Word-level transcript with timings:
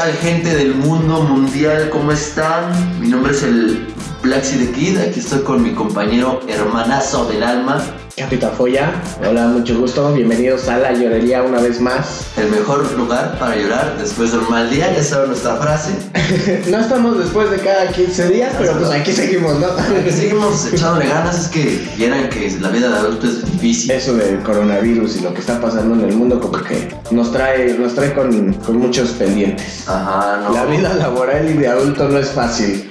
tal 0.00 0.14
gente 0.14 0.54
del 0.54 0.76
mundo 0.76 1.20
mundial? 1.20 1.90
¿Cómo 1.90 2.10
están? 2.10 2.72
Mi 3.02 3.08
nombre 3.08 3.32
es 3.32 3.42
el 3.42 3.86
Blacksy 4.22 4.56
the 4.56 4.72
Kid, 4.72 4.96
aquí 4.96 5.20
estoy 5.20 5.42
con 5.42 5.62
mi 5.62 5.74
compañero 5.74 6.40
hermanazo 6.48 7.26
del 7.26 7.42
alma, 7.42 7.84
Capitán 8.20 8.52
Foya, 8.54 8.92
hola, 9.26 9.46
mucho 9.46 9.78
gusto, 9.80 10.12
bienvenidos 10.12 10.68
a 10.68 10.76
la 10.76 10.92
llorería 10.92 11.42
una 11.42 11.58
vez 11.58 11.80
más. 11.80 12.26
el 12.36 12.50
mejor 12.50 12.92
lugar 12.92 13.38
para 13.38 13.56
llorar 13.56 13.96
después 13.98 14.32
de 14.32 14.38
un 14.38 14.50
mal 14.50 14.68
día, 14.68 14.94
ya 14.94 15.02
saben 15.02 15.28
nuestra 15.28 15.56
frase. 15.56 15.92
no 16.70 16.80
estamos 16.80 17.18
después 17.18 17.50
de 17.50 17.56
cada 17.56 17.88
15 17.88 18.28
días, 18.28 18.54
pero 18.58 18.76
pues 18.76 18.90
aquí 18.90 19.12
seguimos, 19.12 19.58
¿no? 19.58 19.68
Que 20.04 20.12
seguimos 20.12 20.70
echándole 20.70 21.08
ganas, 21.08 21.46
es 21.46 21.48
que 21.48 21.88
vieran 21.96 22.28
que 22.28 22.54
la 22.60 22.68
vida 22.68 22.90
de 22.90 22.98
adulto 22.98 23.26
es 23.26 23.52
difícil. 23.52 23.90
Eso 23.90 24.14
del 24.14 24.40
coronavirus 24.40 25.16
y 25.16 25.20
lo 25.20 25.32
que 25.32 25.40
está 25.40 25.58
pasando 25.58 25.94
en 25.94 26.10
el 26.10 26.14
mundo 26.14 26.38
como 26.40 26.62
que 26.62 26.94
nos 27.10 27.32
trae, 27.32 27.72
nos 27.78 27.94
trae 27.94 28.12
con, 28.12 28.52
con 28.52 28.76
muchos 28.76 29.12
pendientes. 29.12 29.88
Ajá, 29.88 30.42
no. 30.44 30.52
La 30.52 30.66
vida 30.66 30.92
laboral 30.92 31.48
y 31.48 31.54
de 31.54 31.68
adulto 31.68 32.06
no 32.06 32.18
es 32.18 32.28
fácil. 32.28 32.90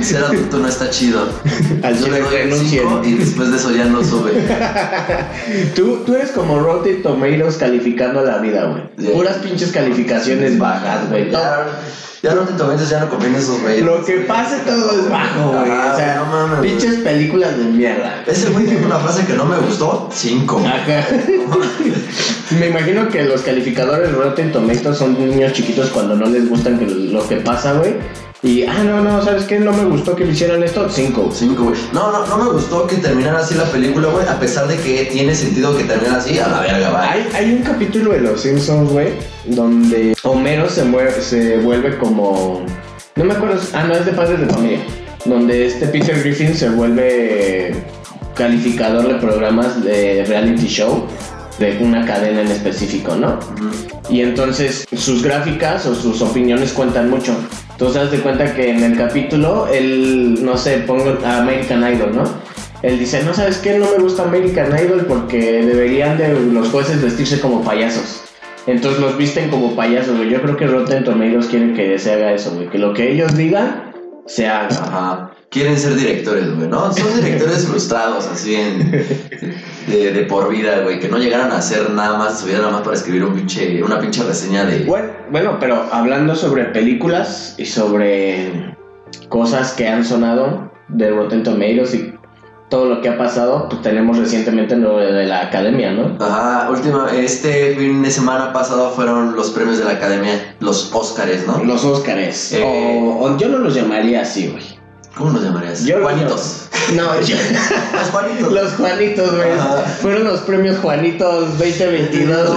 Ser 0.00 0.24
adulto 0.24 0.58
no 0.58 0.68
está 0.68 0.88
chido. 0.88 1.28
Al 1.82 1.98
Yo 1.98 2.08
le 2.08 2.20
doy 2.20 2.58
cinco 2.66 3.02
y 3.04 3.12
después 3.12 3.50
de 3.50 3.58
eso 3.58 3.70
ya 3.70 3.84
no 3.84 4.02
sube. 4.02 4.45
Tú, 5.74 6.02
tú 6.04 6.14
eres 6.14 6.30
como 6.32 6.58
Rotten 6.58 7.02
Tomatoes 7.02 7.56
calificando 7.56 8.22
la 8.22 8.38
vida, 8.38 8.64
güey. 8.64 9.12
Puras 9.12 9.36
pinches 9.36 9.72
calificaciones 9.72 10.58
bajas, 10.58 11.08
güey. 11.08 11.30
Ya, 11.30 11.66
ya 12.22 12.34
no 12.34 12.42
te 12.42 12.54
tomes, 12.54 12.88
ya 12.88 13.00
no 13.00 13.08
conviene 13.08 13.38
esos 13.38 13.60
güeyes. 13.60 13.84
Lo 13.84 14.04
que 14.04 14.18
pase 14.20 14.58
todo 14.66 14.92
es 14.98 15.08
bajo, 15.10 15.50
güey. 15.50 15.70
O 15.70 15.96
sea, 15.96 16.16
no 16.16 16.26
mames, 16.26 16.60
pinches 16.60 16.96
películas 17.00 17.56
de 17.56 17.64
mierda. 17.64 18.24
Ese 18.26 18.50
güey 18.50 18.66
dijo 18.66 18.86
una 18.86 18.98
frase 18.98 19.26
que 19.26 19.34
no 19.34 19.44
me 19.44 19.58
gustó, 19.58 20.08
5. 20.12 20.62
Ajá. 20.66 21.06
Me 22.58 22.68
imagino 22.68 23.08
que 23.08 23.24
los 23.24 23.42
calificadores 23.42 24.12
Rotten 24.12 24.52
Tomatoes 24.52 24.98
son 24.98 25.18
niños 25.18 25.52
chiquitos 25.52 25.90
cuando 25.90 26.14
no 26.14 26.26
les 26.26 26.48
gustan 26.48 26.78
que 26.78 26.86
lo 26.86 27.26
que 27.28 27.36
pasa, 27.36 27.72
güey. 27.74 27.94
Y, 28.42 28.64
ah, 28.64 28.84
no, 28.84 29.00
no, 29.00 29.24
¿sabes 29.24 29.44
qué? 29.44 29.58
No 29.58 29.72
me 29.72 29.84
gustó 29.84 30.14
que 30.14 30.24
le 30.24 30.32
hicieran 30.32 30.62
esto. 30.62 30.88
Cinco. 30.90 31.30
5, 31.32 31.64
güey. 31.64 31.76
No, 31.92 32.12
no, 32.12 32.26
no 32.26 32.36
me 32.36 32.50
gustó 32.50 32.86
que 32.86 32.96
terminara 32.96 33.38
así 33.38 33.54
la 33.54 33.64
película, 33.64 34.08
güey. 34.08 34.26
A 34.28 34.38
pesar 34.38 34.68
de 34.68 34.76
que 34.76 35.06
tiene 35.06 35.34
sentido 35.34 35.76
que 35.76 35.84
termine 35.84 36.14
así, 36.14 36.38
a 36.38 36.48
la 36.48 36.60
verga, 36.60 36.90
va. 36.90 37.10
Hay, 37.10 37.26
hay 37.34 37.52
un 37.52 37.62
capítulo 37.62 38.12
de 38.12 38.20
Los 38.20 38.42
Simpsons, 38.42 38.90
güey, 38.90 39.08
donde 39.46 40.14
Homero 40.22 40.68
se, 40.68 40.84
mueve, 40.84 41.12
se 41.20 41.58
vuelve 41.58 41.96
como... 41.98 42.64
No 43.16 43.24
me 43.24 43.32
acuerdo, 43.32 43.60
ah, 43.72 43.84
no, 43.84 43.94
es 43.94 44.04
de 44.04 44.12
Padres 44.12 44.40
de 44.40 44.46
Familia. 44.46 44.80
Donde 45.24 45.66
este 45.66 45.86
Peter 45.86 46.18
Griffin 46.20 46.54
se 46.54 46.68
vuelve 46.68 47.74
calificador 48.34 49.08
de 49.08 49.14
programas 49.14 49.82
de 49.82 50.24
reality 50.26 50.66
show 50.68 51.06
de 51.58 51.78
una 51.80 52.04
cadena 52.04 52.42
en 52.42 52.48
específico, 52.48 53.16
¿no? 53.16 53.38
Y 54.10 54.20
entonces 54.20 54.86
sus 54.94 55.22
gráficas 55.22 55.86
o 55.86 55.94
sus 55.94 56.20
opiniones 56.20 56.72
cuentan 56.72 57.08
mucho. 57.08 57.34
Entonces 57.76 58.04
haz 58.04 58.10
de 58.10 58.20
cuenta 58.20 58.54
que 58.54 58.70
en 58.70 58.82
el 58.82 58.96
capítulo, 58.96 59.68
él, 59.68 60.42
no 60.42 60.56
sé, 60.56 60.78
pongo 60.86 61.14
a 61.22 61.38
American 61.42 61.80
Idol, 61.92 62.16
¿no? 62.16 62.24
Él 62.80 62.98
dice, 62.98 63.22
no 63.22 63.34
sabes 63.34 63.58
qué, 63.58 63.78
no 63.78 63.84
me 63.90 64.02
gusta 64.02 64.22
American 64.22 64.72
Idol 64.82 65.04
porque 65.06 65.62
deberían 65.62 66.16
de 66.16 66.32
los 66.32 66.70
jueces 66.70 67.02
vestirse 67.02 67.38
como 67.38 67.62
payasos. 67.62 68.22
Entonces 68.66 68.98
los 68.98 69.18
visten 69.18 69.50
como 69.50 69.76
payasos, 69.76 70.16
güey. 70.16 70.30
Yo 70.30 70.40
creo 70.40 70.56
que 70.56 70.66
Rotten 70.66 71.04
Tomatoes 71.04 71.48
quieren 71.48 71.74
que 71.74 71.98
se 71.98 72.14
haga 72.14 72.32
eso, 72.32 72.54
güey. 72.54 72.70
Que 72.70 72.78
lo 72.78 72.94
que 72.94 73.12
ellos 73.12 73.36
digan, 73.36 73.92
se 74.24 74.46
haga. 74.46 74.68
Ajá. 74.68 75.35
Quieren 75.50 75.78
ser 75.78 75.94
directores, 75.94 76.54
güey, 76.54 76.68
¿no? 76.68 76.92
Son 76.92 77.14
directores 77.16 77.66
frustrados, 77.70 78.26
así 78.26 78.56
en. 78.56 78.90
De, 79.86 80.12
de 80.12 80.22
por 80.24 80.48
vida, 80.48 80.80
güey. 80.80 80.98
Que 80.98 81.08
no 81.08 81.18
llegaran 81.18 81.52
a 81.52 81.58
hacer 81.58 81.90
nada 81.90 82.18
más, 82.18 82.40
su 82.40 82.46
vida 82.46 82.58
nada 82.58 82.72
más 82.72 82.82
para 82.82 82.96
escribir 82.96 83.24
un 83.24 83.34
pinche, 83.34 83.82
una 83.82 84.00
pinche 84.00 84.22
reseña 84.24 84.64
de. 84.64 84.84
Bueno, 84.84 85.08
bueno, 85.30 85.56
pero 85.60 85.86
hablando 85.92 86.34
sobre 86.34 86.64
películas 86.66 87.54
y 87.58 87.66
sobre 87.66 88.76
cosas 89.28 89.72
que 89.72 89.86
han 89.86 90.04
sonado 90.04 90.72
de 90.88 91.10
Rotten 91.10 91.42
Tomatoes 91.42 91.94
y 91.94 92.16
todo 92.68 92.86
lo 92.86 93.00
que 93.00 93.08
ha 93.08 93.16
pasado, 93.16 93.68
pues 93.68 93.82
tenemos 93.82 94.18
recientemente 94.18 94.76
lo 94.76 94.98
de 94.98 95.24
la 95.24 95.42
academia, 95.42 95.92
¿no? 95.92 96.16
Ajá, 96.24 96.68
última, 96.68 97.08
este 97.14 97.76
fin 97.76 98.02
de 98.02 98.10
semana 98.10 98.52
pasado 98.52 98.90
fueron 98.90 99.36
los 99.36 99.50
premios 99.50 99.78
de 99.78 99.84
la 99.84 99.92
academia, 99.92 100.56
los 100.58 100.92
Óscares, 100.92 101.46
¿no? 101.46 101.62
Los 101.62 101.84
Óscares. 101.84 102.52
Eh. 102.52 102.62
O, 102.64 103.24
o 103.24 103.36
yo 103.36 103.48
no 103.48 103.58
los 103.58 103.74
llamaría 103.74 104.22
así, 104.22 104.48
güey. 104.48 104.75
¿Cómo 105.16 105.30
los 105.30 105.42
llamarías? 105.42 105.84
Yo 105.84 106.02
Juanitos. 106.02 106.68
No, 106.94 107.20
yo- 107.22 107.36
Los 107.94 108.10
Juanitos. 108.10 108.52
los 108.52 108.72
Juanitos, 108.74 109.34
güey. 109.34 109.48
Fueron 110.02 110.24
los 110.24 110.40
premios 110.40 110.78
Juanitos 110.78 111.58
2022. 111.58 112.50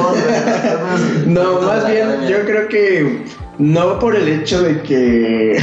No, 1.26 1.62
más 1.62 1.88
bien 1.90 2.28
yo 2.28 2.42
creo 2.46 2.68
que 2.68 3.24
no 3.58 3.98
por 4.00 4.16
el 4.16 4.28
hecho 4.28 4.62
de 4.62 4.82
que 4.82 5.62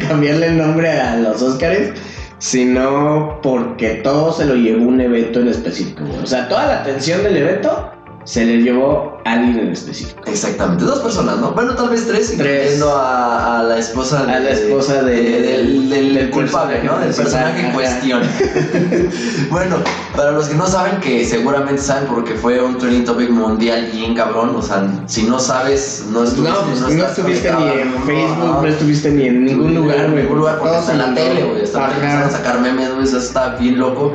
cambiarle 0.08 0.46
el 0.48 0.58
nombre 0.58 0.90
a 1.00 1.16
los 1.16 1.42
Óscares, 1.42 1.90
sino 2.38 3.38
porque 3.42 3.96
todo 4.02 4.32
se 4.32 4.46
lo 4.46 4.54
llevó 4.54 4.84
un 4.86 5.00
evento 5.00 5.40
en 5.40 5.48
específico. 5.48 6.02
O 6.22 6.26
sea, 6.26 6.48
toda 6.48 6.66
la 6.66 6.80
atención 6.80 7.22
del 7.22 7.36
evento 7.36 7.90
se 8.24 8.44
le 8.44 8.58
llevó 8.62 9.18
a 9.24 9.32
alguien 9.32 9.58
en 9.58 9.72
específico. 9.72 10.22
Exactamente, 10.26 10.84
dos 10.84 11.00
personas, 11.00 11.38
¿no? 11.38 11.52
Bueno, 11.52 11.74
tal 11.74 11.88
vez 11.90 12.06
tres, 12.06 12.34
Tres. 12.36 12.80
a, 12.82 13.60
a 13.60 13.62
la 13.64 13.78
esposa 13.78 14.20
A 14.22 14.38
la 14.38 14.50
esposa 14.50 15.02
de- 15.02 15.42
del, 15.42 15.88
del 15.90 16.14
del 16.14 16.30
culpable, 16.30 16.80
¿no? 16.84 16.98
Del 16.98 17.12
personaje 17.14 17.66
en 17.66 17.72
cuestión. 17.72 18.22
bueno, 19.50 19.76
para 20.16 20.32
los 20.32 20.46
que 20.48 20.54
no 20.54 20.66
saben, 20.66 21.00
que 21.00 21.24
seguramente 21.24 21.80
saben 21.82 22.04
porque 22.08 22.34
fue 22.34 22.60
un 22.62 22.78
trending 22.78 23.04
topic 23.04 23.30
mundial 23.30 23.88
bien 23.92 24.14
cabrón, 24.14 24.54
o 24.56 24.62
sea, 24.62 24.86
si 25.06 25.24
no 25.24 25.38
sabes, 25.38 26.04
no 26.10 26.24
estuviste, 26.24 26.58
No, 26.58 26.66
pues 26.66 26.80
no, 26.80 27.04
estuviste 27.06 27.52
ni 27.52 27.64
en 27.80 27.92
Facebook, 28.04 28.38
no. 28.38 28.62
no 28.62 28.66
estuviste 28.68 29.10
ni 29.10 29.26
en 29.26 29.44
ningún 29.44 29.74
lugar, 29.74 29.96
En 30.00 30.10
güey. 30.12 30.22
ningún 30.22 30.38
lugar 30.38 30.58
porque 30.58 30.76
está 30.78 30.92
en 30.92 30.98
la 30.98 31.08
el- 31.08 31.14
tele, 31.14 31.44
güey. 31.44 31.62
Está 31.62 31.86
Ajá. 31.86 31.94
empezando 31.94 32.26
a 32.26 32.30
sacar 32.30 32.60
memes, 32.60 32.92
güey. 32.94 33.04
Eso 33.04 33.18
está 33.18 33.56
bien 33.56 33.78
loco. 33.78 34.12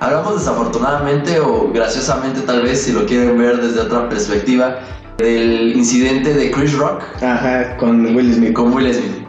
Hablamos 0.00 0.38
desafortunadamente 0.38 1.40
o 1.40 1.72
graciosamente, 1.72 2.42
tal 2.42 2.62
vez, 2.62 2.82
si 2.82 2.92
lo 2.92 3.04
quieren 3.04 3.36
ver 3.36 3.60
desde 3.60 3.80
otra 3.80 4.08
perspectiva, 4.08 4.78
del 5.18 5.76
incidente 5.76 6.32
de 6.32 6.52
Chris 6.52 6.78
Rock 6.78 7.02
Ajá, 7.20 7.76
con 7.76 8.14
Will 8.14 8.32
Smith. 8.32 8.52
con 8.52 8.72
Will 8.72 8.94
Smith. 8.94 9.26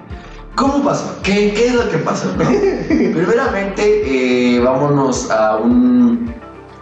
¿Cómo 0.56 0.84
pasó? 0.84 1.18
¿Qué, 1.24 1.53
qué 1.53 1.68
es 1.68 1.74
lo 1.74 1.90
que 1.90 1.97
pasó? 1.97 2.28
no? 2.38 2.46
Primeramente, 2.88 4.56
eh, 4.56 4.59
vámonos 4.59 5.31
a 5.31 5.57
un, 5.57 6.31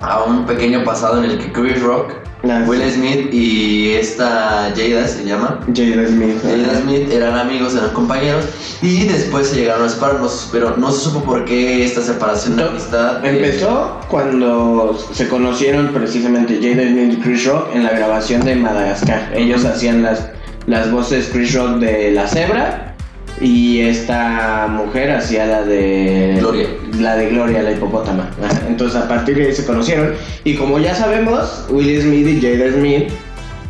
a 0.02 0.24
un 0.24 0.46
pequeño 0.46 0.84
pasado 0.84 1.24
en 1.24 1.30
el 1.32 1.38
que 1.40 1.52
Chris 1.52 1.82
Rock, 1.82 2.12
Ah, 2.48 2.64
Will 2.68 2.84
Smith 2.92 3.34
y 3.34 3.90
esta 3.94 4.72
Jada 4.76 5.08
se 5.08 5.26
llama. 5.26 5.60
Jada 5.76 6.08
Smith. 6.08 6.36
Jada 6.44 6.80
Smith 6.82 7.12
eran 7.12 7.36
amigos, 7.36 7.74
eran 7.76 7.90
compañeros 7.90 8.46
y 8.84 9.06
después 9.06 9.48
se 9.48 9.56
llegaron 9.56 9.88
a 9.88 9.90
separarnos, 9.90 10.48
pero 10.52 10.78
no 10.78 10.92
se 10.92 11.02
supo 11.06 11.24
por 11.24 11.46
qué 11.46 11.84
esta 11.84 12.02
separación 12.04 12.56
de 12.58 12.64
amistad. 12.66 13.26
eh, 13.26 13.30
Empezó 13.38 14.00
cuando 14.08 14.98
se 15.14 15.28
conocieron 15.28 15.88
precisamente 15.88 16.60
Jada 16.62 16.88
Smith 16.88 17.14
y 17.14 17.22
Chris 17.22 17.46
Rock 17.46 17.70
en 17.74 17.84
la 17.84 17.90
grabación 17.90 18.46
de 18.46 18.56
Madagascar. 18.56 19.32
Ellos 19.36 19.66
hacían 19.66 20.04
las, 20.04 20.28
las 20.68 20.92
voces 20.92 21.30
Chris 21.34 21.56
Rock 21.56 21.78
de 21.80 22.12
la 22.12 22.28
cebra 22.28 22.94
y 23.40 23.82
esta 23.82 24.68
mujer 24.68 25.12
hacía 25.12 25.46
la 25.46 25.64
de 25.64 26.36
Gloria. 26.40 26.68
La 27.00 27.16
de 27.16 27.30
Gloria, 27.30 27.62
la 27.64 27.72
hipopótama. 27.72 28.30
Entonces 28.68 29.00
a 29.00 29.08
partir 29.08 29.38
de 29.38 29.48
ahí 29.48 29.54
se 29.54 29.66
conocieron 29.66 30.14
y 30.44 30.56
como 30.56 30.80
ya 30.80 30.96
sabemos, 30.96 31.66
Will 31.70 32.02
Smith 32.02 32.28
y 32.28 32.42
Jada 32.42 32.72
Smith 32.72 33.10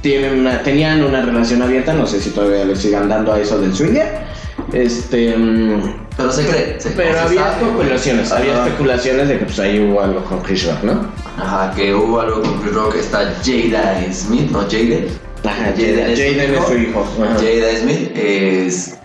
tienen 0.01 0.39
una, 0.39 0.61
tenían 0.63 1.03
una 1.03 1.21
relación 1.21 1.61
abierta, 1.61 1.93
no 1.93 2.05
sé 2.07 2.21
si 2.21 2.29
todavía 2.29 2.63
le 2.65 2.75
sigan 2.75 3.09
dando 3.09 3.33
a 3.33 3.39
eso 3.39 3.59
del 3.59 3.73
swinger. 3.73 4.25
Este, 4.73 5.35
mm, 5.37 5.81
Pero 6.17 6.31
se 6.31 6.45
cree. 6.45 6.75
se- 6.79 6.89
pero 6.91 7.19
había 7.19 7.41
sabe. 7.51 7.65
especulaciones, 7.65 8.31
había 8.31 8.53
Ajá. 8.53 8.67
especulaciones 8.67 9.27
de 9.29 9.39
que 9.39 9.45
pues 9.45 9.59
ahí 9.59 9.79
hubo 9.79 10.01
algo 10.01 10.23
con 10.25 10.39
Chris 10.41 10.65
Rock, 10.65 10.83
¿no? 10.83 11.11
Ajá, 11.37 11.73
que 11.75 11.93
hubo 11.93 12.19
algo 12.19 12.41
con 12.41 12.61
Chris 12.61 12.73
Rock. 12.73 12.95
Está 12.95 13.33
Jada 13.43 14.03
Smith, 14.11 14.49
no 14.51 14.61
Jaden. 14.61 15.07
Ajá, 15.43 15.71
Jaden 15.75 15.95
Jaden, 15.95 16.11
es 16.11 16.17
su 16.19 16.23
hijo. 16.33 16.61
es 16.61 16.67
su 16.67 16.77
hijo. 16.77 17.07
Ajá. 17.23 17.33
Jada 17.35 17.79
Smith 17.81 18.11
es, 18.15 18.96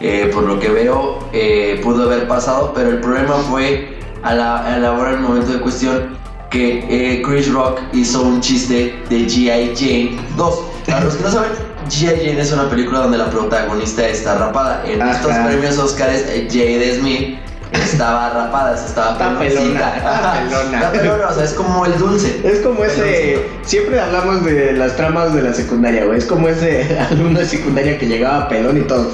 eh, 0.00 0.30
por 0.32 0.44
lo 0.44 0.58
que 0.58 0.68
veo, 0.70 1.18
eh, 1.32 1.78
pudo 1.82 2.04
haber 2.04 2.26
pasado, 2.26 2.72
pero 2.74 2.88
el 2.88 3.00
problema 3.00 3.34
fue 3.50 3.98
a 4.22 4.34
la, 4.34 4.74
a 4.74 4.78
la 4.78 4.92
hora 4.92 5.10
del 5.10 5.20
momento 5.20 5.52
de 5.52 5.60
cuestión 5.60 6.18
que 6.50 6.84
eh, 6.88 7.22
Chris 7.22 7.52
Rock 7.52 7.80
hizo 7.92 8.22
un 8.22 8.40
chiste 8.40 8.98
de 9.08 9.16
G.I. 9.26 9.74
Jane 9.76 10.18
2. 10.36 10.58
Para 10.86 11.04
los 11.04 11.14
que 11.14 11.22
no 11.22 11.30
saben, 11.30 11.50
G.I. 11.88 12.26
Jane 12.26 12.40
es 12.40 12.52
una 12.52 12.68
película 12.68 13.00
donde 13.00 13.18
la 13.18 13.30
protagonista 13.30 14.08
está 14.08 14.36
rapada. 14.36 14.82
En 14.86 15.00
Ajá. 15.00 15.12
estos 15.12 15.36
premios 15.36 15.78
Oscars, 15.78 16.24
Jada 16.50 16.94
Smith 16.98 17.38
estaba 17.72 18.30
rapada, 18.30 18.74
estaba 18.74 19.12
Está 19.12 19.38
pelona, 19.38 19.96
está 19.96 20.32
pelona. 20.42 20.78
Está 20.78 20.92
pelona, 20.92 21.28
o 21.28 21.34
sea, 21.34 21.44
es 21.44 21.52
como 21.52 21.86
el 21.86 21.98
dulce. 21.98 22.40
Es 22.42 22.60
como 22.60 22.82
ese. 22.84 23.00
Peloncito. 23.00 23.40
Siempre 23.62 24.00
hablamos 24.00 24.44
de 24.44 24.72
las 24.72 24.96
tramas 24.96 25.34
de 25.34 25.42
la 25.42 25.54
secundaria, 25.54 26.04
güey. 26.04 26.18
Es 26.18 26.26
como 26.26 26.48
ese 26.48 26.98
alumno 27.10 27.38
de 27.38 27.46
secundaria 27.46 27.98
que 27.98 28.06
llegaba 28.06 28.48
pelón 28.48 28.78
y 28.78 28.82
todo. 28.82 29.08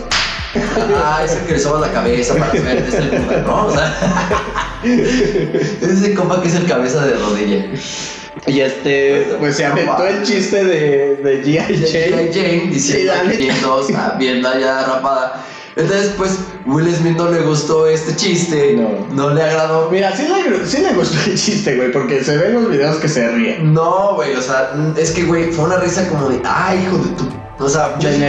Ah, 0.96 1.22
es 1.24 1.32
el 1.32 1.46
que 1.46 1.52
le 1.52 1.58
sobas 1.58 1.80
la 1.80 1.92
cabeza 1.92 2.34
para 2.34 2.52
verte, 2.52 2.88
es 2.88 2.94
el 2.94 3.10
compa, 3.10 3.36
¿no? 3.38 3.66
O 3.66 3.70
sea, 3.72 3.94
ese 4.84 6.14
compa 6.14 6.42
que 6.42 6.48
es 6.48 6.54
el 6.54 6.66
cabeza 6.66 7.06
de 7.06 7.14
rodilla. 7.14 7.66
Y 8.46 8.60
este, 8.60 9.36
pues 9.38 9.56
se 9.56 9.64
aventó 9.64 10.06
el 10.06 10.22
chiste 10.22 10.64
de, 10.64 11.16
de 11.16 11.42
G.I. 11.42 11.56
Jane. 11.56 12.30
G.I. 12.30 12.32
Jane 12.32 12.70
diciendo, 12.70 13.12
Sí, 13.30 13.36
viendo, 13.38 13.74
o 13.74 13.82
sea, 13.82 14.14
viendo 14.18 14.48
allá 14.48 14.84
rapada. 14.86 15.44
Entonces, 15.74 16.12
pues, 16.16 16.38
Will 16.64 16.90
Smith 16.94 17.16
no 17.16 17.30
le 17.30 17.40
gustó 17.42 17.86
este 17.86 18.16
chiste, 18.16 18.74
No. 18.76 19.06
no, 19.12 19.34
le 19.34 19.42
agradó. 19.42 19.90
Mira, 19.90 20.16
sí 20.16 20.22
le, 20.26 20.66
sí 20.66 20.78
le 20.78 20.94
gustó 20.94 21.18
el 21.28 21.36
chiste, 21.36 21.76
güey, 21.76 21.92
porque 21.92 22.24
se 22.24 22.36
ven 22.36 22.54
los 22.54 22.70
videos 22.70 22.96
que 22.96 23.08
se 23.08 23.28
ríen. 23.28 23.74
No, 23.74 24.14
güey, 24.14 24.34
o 24.34 24.40
sea, 24.40 24.72
es 24.96 25.10
que, 25.10 25.24
güey, 25.24 25.52
fue 25.52 25.66
una 25.66 25.76
risa 25.76 26.08
como 26.08 26.28
de, 26.30 26.40
ay, 26.44 26.82
hijo 26.82 26.96
de 26.98 27.08
tu. 27.16 27.28
O 27.58 27.68
sea, 27.68 27.98
yo 27.98 28.10
De 28.10 28.16
que 28.16 28.20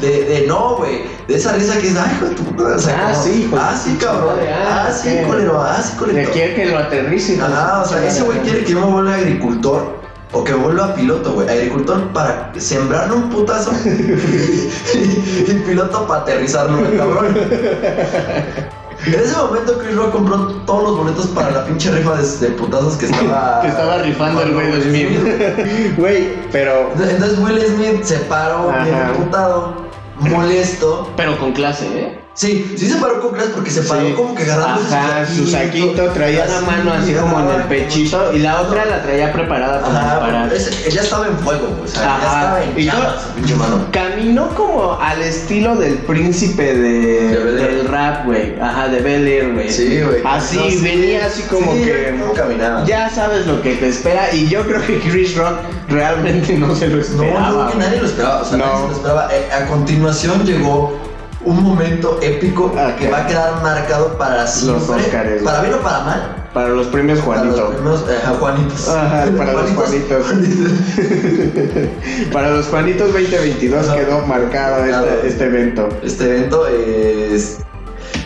de, 0.00 0.24
de 0.24 0.46
no, 0.46 0.76
güey, 0.76 1.02
de 1.26 1.34
esa 1.34 1.52
risa 1.52 1.76
que 1.78 1.88
es, 1.88 1.96
ay, 1.96 2.18
de 2.28 2.34
tu. 2.36 2.44
puta", 2.44 2.76
O 2.76 2.78
sea, 2.78 3.08
Ah, 3.08 3.12
como, 3.12 3.24
sí, 3.24 3.48
de 3.50 3.56
Ah, 3.58 3.80
sí, 3.82 3.96
cabrón. 4.00 4.36
madre, 4.36 4.52
ah, 4.52 4.84
Ah, 4.88 4.92
sí, 4.92 5.08
ok. 5.20 5.26
culero, 5.26 5.60
ah, 5.60 5.82
sí, 5.82 5.92
Le 5.92 5.98
culero. 5.98 6.30
quiere 6.32 6.54
que 6.54 6.64
lo 6.66 6.78
aterrice. 6.78 7.36
de 7.36 7.42
Ajá, 7.42 7.82
o 7.82 7.88
sea, 7.88 8.06
ese 8.06 8.22
güey 8.22 8.38
quiere 8.40 8.64
que 8.64 8.72
yo 8.72 8.80
me 8.80 8.92
vuelva 8.92 9.14
agricultor. 9.14 10.02
O 10.34 10.42
que 10.44 10.54
vuelva 10.54 10.94
piloto, 10.94 11.32
güey. 11.32 11.46
Agricultor 11.48 12.08
para 12.12 12.52
sembrarle 12.56 13.16
un 13.16 13.28
putazo. 13.28 13.70
y 13.84 15.52
piloto 15.66 16.06
para 16.06 16.22
aterrizarlo, 16.22 16.78
güey, 16.78 16.96
cabrón. 16.96 17.36
En 19.06 19.14
ese 19.14 19.36
momento 19.36 19.78
Chris 19.78 19.96
Rock 19.96 20.12
compró 20.12 20.46
todos 20.66 20.82
los 20.84 20.98
boletos 20.98 21.26
para 21.28 21.50
la 21.50 21.64
pinche 21.64 21.90
rifa 21.90 22.14
de, 22.16 22.38
de 22.38 22.48
putazos 22.52 22.96
que 22.96 23.06
estaba... 23.06 23.60
Que 23.62 23.68
estaba 23.68 23.98
rifando 23.98 24.42
el 24.42 24.52
güey 24.52 24.66
de 24.66 24.72
Will 24.72 24.82
Smith. 24.82 25.96
Güey, 25.96 26.38
pero. 26.52 26.92
Entonces 26.92 27.38
Will 27.38 27.60
Smith 27.66 28.02
se 28.04 28.18
paró 28.20 28.68
bien 28.82 28.94
Ajá. 28.94 29.10
emputado, 29.10 29.74
molesto. 30.20 31.10
Pero 31.16 31.38
con 31.38 31.52
clase, 31.52 31.86
¿eh? 31.98 32.21
Sí, 32.34 32.74
sí 32.78 32.88
se 32.88 32.96
paró 32.96 33.20
con 33.20 33.32
clase 33.34 33.50
porque 33.54 33.70
se 33.70 33.82
paró 33.82 34.06
Sí. 34.06 34.12
como 34.14 34.34
que 34.34 34.44
agarrando 34.44 34.80
Ajá, 34.90 35.26
su 35.26 35.46
saquito, 35.46 36.06
traía 36.14 36.44
así, 36.44 36.64
mano 36.64 36.90
así 36.94 37.12
como 37.12 37.38
en 37.40 37.50
el 37.60 37.62
pechito 37.64 38.32
y 38.32 38.38
la 38.38 38.62
otra 38.62 38.86
la 38.86 39.02
traía 39.02 39.30
preparada 39.34 39.82
para 39.82 39.98
Ajá, 40.00 40.14
disparar. 40.14 40.52
ese- 40.54 40.88
ella 40.88 41.02
estaba 41.02 41.26
en 41.26 41.36
fuego, 41.40 41.78
o 41.84 41.86
sea, 41.86 42.16
Ajá. 42.16 42.24
estaba 42.38 42.64
en 42.64 42.70
pinche 42.70 43.54
mano. 43.54 43.84
Caminó 43.92 44.48
como 44.54 44.98
al 44.98 45.20
estilo 45.20 45.76
del 45.76 45.96
príncipe 45.98 46.72
de, 46.74 47.28
De 47.36 47.52
del 47.52 47.86
rap, 47.88 48.24
güey. 48.24 48.58
Ajá, 48.58 48.88
de 48.88 49.00
Bel 49.00 49.28
Air, 49.28 49.52
güey. 49.52 49.70
Sí, 49.70 50.00
güey. 50.00 50.22
Así, 50.24 50.56
No, 50.56 50.70
sí. 50.70 50.78
venía 50.82 51.26
así 51.26 51.42
como 51.42 51.74
Sí, 51.74 51.80
que. 51.82 52.16
¿Cómo 52.18 52.32
caminaba? 52.32 52.84
Ya 52.86 53.10
sabes 53.10 53.46
lo 53.46 53.60
que 53.60 53.74
te 53.74 53.88
espera. 53.88 54.32
Y 54.34 54.48
yo 54.48 54.62
creo 54.66 54.80
que 54.86 54.98
Chris 55.00 55.36
Rock 55.36 55.58
realmente 55.90 56.54
no 56.54 56.74
se 56.74 56.86
lo 56.88 56.96
No, 56.96 57.02
esperaba. 57.02 57.48
yo 57.50 57.54
creo 57.56 57.68
que 57.72 57.76
nadie 57.78 58.00
lo 58.00 58.06
esperaba, 58.06 58.40
o 58.40 58.44
sea, 58.46 58.56
No. 58.56 58.64
nadie 58.64 58.78
se 58.80 58.86
lo 58.88 58.92
esperaba. 58.96 59.28
Eh, 59.34 59.48
a 59.52 59.66
continuación 59.66 60.44
llegó 60.46 60.98
un 61.44 61.62
momento 61.62 62.18
épico 62.22 62.72
Ah, 62.76 62.94
que 62.98 63.08
va 63.10 63.22
a 63.22 63.26
quedar 63.26 63.62
marcado 63.62 64.16
para 64.18 64.46
siempre. 64.46 64.94
Óscares, 64.96 65.42
para 65.42 65.60
bien 65.62 65.74
o 65.74 65.78
para 65.78 66.00
mal. 66.04 66.36
Para 66.54 66.68
los 66.68 66.86
premios 66.88 67.18
Para 67.20 67.44
los 67.44 67.58
Juanito. 67.58 68.10
eh, 68.10 68.36
Juanitos. 68.38 68.88
Ajá, 68.88 69.24
para 69.38 69.52
los 69.54 69.70
Juanitos. 69.70 70.26
Para 72.32 72.50
los 72.50 72.66
Juanitos 72.66 73.12
2022 73.12 73.88
Ajá. 73.88 73.96
quedó 73.96 74.20
marcado 74.26 74.84
Claro. 74.84 75.06
este, 75.06 75.28
este 75.28 75.44
evento. 75.46 75.88
Este 76.02 76.24
evento 76.24 76.66
es. 76.68 77.58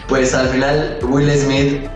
Pues 0.08 0.34
al 0.34 0.48
final, 0.48 0.98
Will 1.08 1.30
Smith, 1.38 1.86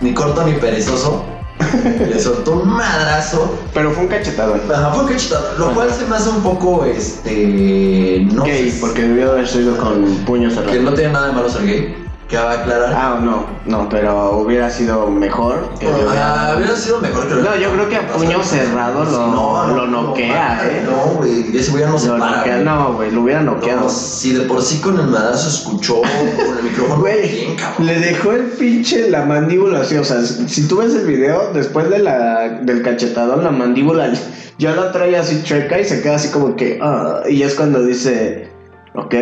ni 0.00 0.12
corto 0.14 0.44
ni 0.44 0.52
perezoso, 0.54 1.24
le 2.08 2.20
soltó 2.20 2.60
un 2.62 2.68
madrazo. 2.68 3.58
Pero 3.72 3.90
fue 3.92 4.04
un 4.04 4.08
cachetado. 4.08 4.56
Ajá, 4.72 4.92
fue 4.92 5.12
cachetado, 5.12 5.54
lo 5.58 5.72
cual 5.74 5.90
se 5.92 6.04
me 6.06 6.16
hace 6.16 6.28
un 6.28 6.42
poco, 6.42 6.84
este. 6.84 8.26
No 8.32 8.44
Gay, 8.44 8.70
sé, 8.70 8.78
porque 8.80 9.02
debió 9.02 9.32
haber 9.32 9.48
sido 9.48 9.76
con 9.76 10.04
puños 10.26 10.54
Que 10.54 10.60
cerrados. 10.60 10.82
no 10.82 10.92
tiene 10.94 11.12
nada 11.12 11.26
de 11.28 11.32
malo 11.32 11.48
ser 11.48 11.66
gay. 11.66 12.05
Que 12.28 12.36
va 12.36 12.50
a 12.50 12.54
aclarar. 12.60 12.92
Ah, 12.92 13.20
no, 13.22 13.46
no, 13.66 13.88
pero 13.88 14.38
hubiera 14.38 14.68
sido 14.68 15.06
mejor 15.06 15.70
que 15.78 15.86
Ah, 15.86 15.90
hubiera- 15.94 16.56
hubiera 16.56 16.76
sido 16.76 17.00
mejor 17.00 17.28
que 17.28 17.34
lo 17.36 17.42
No, 17.42 17.54
yo 17.56 17.70
creo 17.70 17.88
que 17.88 17.96
a 17.96 18.06
puño 18.08 18.42
cerrado 18.42 19.04
lo- 19.04 19.76
lo 19.76 19.86
noquea, 19.86 20.56
para, 20.58 20.68
¿eh? 20.68 20.82
No, 20.84 21.18
güey, 21.18 21.56
ese 21.56 21.78
ya 21.78 21.86
no 21.88 21.96
se 21.96 22.08
Lo 22.08 22.18
para. 22.18 22.38
noquea- 22.38 22.58
no, 22.64 22.94
güey, 22.94 23.12
lo 23.12 23.22
hubiera 23.22 23.42
noqueado. 23.42 23.82
No, 23.82 23.88
si 23.88 24.32
de 24.32 24.40
por 24.40 24.60
sí 24.60 24.80
con 24.80 24.98
el 24.98 25.06
madrazo 25.06 25.48
escuchó 25.48 26.00
con 26.00 26.58
el 26.58 26.64
micrófono 26.64 27.00
Güey, 27.00 27.56
le 27.78 28.00
dejó 28.00 28.32
el 28.32 28.42
pinche 28.42 29.08
la 29.08 29.24
mandíbula 29.24 29.82
así, 29.82 29.96
o 29.96 30.04
sea, 30.04 30.20
si 30.22 30.66
tú 30.66 30.78
ves 30.78 30.96
el 30.96 31.06
video, 31.06 31.50
después 31.54 31.88
de 31.90 32.00
la, 32.00 32.48
del 32.62 32.82
cachetadón, 32.82 33.44
la 33.44 33.52
mandíbula 33.52 34.10
ya 34.58 34.74
la 34.74 34.90
trae 34.90 35.16
así 35.16 35.42
chueca 35.44 35.78
y 35.78 35.84
se 35.84 36.02
queda 36.02 36.16
así 36.16 36.30
como 36.30 36.56
que, 36.56 36.80
ah, 36.82 37.20
y 37.28 37.42
es 37.42 37.54
cuando 37.54 37.84
dice, 37.84 38.50
ok, 38.96 39.14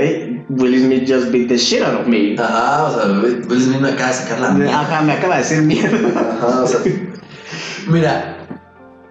Will 0.50 0.78
Smith 0.78 1.06
just 1.06 1.30
beat 1.32 1.48
the 1.48 1.58
shit 1.58 1.82
out 1.82 2.00
of 2.00 2.06
me. 2.06 2.36
Ajá, 2.38 2.84
o 2.84 2.94
sea, 2.94 3.48
Will 3.48 3.60
Smith 3.60 3.80
me 3.80 3.90
acaba 3.90 4.08
de 4.08 4.14
sacar 4.14 4.40
la 4.40 4.50
mierda. 4.50 4.80
Ajá, 4.80 5.02
me 5.02 5.12
acaba 5.12 5.36
de 5.36 5.42
decir 5.42 5.62
mierda. 5.62 6.38
Ajá, 6.38 6.62
o 6.62 6.66
sea. 6.66 6.80
Mira, 7.88 8.34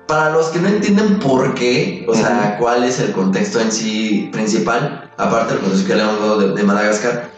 para 0.07 0.31
los 0.31 0.47
que 0.47 0.59
no 0.59 0.67
entienden 0.67 1.19
por 1.19 1.53
qué, 1.53 2.05
o 2.07 2.15
sea, 2.15 2.57
cuál 2.59 2.83
es 2.83 2.99
el 2.99 3.11
contexto 3.11 3.59
en 3.59 3.71
sí 3.71 4.29
principal, 4.31 5.09
aparte 5.17 5.53
del 5.53 5.61
contexto 5.61 5.87
que 5.87 5.95
le 5.95 6.03
hemos 6.03 6.19
dado 6.19 6.39
de, 6.39 6.53
de 6.53 6.63
Madagascar, 6.63 7.29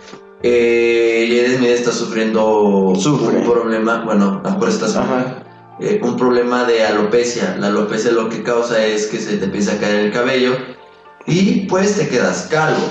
eh, 0.44 1.28
Jaden 1.30 1.58
Smith 1.58 1.70
está 1.70 1.92
sufriendo 1.92 2.94
Sufre. 2.96 3.38
un 3.38 3.44
problema, 3.44 4.04
bueno, 4.06 4.42
mejor 4.44 4.70
está 4.70 4.88
sufriendo, 4.88 5.44
eh, 5.80 6.00
un 6.04 6.18
problema 6.18 6.66
de 6.66 6.84
alopecia. 6.86 7.58
La 7.60 7.68
alopecia 7.68 8.12
lo 8.12 8.30
que 8.30 8.44
causa 8.44 8.86
es 8.86 9.08
que 9.08 9.20
se 9.20 9.38
te 9.38 9.46
empieza 9.46 9.74
a 9.74 9.78
caer 9.78 10.06
el 10.06 10.12
cabello 10.12 10.56
y 11.28 11.62
pues 11.68 11.96
te 11.98 12.08
quedas 12.08 12.48
calvo. 12.52 12.82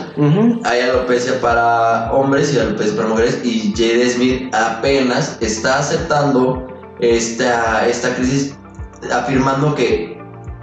Hay 0.64 0.80
alopecia 0.80 1.40
para 1.40 2.12
hombres 2.12 2.52
y 2.52 2.58
alopecia 2.58 2.96
para 2.96 3.08
mujeres 3.08 3.40
y 3.44 3.72
Jade 3.76 4.10
Smith 4.10 4.54
apenas 4.54 5.36
está 5.40 5.78
aceptando 5.78 6.66
esta, 7.00 7.86
esta 7.86 8.14
crisis 8.14 8.56
afirmando 9.12 9.74
que 9.74 10.14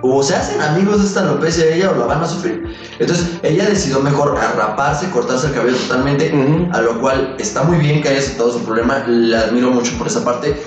o 0.03 0.23
se 0.23 0.35
hacen 0.35 0.59
amigos 0.61 0.99
de 0.99 1.07
esta 1.07 1.21
alopecia 1.21 1.65
de 1.65 1.75
ella 1.75 1.91
o 1.91 1.95
la 1.95 2.05
van 2.05 2.23
a 2.23 2.27
sufrir. 2.27 2.75
Entonces 2.99 3.39
ella 3.43 3.69
decidió 3.69 3.99
mejor 3.99 4.37
arraparse, 4.37 5.09
cortarse 5.11 5.47
el 5.47 5.53
cabello 5.53 5.77
totalmente, 5.77 6.33
a 6.73 6.81
lo 6.81 6.99
cual 6.99 7.35
está 7.39 7.63
muy 7.63 7.77
bien 7.77 8.01
que 8.01 8.09
haya 8.09 8.19
aceptado 8.19 8.51
su 8.51 8.63
problema, 8.63 9.03
la 9.07 9.41
admiro 9.41 9.69
mucho 9.69 9.95
por 9.97 10.07
esa 10.07 10.23
parte. 10.25 10.59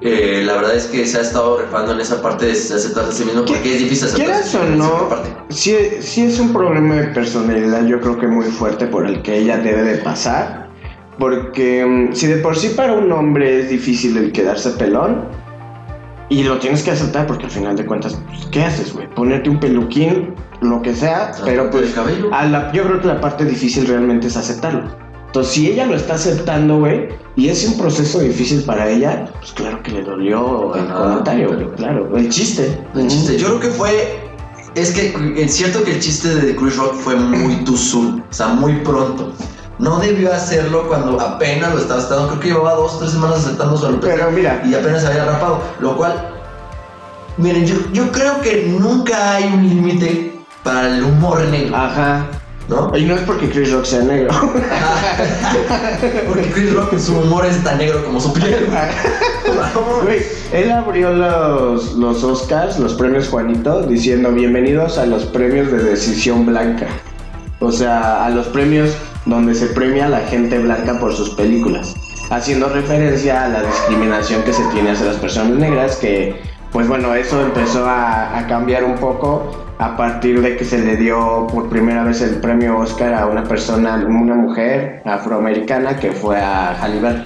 Eh, 0.00 0.42
la 0.44 0.54
verdad 0.54 0.76
es 0.76 0.86
que 0.86 1.04
se 1.06 1.18
ha 1.18 1.22
estado 1.22 1.58
refando 1.58 1.92
en 1.92 2.00
esa 2.00 2.22
parte 2.22 2.46
de 2.46 2.52
aceptarse 2.52 3.00
a 3.10 3.12
sí 3.12 3.24
mismo 3.24 3.44
porque 3.44 3.74
es 3.74 3.80
difícil 3.82 4.06
aceptarse 4.08 4.58
o 4.58 4.64
no. 4.64 5.08
Sí, 5.48 5.74
sí 6.00 6.22
es 6.22 6.38
un 6.38 6.52
problema 6.52 6.94
de 6.96 7.08
personalidad, 7.08 7.84
yo 7.86 8.00
creo 8.00 8.16
que 8.18 8.28
muy 8.28 8.44
fuerte 8.46 8.86
por 8.86 9.06
el 9.06 9.22
que 9.22 9.38
ella 9.38 9.56
debe 9.58 9.82
de 9.82 9.98
pasar. 9.98 10.68
Porque 11.18 11.84
mm, 11.84 12.14
si 12.14 12.28
de 12.28 12.36
por 12.36 12.56
sí 12.56 12.68
para 12.76 12.92
un 12.92 13.10
hombre 13.10 13.58
es 13.60 13.70
difícil 13.70 14.16
el 14.16 14.30
quedarse 14.30 14.70
pelón, 14.70 15.24
y 16.30 16.44
lo 16.44 16.58
tienes 16.58 16.82
que 16.82 16.90
aceptar 16.92 17.26
porque 17.26 17.46
al 17.46 17.50
final 17.50 17.74
de 17.74 17.86
cuentas, 17.86 18.20
pues, 18.28 18.46
¿qué 18.52 18.62
haces, 18.62 18.92
güey? 18.92 19.08
Ponerte 19.08 19.48
un 19.50 19.58
peluquín, 19.58 20.34
lo 20.60 20.80
que 20.82 20.94
sea, 20.94 21.32
pero 21.44 21.70
pues 21.70 21.92
a 22.32 22.44
la- 22.44 22.70
yo 22.70 22.84
creo 22.84 23.00
que 23.00 23.06
la 23.08 23.20
parte 23.20 23.44
difícil 23.46 23.86
realmente 23.86 24.26
es 24.28 24.36
aceptarlo. 24.36 24.82
Entonces, 25.28 25.52
si 25.52 25.70
ella 25.70 25.84
lo 25.86 25.94
está 25.94 26.14
aceptando, 26.14 26.78
güey, 26.78 27.08
y 27.36 27.48
es 27.50 27.64
un 27.68 27.78
proceso 27.78 28.20
difícil 28.20 28.62
para 28.62 28.88
ella, 28.88 29.30
pues 29.38 29.52
claro 29.52 29.82
que 29.82 29.92
le 29.92 30.02
dolió 30.02 30.74
el 30.74 30.86
comentario, 30.86 31.48
pero- 31.50 31.64
güey, 31.66 31.76
claro, 31.76 32.16
el 32.16 32.28
chiste. 32.30 32.78
El 32.94 33.06
chiste, 33.08 33.36
yo 33.36 33.46
creo 33.48 33.60
que 33.60 33.68
fue. 33.68 34.20
Es 34.74 34.90
que 34.92 35.14
es 35.36 35.54
cierto 35.54 35.82
que 35.84 35.92
el 35.92 36.00
chiste 36.00 36.34
de 36.34 36.56
Chris 36.56 36.76
Rock 36.76 36.94
fue 36.94 37.14
muy 37.16 37.56
too 37.64 37.76
soon, 37.76 38.24
o 38.28 38.32
sea, 38.32 38.48
muy 38.48 38.76
pronto. 38.76 39.32
No 39.78 39.98
debió 39.98 40.32
hacerlo 40.32 40.88
cuando 40.88 41.20
apenas 41.20 41.74
lo 41.74 41.80
estaba 41.80 42.00
aceptando. 42.00 42.28
Creo 42.28 42.40
que 42.40 42.48
llevaba 42.48 42.74
dos 42.74 42.94
o 42.94 42.98
tres 42.98 43.12
semanas 43.12 43.38
aceptando 43.44 43.76
su 43.76 43.86
alopecia 43.86 44.16
Pero 44.16 44.30
mira, 44.32 44.62
y 44.64 44.74
apenas 44.74 45.02
se 45.02 45.08
había 45.08 45.24
rapado. 45.24 45.60
Lo 45.78 45.96
cual, 45.96 46.30
miren, 47.36 47.66
yo, 47.66 47.76
yo 47.92 48.10
creo 48.10 48.40
que 48.40 48.66
nunca 48.78 49.34
hay 49.36 49.44
un 49.44 49.68
límite 49.68 50.40
para 50.64 50.88
el 50.96 51.04
humor 51.04 51.40
negro, 51.48 51.76
ajá. 51.76 52.26
¿No? 52.68 52.96
Y 52.96 53.04
no 53.04 53.14
es 53.14 53.22
porque 53.22 53.48
Chris 53.48 53.72
Rock 53.72 53.84
sea 53.84 54.02
negro. 54.02 54.30
Porque 56.28 56.50
Chris 56.52 56.72
Rock, 56.74 56.98
su 56.98 57.18
humor 57.18 57.46
es 57.46 57.62
tan 57.64 57.78
negro 57.78 58.04
como 58.04 58.20
su 58.20 58.32
piel. 58.32 58.68
Güey, 60.04 60.22
él 60.52 60.70
abrió 60.70 61.12
los, 61.12 61.94
los 61.94 62.22
Oscars, 62.22 62.78
los 62.78 62.94
premios 62.94 63.28
Juanito, 63.28 63.82
diciendo 63.82 64.30
bienvenidos 64.30 64.98
a 64.98 65.06
los 65.06 65.24
premios 65.24 65.72
de 65.72 65.82
decisión 65.82 66.46
blanca. 66.46 66.86
O 67.60 67.72
sea, 67.72 68.26
a 68.26 68.30
los 68.30 68.46
premios 68.48 68.94
donde 69.24 69.54
se 69.54 69.66
premia 69.68 70.06
a 70.06 70.08
la 70.08 70.20
gente 70.20 70.58
blanca 70.58 70.98
por 71.00 71.14
sus 71.14 71.30
películas. 71.30 71.94
Haciendo 72.30 72.68
referencia 72.68 73.44
a 73.44 73.48
la 73.48 73.62
discriminación 73.62 74.42
que 74.42 74.52
se 74.52 74.62
tiene 74.72 74.90
hacia 74.90 75.06
las 75.06 75.16
personas 75.16 75.58
negras, 75.58 75.96
que 75.96 76.40
pues 76.72 76.86
bueno, 76.88 77.14
eso 77.14 77.40
empezó 77.40 77.86
a, 77.86 78.38
a 78.38 78.46
cambiar 78.46 78.84
un 78.84 78.96
poco 78.96 79.50
a 79.78 79.96
partir 79.96 80.40
de 80.42 80.56
que 80.56 80.64
se 80.64 80.78
le 80.78 80.96
dio 80.96 81.46
por 81.46 81.68
primera 81.68 82.02
vez 82.04 82.20
el 82.20 82.40
premio 82.40 82.78
Oscar 82.78 83.14
a 83.14 83.26
una 83.26 83.44
persona, 83.44 83.94
una 84.06 84.34
mujer 84.34 85.02
afroamericana 85.04 85.96
que 85.96 86.12
fue 86.12 86.40
a 86.40 86.72
Halle 86.80 87.00
Berry. 87.00 87.24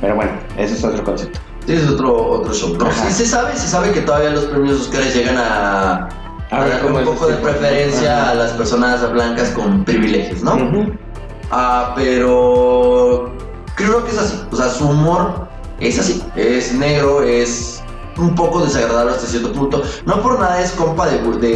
Pero 0.00 0.16
bueno, 0.16 0.32
ese 0.56 0.74
es 0.74 0.84
otro 0.84 1.04
concepto. 1.04 1.38
Sí, 1.66 1.74
es 1.74 1.86
otro, 1.88 2.14
otro 2.16 2.52
show. 2.52 2.76
No, 2.78 2.90
sí, 2.90 3.12
se 3.12 3.26
sabe, 3.26 3.54
se 3.54 3.68
sabe 3.68 3.92
que 3.92 4.00
todavía 4.00 4.30
los 4.30 4.44
premios 4.46 4.80
Oscars 4.80 5.14
llegan 5.14 5.36
a, 5.36 6.08
A 6.50 6.56
a 6.56 6.64
ver 6.64 6.80
cómo 6.80 6.98
un 6.98 7.04
poco 7.04 7.26
de 7.26 7.34
preferencia 7.34 8.22
Ajá. 8.22 8.30
a 8.30 8.34
las 8.34 8.52
personas 8.52 9.12
blancas 9.12 9.50
con 9.50 9.84
privilegios, 9.84 10.42
¿no? 10.42 10.54
Ujú. 10.54 10.92
Ah, 11.50 11.92
pero 11.94 13.30
creo 13.74 14.04
que 14.04 14.10
es 14.10 14.18
así. 14.18 14.42
O 14.50 14.56
sea, 14.56 14.68
su 14.70 14.88
humor 14.88 15.46
es 15.78 15.98
así. 15.98 16.24
Es 16.36 16.72
negro, 16.72 17.22
es 17.22 17.77
un 18.18 18.34
poco 18.34 18.64
desagradable 18.64 19.12
hasta 19.12 19.26
cierto 19.26 19.52
punto. 19.52 19.82
No 20.06 20.20
por 20.22 20.38
nada 20.38 20.60
es 20.60 20.72
compa 20.72 21.06
de, 21.08 21.18
de, 21.38 21.48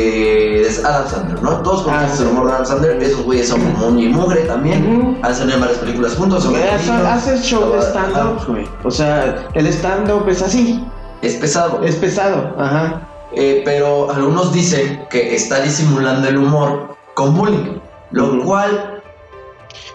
de 0.69 0.81
Adam 0.85 1.09
Sandler, 1.09 1.43
¿no? 1.43 1.57
Todos 1.63 1.81
Ah, 1.83 1.85
conocemos 1.85 2.17
sí. 2.17 2.23
el 2.23 2.29
humor 2.31 2.47
de 2.47 2.53
Adam 2.53 2.67
Sandler. 2.67 3.03
Esos 3.03 3.23
güeyes 3.23 3.49
son 3.49 3.61
muy 3.75 4.09
mugre 4.09 4.41
también. 4.43 5.19
Han 5.23 5.35
salido 5.35 5.55
en 5.57 5.61
varias 5.61 5.79
películas 5.79 6.15
juntos. 6.15 6.47
hace-. 6.47 6.91
Haces 6.93 7.43
show 7.43 7.73
de 7.73 7.79
Ajá. 7.79 7.89
stand-up, 7.89 8.47
güey. 8.47 8.69
O 8.85 8.91
sea, 8.91 9.49
el 9.55 9.67
stand-up 9.69 10.29
es 10.29 10.43
así, 10.43 10.85
Es 11.23 11.35
pesado. 11.37 11.83
es 11.83 11.97
pesado, 11.97 12.55
ajá. 12.59 13.09
Eh, 13.35 13.63
pero 13.65 14.11
algunos 14.11 14.53
dicen 14.53 15.07
que 15.11 15.35
está 15.35 15.61
disimulando 15.61 16.29
el 16.29 16.37
humor 16.37 16.97
con 17.15 17.35
bullying. 17.35 17.79
Lo 18.11 18.43
cual 18.45 19.01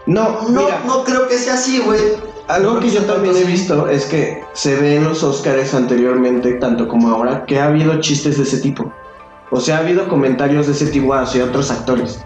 No, 0.08 0.42
no, 0.50 0.64
mira, 0.64 0.82
no 0.88 1.04
creo 1.04 1.28
que 1.28 1.38
sea 1.38 1.54
así, 1.56 1.80
güey. 1.86 2.00
Algo 2.48 2.80
que 2.80 2.90
yo 2.90 3.02
también 3.04 3.36
he 3.36 3.44
visto 3.44 3.88
es 3.90 4.06
que 4.06 4.44
se 4.54 4.76
ve 4.76 4.96
en 4.96 5.04
los 5.06 5.24
Oscars 5.24 5.74
anteriormente, 5.74 6.54
tanto 6.54 6.88
como 6.88 7.10
ahora, 7.10 7.46
que 7.46 7.60
ha 7.60 7.66
habido 7.66 8.00
chistes 8.00 8.38
de 8.38 8.44
ese 8.44 8.58
tipo. 8.60 8.92
O 9.52 9.60
sea, 9.60 9.78
ha 9.78 9.80
habido 9.80 10.08
comentarios 10.08 10.68
de 10.68 10.74
ese 10.74 10.88
tipo 10.88 11.14
hacia 11.14 11.46
otros 11.46 11.72
actores. 11.72 12.20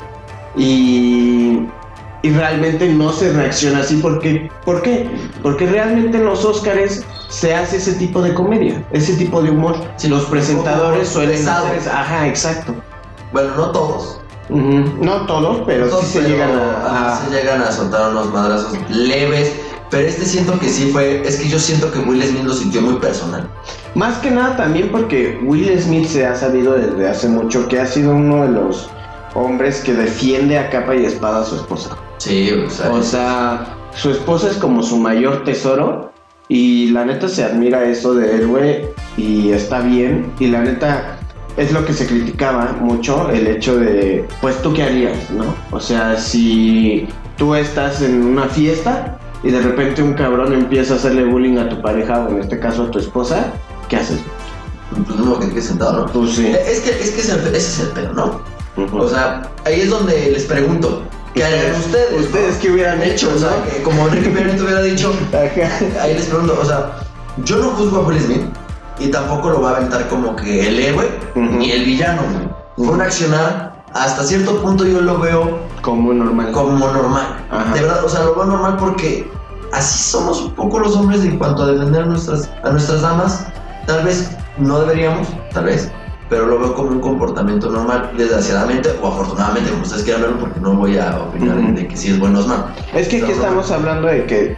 Y, 0.56 1.60
y 2.24 2.30
realmente 2.32 2.88
no 2.94 3.12
se 3.14 3.32
reacciona 3.34 3.80
así. 3.80 3.98
porque 3.98 4.50
¿Por 4.66 4.82
qué? 4.82 5.10
Porque 5.42 5.66
realmente 5.68 6.18
en 6.18 6.26
los 6.26 6.44
Oscars 6.46 7.04
se 7.30 7.54
hace 7.56 7.78
ese 7.78 7.94
tipo 7.94 8.22
de 8.22 8.34
comedia, 8.34 8.84
ese 8.92 9.14
tipo 9.16 9.42
de 9.42 9.52
humor. 9.52 9.76
Sí, 9.98 10.08
los 10.10 10.26
presentadores 10.26 11.08
suelen 11.10 11.48
hacer. 11.48 11.90
Ajá, 11.92 12.28
exacto. 12.28 12.74
Bueno, 13.32 13.56
no 13.56 13.72
todos. 13.72 14.20
Ujú. 14.50 14.84
No 15.02 15.26
todos, 15.28 15.62
pero 15.66 15.88
Todos, 15.88 16.04
sí 16.06 16.12
se 16.14 16.20
pero, 16.20 16.30
llegan 16.34 16.50
a... 16.60 17.14
a- 17.14 17.22
se 17.26 17.32
llegan 17.32 17.62
a 17.62 17.72
soltar 17.72 18.12
unos 18.12 18.32
madrazos 18.34 18.74
leves. 18.90 19.54
Pero 19.92 20.08
este 20.08 20.26
siento 20.26 20.58
que 20.58 20.70
sí 20.70 20.90
fue. 20.92 21.22
Es 21.28 21.38
que 21.38 21.50
yo 21.50 21.60
siento 21.60 21.92
que 21.92 22.00
Will 22.00 22.24
Smith 22.24 22.44
lo 22.44 22.54
sintió 22.54 22.82
muy 22.82 22.96
personal. 22.96 23.48
Más 23.94 24.18
que 24.20 24.32
nada 24.32 24.56
también 24.56 24.90
porque 24.90 25.38
Will 25.44 25.78
Smith 25.80 26.08
se 26.08 26.26
ha 26.26 26.34
sabido 26.34 26.74
desde 26.74 27.10
hace 27.10 27.28
mucho 27.28 27.68
que 27.68 27.80
ha 27.80 27.86
sido 27.86 28.16
uno 28.16 28.44
de 28.44 28.54
los 28.54 28.90
hombres 29.36 29.82
que 29.82 29.94
defiende 29.94 30.58
a 30.58 30.70
capa 30.70 30.96
y 30.96 31.06
espada 31.06 31.42
a 31.42 31.46
su 31.46 31.56
esposa. 31.56 31.98
Sí, 32.18 32.52
o 32.52 32.70
sea. 32.70 32.92
O 32.92 33.04
sea, 33.04 33.78
su 33.94 34.12
esposa 34.12 34.50
es 34.50 34.58
como 34.58 34.82
su 34.82 34.98
mayor 34.98 35.44
tesoro 35.44 36.12
y 36.48 36.88
la 36.88 37.06
neta 37.06 37.28
se 37.28 37.44
admira 37.44 37.84
eso 37.84 38.14
de 38.14 38.36
él, 38.36 38.48
güey, 38.48 38.86
y 39.18 39.52
está 39.52 39.82
bien. 39.82 40.32
Y 40.40 40.48
la 40.48 40.62
neta 40.62 41.18
es 41.58 41.72
lo 41.74 41.86
que 41.86 41.94
se 41.94 42.08
criticaba 42.08 42.78
mucho, 42.80 43.30
el 43.30 43.48
hecho 43.48 43.78
de, 43.78 44.26
pues 44.40 44.62
tú 44.62 44.74
qué 44.74 44.84
harías, 44.84 45.30
¿no? 45.32 45.54
O 45.72 45.80
sea, 45.80 46.18
si 46.18 47.08
tú 47.38 47.56
estás 47.56 48.02
en 48.02 48.24
una 48.24 48.48
fiesta 48.48 49.18
y 49.44 49.52
de 49.52 49.60
repente 49.62 50.02
un 50.04 50.14
cabrón 50.14 50.54
empieza 50.54 50.94
a 50.94 50.98
hacerle 50.98 51.26
bullying 51.26 51.58
a 51.58 51.70
tu 51.70 51.82
pareja 51.82 52.20
o 52.22 52.30
en 52.30 52.40
este 52.42 52.60
caso 52.60 52.84
a 52.84 52.92
tu 52.92 53.00
esposa, 53.00 53.54
¿qué 53.90 53.98
haces? 53.98 54.20
pues 55.08 55.20
no 55.20 55.40
que 55.40 55.46
te 55.46 55.52
quedes 55.54 55.66
sentado, 55.68 56.06
¿no? 56.06 56.12
Pues 56.12 56.32
sí. 56.36 56.48
Es 56.48 56.82
que, 56.82 56.90
es 56.92 57.12
que 57.12 57.22
es 57.22 57.30
el- 57.30 57.48
ese 57.48 57.58
es 57.58 57.80
el 57.80 57.88
pedo, 57.90 58.14
¿no? 58.14 58.42
Ujú. 58.84 58.98
O 58.98 59.08
sea, 59.08 59.42
ahí 59.66 59.82
es 59.82 59.90
donde 59.90 60.32
les 60.32 60.44
pregunto, 60.44 61.04
¿qué 61.34 61.46
harían 61.46 61.76
ustedes? 61.76 62.12
no? 62.12 62.18
¿Ustedes 62.20 62.58
qué 62.58 62.72
hubieran 62.72 63.02
hecho, 63.02 63.28
hecho, 63.30 63.36
o 63.36 63.40
sea, 63.40 63.50
no? 63.52 63.72
que 63.72 63.82
como 63.84 64.08
Perry 64.08 64.52
te 64.58 64.62
hubiera 64.64 64.82
dicho, 64.82 65.14
ahí 66.02 66.14
les 66.14 66.26
pregunto, 66.26 66.58
o 66.62 66.66
sea, 66.66 66.92
yo 67.46 67.58
no 67.58 67.70
juzgo 67.70 67.98
a 68.02 68.08
Will 68.08 68.20
Smith 68.20 68.42
y 69.00 69.08
tampoco 69.08 69.50
lo 69.50 69.62
va 69.62 69.72
a 69.72 69.78
aventar 69.78 70.08
como 70.10 70.36
que 70.36 70.68
el 70.68 70.78
héroe 70.80 71.10
Ujú. 71.36 71.42
ni 71.58 71.72
el 71.72 71.86
villano. 71.86 72.22
güey. 72.24 72.50
Fue 72.88 72.96
un 72.96 73.02
accionar, 73.02 73.71
hasta 73.94 74.24
cierto 74.24 74.62
punto 74.62 74.86
yo 74.86 75.02
lo 75.02 75.20
veo 75.20 75.60
Como 75.82 76.14
normal. 76.14 76.52
como 76.52 76.78
normal. 76.88 77.38
Ajá. 77.50 77.74
De 77.74 77.82
verdad, 77.82 78.06
o 78.06 78.10
sea, 78.10 78.24
lo 78.24 78.36
veo 78.36 78.46
normal 78.46 78.78
porque 78.78 79.30
así 79.74 80.12
somos 80.12 80.42
un 80.42 80.52
poco 80.54 80.80
los 80.80 80.96
hombres 80.96 81.24
en 81.24 81.38
cuanto 81.38 81.64
a 81.64 81.72
defender 81.72 82.04
a 82.04 82.06
nuestras, 82.06 82.50
a 82.64 82.70
nuestras 82.72 83.02
damas. 83.02 83.46
Tal 83.88 84.04
vez 84.06 84.32
no 84.58 84.80
deberíamos, 84.82 85.28
tal 85.54 85.66
vez, 85.66 85.92
pero 86.30 86.46
lo 86.46 86.60
veo 86.60 86.74
como 86.76 86.90
un 86.90 87.00
comportamiento 87.02 87.70
normal, 87.70 88.12
desgraciadamente 88.18 88.90
o 89.02 89.08
afortunadamente, 89.08 89.70
como 89.72 89.84
ustedes 89.84 90.04
quieran 90.04 90.22
verlo, 90.22 90.40
porque 90.40 90.60
no 90.62 90.74
voy 90.76 90.98
a 90.98 91.18
opinar 91.20 91.58
Ujú. 91.58 91.74
de 91.74 91.88
que 91.88 91.98
si 91.98 92.10
es 92.12 92.20
bueno 92.20 92.40
o 92.40 92.42
es 92.42 92.48
malo. 92.48 92.66
Es 92.94 93.08
que 93.10 93.22
aquí 93.22 93.32
estamos 93.32 93.70
hablando 93.72 94.08
de 94.08 94.26
que 94.26 94.58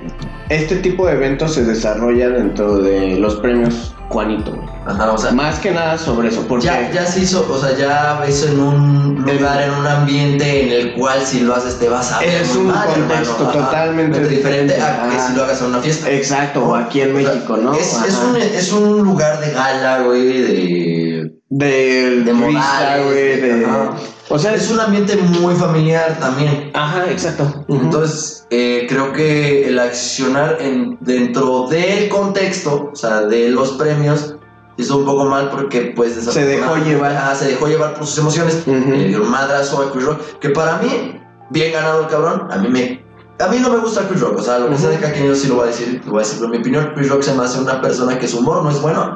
este 0.49 0.75
tipo 0.77 1.07
de 1.07 1.13
eventos 1.13 1.53
se 1.55 1.63
desarrolla 1.63 2.29
dentro 2.29 2.77
de 2.79 3.17
los 3.17 3.35
premios 3.37 3.95
Juanito. 4.13 4.51
güey. 4.51 4.67
Ajá, 4.86 5.12
o 5.12 5.17
sea, 5.17 5.32
Más 5.32 5.60
que 5.60 5.72
nada 5.72 5.98
sobre 5.98 6.27
eso, 6.29 6.46
porque 6.48 6.65
ya, 6.65 6.91
ya 6.91 7.05
se 7.05 7.22
hizo, 7.22 7.46
o 7.50 7.58
sea, 7.58 7.75
ya 7.77 8.22
eso 8.27 8.48
en 8.48 8.60
un 8.60 9.15
lugar, 9.25 9.62
en 9.62 9.72
un 9.72 9.88
ambiente 9.88 10.63
en 10.65 10.72
el 10.88 10.93
cual 10.93 11.22
si 11.25 11.39
lo 11.41 11.55
haces 11.55 11.79
te 11.79 11.88
vas 11.89 12.12
a 12.12 12.20
ver 12.20 12.29
Es 12.41 12.55
un 12.55 12.67
mal, 12.67 12.88
contexto 12.88 13.34
hermano. 13.34 13.50
Ajá. 13.60 13.65
totalmente 13.65 14.22
Es 14.22 14.29
diferente 14.29 14.74
a 14.74 14.77
que 14.77 14.93
diferente. 15.03 15.24
si 15.27 15.36
lo 15.36 15.43
hagas 15.43 15.62
en 15.62 15.67
una 15.67 15.79
fiesta. 15.79 16.12
exacto, 16.12 16.63
o 16.65 16.75
aquí 16.75 17.01
en 17.01 17.15
O 17.15 17.20
sea, 17.20 17.32
México, 17.34 17.58
¿no? 17.58 17.74
Es, 17.74 17.93
es 18.08 18.15
Ajá. 18.15 18.27
un, 18.27 18.36
es 18.38 18.72
un 18.74 19.01
lugar 19.03 19.39
de 19.39 19.51
gala, 19.51 20.00
güey, 20.03 20.27
de... 20.41 21.32
de 21.50 22.22
de 22.25 22.34
modales, 22.34 23.05
güey, 23.05 23.41
de- 23.41 23.55
de 23.60 23.65
ajá. 23.65 23.91
O 24.33 24.39
sea, 24.39 24.55
Es 24.55 24.71
un 24.71 24.79
ambiente 24.79 25.15
muy 25.15 25.53
familiar 25.53 26.17
también. 26.19 26.71
ajá, 26.73 27.05
exacto. 27.11 27.65
Entonces, 27.67 28.47
eh, 28.49 28.87
creo 28.89 29.13
que 29.13 29.67
el 29.67 29.77
accionar 29.77 30.57
en, 30.59 30.97
dentro 31.01 31.67
del 31.67 32.09
contexto, 32.09 32.89
o 32.91 32.95
sea, 32.95 33.21
de 33.21 33.49
los 33.49 33.73
premios, 33.73 34.35
hizo 34.77 34.97
un 34.97 35.05
poco 35.05 35.25
mal 35.25 35.51
porque, 35.51 35.93
pues, 35.95 36.15
Se 36.15 36.45
dejó 36.45 36.77
llevar. 36.77 37.15
Ah, 37.15 37.35
se 37.35 37.45
dejó 37.49 37.67
llevar 37.67 37.93
por 37.93 38.07
sus 38.07 38.17
emociones. 38.17 38.63
Ujú. 38.65 38.89
Le 38.89 39.09
dio 39.09 39.21
un 39.21 39.29
madrazo 39.29 39.83
a 39.83 39.91
Chris 39.91 40.03
Rock, 40.03 40.21
que 40.41 40.49
para 40.49 40.77
mí, 40.77 41.21
bien 41.51 41.71
ganado 41.71 42.01
el 42.01 42.07
cabrón, 42.07 42.47
a 42.51 42.57
mí 42.57 42.69
me... 42.69 43.03
A 43.39 43.47
mí 43.49 43.57
no 43.59 43.69
me 43.69 43.77
gusta 43.77 44.07
Chris 44.07 44.21
Rock, 44.21 44.39
o 44.39 44.41
sea, 44.41 44.57
lo 44.57 44.69
que 44.69 44.77
sea 44.77 44.89
de 44.89 44.97
cada 44.97 45.13
quien 45.13 45.27
yo 45.27 45.35
sí 45.35 45.47
lo 45.47 45.55
voy 45.55 45.65
a 45.65 45.67
decir, 45.67 46.01
lo 46.05 46.11
voy 46.11 46.21
a 46.21 46.23
decir 46.23 46.39
por 46.39 46.49
mi 46.49 46.57
opinión. 46.57 46.91
Chris 46.95 47.09
Rock 47.09 47.21
se 47.21 47.35
me 47.35 47.43
hace 47.43 47.59
una 47.59 47.81
persona 47.81 48.17
que 48.17 48.27
su 48.27 48.39
humor 48.39 48.63
no 48.63 48.71
es 48.71 48.81
bueno. 48.81 49.15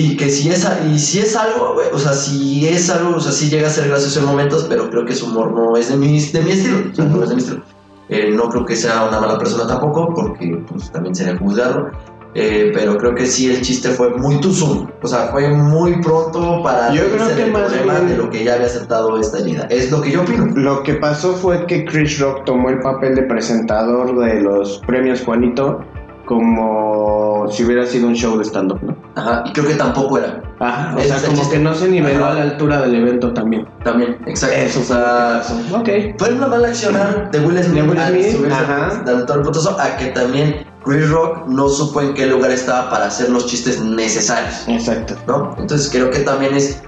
Y 0.00 0.16
que 0.16 0.30
si 0.30 0.48
es, 0.48 0.64
y 0.88 0.98
si 0.98 1.18
es 1.18 1.34
algo, 1.34 1.74
güey, 1.74 1.88
o 1.92 1.98
sea, 1.98 2.12
si 2.12 2.68
es 2.68 2.88
algo, 2.88 3.16
o 3.16 3.20
sea, 3.20 3.32
sí 3.32 3.50
llega 3.50 3.66
a 3.66 3.70
ser 3.70 3.88
gracioso 3.88 4.20
en 4.20 4.26
momentos, 4.26 4.66
pero 4.68 4.88
creo 4.90 5.04
que 5.04 5.14
su 5.14 5.26
humor 5.26 5.52
no 5.52 5.76
es 5.76 5.88
de 5.90 5.96
mi, 5.96 6.20
de 6.20 6.40
mi 6.40 6.52
estilo, 6.52 6.76
o 6.92 6.94
sea, 6.94 7.04
no 7.04 7.22
es 7.24 7.28
de 7.30 7.34
mi 7.34 7.42
estilo. 7.42 7.62
Eh, 8.08 8.30
no 8.32 8.48
creo 8.48 8.64
que 8.64 8.76
sea 8.76 9.06
una 9.08 9.20
mala 9.20 9.36
persona 9.38 9.66
tampoco, 9.66 10.14
porque 10.14 10.62
pues 10.70 10.90
también 10.92 11.14
sería 11.14 11.36
juzgarlo. 11.36 11.90
Eh, 12.34 12.70
pero 12.74 12.96
creo 12.98 13.14
que 13.14 13.26
sí 13.26 13.50
el 13.50 13.60
chiste 13.62 13.88
fue 13.88 14.10
muy 14.10 14.40
soon. 14.42 14.88
O 15.02 15.08
sea, 15.08 15.28
fue 15.32 15.48
muy 15.48 16.00
pronto 16.00 16.62
para 16.62 16.92
Yo 16.92 17.02
creo 17.10 17.26
que 17.28 17.34
del 17.34 17.52
más 17.52 17.62
problema 17.62 17.94
bien- 17.94 18.08
de 18.10 18.16
lo 18.18 18.30
que 18.30 18.44
ya 18.44 18.54
había 18.54 18.66
aceptado 18.66 19.18
esta 19.18 19.38
herida. 19.38 19.66
Es 19.70 19.90
lo 19.90 20.00
que 20.00 20.12
yo 20.12 20.22
opino. 20.22 20.46
Lo 20.54 20.82
que 20.84 20.94
pasó 20.94 21.32
fue 21.32 21.66
que 21.66 21.84
Chris 21.86 22.20
Rock 22.20 22.44
tomó 22.44 22.68
el 22.68 22.78
papel 22.80 23.14
de 23.16 23.22
presentador 23.22 24.16
de 24.20 24.40
los 24.42 24.78
premios 24.86 25.22
Juanito 25.22 25.80
como 26.28 27.46
si 27.50 27.64
hubiera 27.64 27.86
sido 27.86 28.06
un 28.06 28.14
show 28.14 28.36
de 28.36 28.44
stand-up, 28.44 28.78
¿no? 28.82 28.94
Ajá, 29.16 29.42
y 29.46 29.52
creo 29.52 29.66
que 29.66 29.74
tampoco 29.74 30.18
era. 30.18 30.42
Ajá, 30.60 30.94
o 30.94 30.98
Ese 30.98 31.08
sea, 31.08 31.28
como 31.28 31.38
chiste. 31.40 31.56
que 31.56 31.62
no 31.62 31.74
se 31.74 31.88
niveló 31.88 32.24
Ajá. 32.26 32.32
a 32.32 32.34
la 32.36 32.42
altura 32.42 32.82
del 32.82 32.94
evento 32.96 33.32
también. 33.32 33.66
También, 33.82 34.18
exacto. 34.26 34.56
Eso 34.56 34.80
o 34.80 34.84
sea. 34.84 35.42
Ok. 35.72 35.88
Fue 36.18 36.32
una 36.34 36.46
mala 36.46 36.68
accionar 36.68 37.30
de 37.30 37.40
Will 37.40 37.62
Smith, 37.62 37.82
De 37.82 37.88
Will 37.88 38.30
Smith, 38.30 38.52
ajá. 38.52 39.02
dando 39.04 39.24
todo 39.26 39.38
el 39.38 39.42
putazo, 39.44 39.76
a 39.80 39.96
que 39.96 40.06
también 40.08 40.66
Chris 40.84 41.08
Rock 41.10 41.46
no 41.48 41.68
supo 41.68 42.00
en 42.02 42.14
qué 42.14 42.26
lugar 42.26 42.50
estaba 42.50 42.90
para 42.90 43.06
hacer 43.06 43.30
los 43.30 43.46
chistes 43.46 43.80
necesarios, 43.82 44.64
Exacto. 44.68 45.14
¿no? 45.26 45.54
Entonces 45.58 45.88
creo 45.90 46.10
que 46.10 46.20
también 46.20 46.54
es 46.54 46.82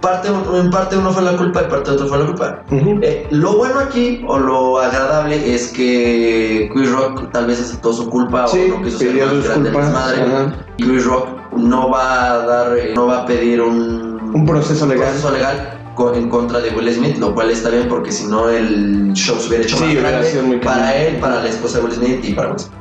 parte, 0.00 0.28
en 0.28 0.70
parte 0.70 0.96
uno 0.96 1.10
fue 1.12 1.22
la 1.22 1.36
culpa 1.36 1.62
y 1.66 1.70
parte 1.70 1.90
otro 1.90 2.06
fue 2.06 2.18
la 2.18 2.26
culpa. 2.26 2.62
Ujú. 2.70 2.98
Eh, 3.02 3.26
lo 3.30 3.56
bueno 3.56 3.80
aquí, 3.80 4.24
o 4.26 4.38
lo 4.38 4.78
agradable, 4.78 5.54
es 5.54 5.68
que 5.68 6.70
Chris 6.72 6.90
Rock 6.90 7.30
tal 7.32 7.46
vez 7.46 7.60
aceptó 7.60 7.92
su 7.92 8.08
culpa 8.08 8.46
Sí, 8.46 8.70
o 8.70 8.78
no 8.78 8.84
quiso 8.84 8.98
ser 8.98 9.14
más 9.14 9.44
grande 9.44 9.70
desmadre. 9.70 10.54
Y 10.78 10.84
Chris 10.84 11.04
Rock 11.04 11.28
no 11.56 11.90
va 11.90 12.30
a 12.32 12.46
dar, 12.46 12.78
eh, 12.78 12.92
no 12.94 13.06
va 13.06 13.22
a 13.22 13.26
pedir 13.26 13.60
un, 13.60 14.20
Un 14.34 14.46
proceso 14.46 14.86
legal. 14.86 15.08
proceso 15.08 15.30
legal 15.30 15.76
en 16.14 16.28
contra 16.30 16.60
de 16.60 16.70
Will 16.70 16.92
Smith, 16.92 17.18
lo 17.18 17.34
cual 17.34 17.50
está 17.50 17.68
bien 17.68 17.86
porque 17.88 18.10
si 18.10 18.26
no 18.26 18.48
el 18.48 19.12
show 19.12 19.36
se 19.38 19.48
hubiera 19.48 19.64
hecho 19.64 19.76
Sí, 19.76 19.84
más 19.84 19.94
grande 19.96 20.60
para 20.64 20.96
él, 20.96 21.16
para 21.16 21.42
la 21.42 21.48
esposa 21.48 21.78
de 21.78 21.84
Will 21.84 21.94
Smith 21.94 22.24
y 22.24 22.32
para 22.32 22.48
Will 22.50 22.58
Smith. 22.58 22.72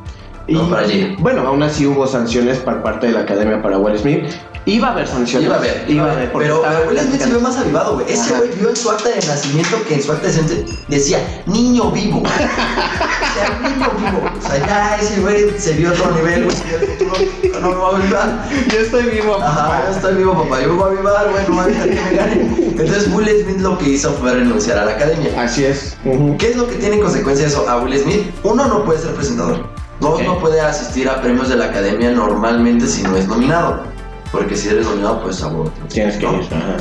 Y 0.48 0.54
No, 0.54 0.70
para 0.70 0.88
bueno, 1.20 1.42
aún 1.46 1.62
así 1.62 1.86
hubo 1.86 2.08
sanciones 2.08 2.60
por 2.60 2.82
parte 2.82 3.08
de 3.08 3.14
la 3.14 3.20
academia 3.22 3.62
para 3.62 3.78
Will 3.78 3.98
Smith. 3.98 4.24
Iba 4.70 4.88
a 4.90 4.92
haber 4.92 5.08
sanciones. 5.08 5.48
Iba 5.48 5.56
a 5.58 5.60
ver, 5.60 5.86
Iba 5.88 6.06
a 6.10 6.12
haber. 6.14 6.32
pero 6.32 6.64
Will 6.88 7.00
Smith 7.00 7.22
se 7.22 7.30
vio 7.30 7.40
más 7.40 7.58
avivado, 7.58 7.96
güey. 7.96 8.06
Ese 8.12 8.34
güey 8.38 8.50
vio 8.60 8.70
en 8.70 8.76
su 8.76 8.90
acta 8.92 9.10
de 9.10 9.16
nacimiento 9.16 9.78
que 9.88 9.96
en 9.96 10.04
su 10.04 10.12
acta 10.12 10.28
de 10.28 10.34
nacimiento 10.42 10.74
decía 10.88 11.44
niño 11.48 11.92
vivo. 11.92 12.22
o 12.24 12.28
sea, 12.28 13.60
niño 13.70 13.92
vivo. 13.98 14.22
O 14.38 14.48
sea, 14.48 14.66
ya 14.68 14.96
ese 14.98 15.20
güey 15.22 15.50
se 15.58 15.74
vio 15.74 15.90
a 15.90 15.94
otro 15.94 16.12
nivel, 16.12 16.46
güey. 16.46 16.56
futuro, 16.56 17.60
No 17.62 17.70
me 17.70 17.76
va 17.76 17.90
a 17.90 17.98
avivar. 17.98 18.50
Yo 18.72 18.80
estoy 18.80 19.04
vivo. 19.04 19.38
Ajá, 19.42 19.84
yo 19.90 19.96
estoy 19.96 20.16
vivo, 20.16 20.34
papá. 20.44 20.62
Yo 20.62 20.68
me 20.70 20.74
voy 20.76 20.84
a 20.84 20.88
avivar, 20.94 21.30
güey. 21.32 21.44
No 21.48 21.56
voy 21.56 21.64
a 21.64 21.68
dejar 21.68 21.90
que 21.90 22.02
me 22.02 22.16
ganen. 22.18 22.56
Entonces, 22.80 23.10
Will 23.14 23.28
Smith 23.44 23.60
lo 23.60 23.78
que 23.78 23.90
hizo 23.90 24.12
fue 24.14 24.34
renunciar 24.34 24.78
a 24.80 24.86
la 24.86 24.92
academia. 24.92 25.32
Así 25.42 25.66
es. 25.66 25.98
Ujú. 26.06 26.38
¿Qué 26.38 26.52
es 26.52 26.56
lo 26.56 26.68
que 26.68 26.76
tiene 26.76 26.96
en 26.96 27.02
consecuencia 27.02 27.48
eso 27.48 27.68
a 27.68 27.78
Will 27.82 27.98
Smith? 28.00 28.28
Uno, 28.44 28.68
no 28.68 28.86
puede 28.86 29.00
ser 29.00 29.14
presentador. 29.16 29.68
Dos, 30.00 30.14
Ok. 30.22 30.22
no 30.26 30.40
puede 30.40 30.62
asistir 30.62 31.10
a 31.10 31.20
premios 31.22 31.50
de 31.50 31.58
la 31.58 31.66
academia 31.66 32.10
normalmente 32.12 32.88
si 32.88 33.04
no 33.04 33.18
es 33.18 33.28
nominado. 33.28 33.84
Porque 34.32 34.56
si 34.56 34.70
eres 34.70 34.86
nominado, 34.86 35.22
pues 35.24 35.42
a 35.42 35.48
huevo 35.48 35.72
Tienes 35.90 36.18
que 36.18 36.26
ir. 36.26 36.48
Ajá. 36.52 36.78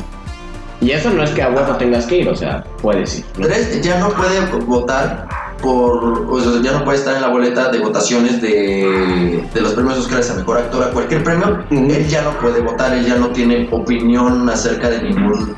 Y 0.81 0.91
eso 0.91 1.09
no 1.09 1.23
es 1.23 1.31
que 1.31 1.41
a 1.41 1.49
huevo 1.49 1.75
tengas 1.75 2.05
que 2.05 2.19
ir, 2.19 2.29
o 2.29 2.35
sea, 2.35 2.63
puedes 2.81 3.19
ir. 3.19 3.25
¿no? 3.37 3.47
Tres, 3.47 3.81
ya 3.81 3.99
no 3.99 4.09
puede 4.09 4.39
votar 4.65 5.27
por, 5.61 6.03
o 6.29 6.39
sea, 6.39 6.61
ya 6.61 6.71
no 6.71 6.85
puede 6.85 6.99
estar 6.99 7.15
en 7.15 7.21
la 7.21 7.27
boleta 7.27 7.69
de 7.69 7.79
votaciones 7.79 8.41
de, 8.41 9.43
de 9.53 9.61
los 9.61 9.73
premios 9.73 9.97
Oscars 9.97 10.31
a 10.31 10.35
mejor 10.35 10.57
actor 10.57 10.83
a 10.83 10.91
cualquier 10.91 11.23
premio. 11.23 11.65
Él 11.69 12.07
ya 12.07 12.21
no 12.21 12.31
puede 12.39 12.61
votar, 12.61 12.93
él 12.93 13.05
ya 13.05 13.15
no 13.15 13.29
tiene 13.29 13.67
opinión 13.71 14.47
acerca 14.49 14.89
de 14.89 15.01
ningún 15.01 15.53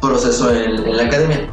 proceso 0.00 0.52
en, 0.52 0.86
en 0.86 0.96
la 0.96 1.04
academia. 1.04 1.48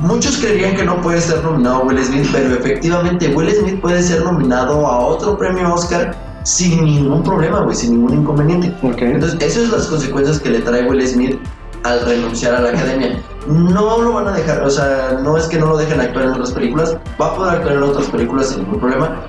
Muchos 0.00 0.36
creerían 0.38 0.74
que 0.76 0.84
no 0.84 1.00
puede 1.00 1.20
ser 1.20 1.42
nominado 1.44 1.84
Will 1.84 2.04
Smith, 2.04 2.28
pero 2.32 2.54
efectivamente 2.54 3.28
Will 3.28 3.50
Smith 3.50 3.80
puede 3.80 4.02
ser 4.02 4.24
nominado 4.24 4.86
a 4.86 4.98
otro 4.98 5.38
premio 5.38 5.72
Oscar 5.72 6.14
sin 6.46 6.84
ningún 6.84 7.24
problema, 7.24 7.60
güey, 7.62 7.74
sin 7.74 7.90
ningún 7.94 8.20
inconveniente. 8.20 8.72
Ok. 8.86 9.02
Entonces, 9.02 9.36
esas 9.40 9.64
son 9.64 9.78
las 9.78 9.86
consecuencias 9.88 10.38
que 10.38 10.50
le 10.50 10.60
trae 10.60 10.84
Will 10.88 11.04
Smith 11.06 11.36
al 11.82 12.00
renunciar 12.06 12.54
a 12.54 12.60
la 12.60 12.68
academia. 12.70 13.20
No 13.48 13.98
lo 14.02 14.12
van 14.12 14.28
a 14.28 14.32
dejar, 14.32 14.62
o 14.62 14.70
sea, 14.70 15.18
no 15.22 15.36
es 15.36 15.46
que 15.46 15.58
no 15.58 15.66
lo 15.66 15.76
dejen 15.76 16.00
actuar 16.00 16.26
en 16.26 16.30
otras 16.32 16.52
películas, 16.52 16.96
va 17.20 17.26
a 17.26 17.34
poder 17.36 17.54
actuar 17.56 17.74
en 17.76 17.82
otras 17.82 18.06
películas 18.06 18.48
sin 18.50 18.62
ningún 18.62 18.78
problema. 18.80 19.22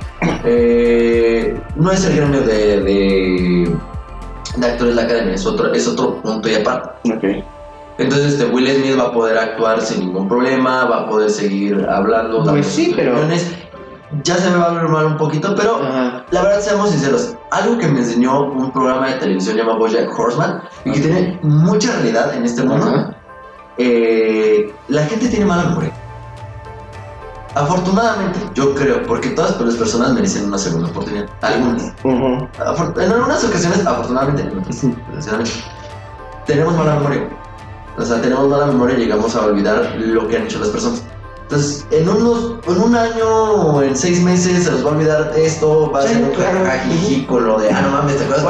Eh, 0.43 1.59
no 1.75 1.91
es 1.91 2.05
el 2.05 2.15
gremio 2.15 2.41
de, 2.41 2.81
de, 2.81 3.75
de 4.57 4.65
actores 4.67 4.95
de 4.95 5.01
la 5.01 5.07
academia, 5.07 5.33
es 5.33 5.45
otro, 5.45 5.73
es 5.73 5.87
otro 5.87 6.21
punto 6.21 6.47
y 6.49 6.55
aparte. 6.55 7.13
Ok. 7.13 7.43
Entonces, 7.99 8.33
este, 8.33 8.45
Will 8.45 8.67
Smith 8.69 8.99
va 8.99 9.05
a 9.05 9.11
poder 9.11 9.37
actuar 9.39 9.81
sin 9.81 10.01
ningún 10.01 10.27
problema, 10.27 10.85
va 10.85 11.01
a 11.01 11.09
poder 11.09 11.31
seguir 11.31 11.83
hablando, 11.89 12.37
dando 12.37 12.51
Pues 12.53 12.67
sí, 12.67 12.93
pero- 12.95 13.11
opiniones. 13.13 13.51
Ya 14.23 14.35
se 14.37 14.49
me 14.49 14.57
va 14.57 14.67
a 14.67 14.73
ver 14.73 14.87
mal 14.87 15.05
un 15.05 15.17
poquito, 15.17 15.53
pero 15.55 15.81
Ajá. 15.83 16.23
la 16.31 16.41
verdad, 16.43 16.61
seamos 16.61 16.91
sinceros, 16.91 17.35
algo 17.51 17.77
que 17.77 17.87
me 17.87 17.99
enseñó 17.99 18.43
un 18.45 18.71
programa 18.71 19.07
de 19.07 19.15
televisión 19.15 19.57
llamado 19.57 19.79
Bojack 19.79 20.17
Horseman 20.17 20.61
y 20.85 20.91
que 20.93 20.99
tiene 21.01 21.39
mucha 21.43 21.91
realidad 21.91 22.33
en 22.33 22.45
este 22.45 22.63
mundo, 22.63 23.13
eh, 23.77 24.73
la 24.87 25.03
gente 25.05 25.27
tiene 25.27 25.45
mala 25.45 25.63
memoria. 25.65 25.91
Afortunadamente, 27.55 28.39
yo 28.53 28.75
creo, 28.75 29.03
porque 29.07 29.29
todas 29.31 29.59
las 29.59 29.75
personas 29.75 30.13
merecen 30.13 30.45
una 30.45 30.57
segunda 30.59 30.89
oportunidad. 30.89 31.25
Algunas. 31.41 31.91
Ujú. 32.03 32.47
Afor- 32.59 33.01
En 33.01 33.11
algunas 33.11 33.43
ocasiones, 33.43 33.85
afortunadamente, 33.85 34.43
en 34.43 34.59
otras, 34.59 34.81
desgraciadamente, 34.81 35.51
tenemos 36.45 36.75
mala 36.75 36.95
memoria. 36.95 37.27
O 37.97 38.05
sea, 38.05 38.21
tenemos 38.21 38.47
mala 38.47 38.67
memoria 38.67 38.95
y 38.95 39.01
llegamos 39.01 39.35
a 39.35 39.41
olvidar 39.45 39.95
lo 39.97 40.27
que 40.27 40.37
han 40.37 40.43
hecho 40.43 40.59
las 40.59 40.69
personas. 40.69 41.03
Entonces, 41.49 41.87
en, 41.91 42.09
unos, 42.09 42.55
en 42.67 42.77
un 42.81 42.93
año 42.93 43.25
o 43.25 43.81
en 43.81 43.95
seis 43.95 44.21
meses 44.21 44.65
se 44.65 44.71
nos 44.71 44.85
va 44.85 44.89
a 44.89 44.93
olvidar 44.95 45.31
esto, 45.37 45.89
va 45.89 45.99
a 45.99 46.01
Sí, 46.03 46.13
ser 46.15 46.23
un 46.23 46.29
claro. 46.31 46.59
con 47.25 47.47
lo 47.47 47.57
de, 47.57 47.71
ah, 47.71 47.81
no 47.83 47.89
mames, 47.91 48.17
¿te 48.17 48.23
acuerdas? 48.25 48.43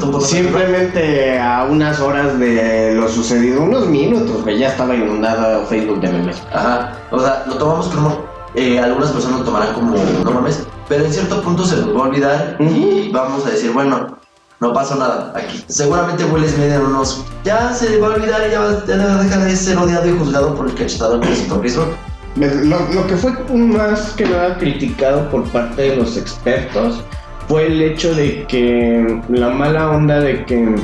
Poco 0.00 0.18
de- 0.24 0.26
Simplemente 0.26 1.38
a 1.38 1.64
unas 1.64 2.00
horas 2.00 2.38
de 2.38 2.94
lo 2.94 3.06
sucedido, 3.10 3.60
unos 3.62 3.86
minutos, 3.86 4.42
güey, 4.44 4.58
ya 4.58 4.68
estaba 4.68 4.94
inundado 4.94 5.66
Facebook 5.66 6.00
de 6.00 6.08
memes. 6.08 6.42
Ajá, 6.54 6.92
o 7.10 7.20
sea, 7.20 7.44
lo 7.46 7.54
tomamos 7.56 7.88
como, 7.88 8.24
eh, 8.54 8.80
algunas 8.80 9.10
personas 9.10 9.40
lo 9.40 9.44
tomarán 9.44 9.74
como, 9.74 9.94
no 10.24 10.30
mames, 10.30 10.62
pero 10.88 11.04
en 11.04 11.12
cierto 11.12 11.42
punto 11.42 11.66
se 11.66 11.76
nos 11.76 11.94
va 11.94 12.00
a 12.06 12.08
olvidar 12.08 12.56
y 12.60 13.10
vamos 13.12 13.44
a 13.44 13.50
decir, 13.50 13.72
bueno, 13.72 14.16
no 14.60 14.72
pasó 14.72 14.94
nada 14.94 15.34
aquí. 15.36 15.62
Seguramente 15.68 16.24
Will 16.24 16.48
Smith 16.48 16.70
en 16.70 16.80
unos, 16.80 17.24
ya 17.44 17.74
se 17.74 17.98
va 17.98 18.06
a 18.06 18.10
olvidar 18.14 18.40
y 18.48 18.52
ya 18.52 18.60
va 18.60 18.86
ya 18.86 18.96
dejar 19.22 19.40
de 19.44 19.54
ser 19.54 19.76
odiado 19.76 20.08
y 20.08 20.16
juzgado 20.18 20.54
por 20.54 20.66
el 20.68 20.74
cachetado 20.74 21.20
que 21.20 21.28
Chris 21.28 21.76
Rock. 21.76 21.88
Lo, 22.36 22.78
lo 22.94 23.06
que 23.06 23.16
fue 23.16 23.32
más 23.54 24.12
que 24.12 24.24
nada 24.24 24.56
criticado 24.56 25.28
por 25.30 25.44
parte 25.50 25.82
de 25.82 25.96
los 25.96 26.16
expertos 26.16 27.02
fue 27.46 27.66
el 27.66 27.82
hecho 27.82 28.14
de 28.14 28.44
que 28.46 29.20
la 29.28 29.50
mala 29.50 29.90
onda 29.90 30.20
de 30.20 30.44
que 30.46 30.74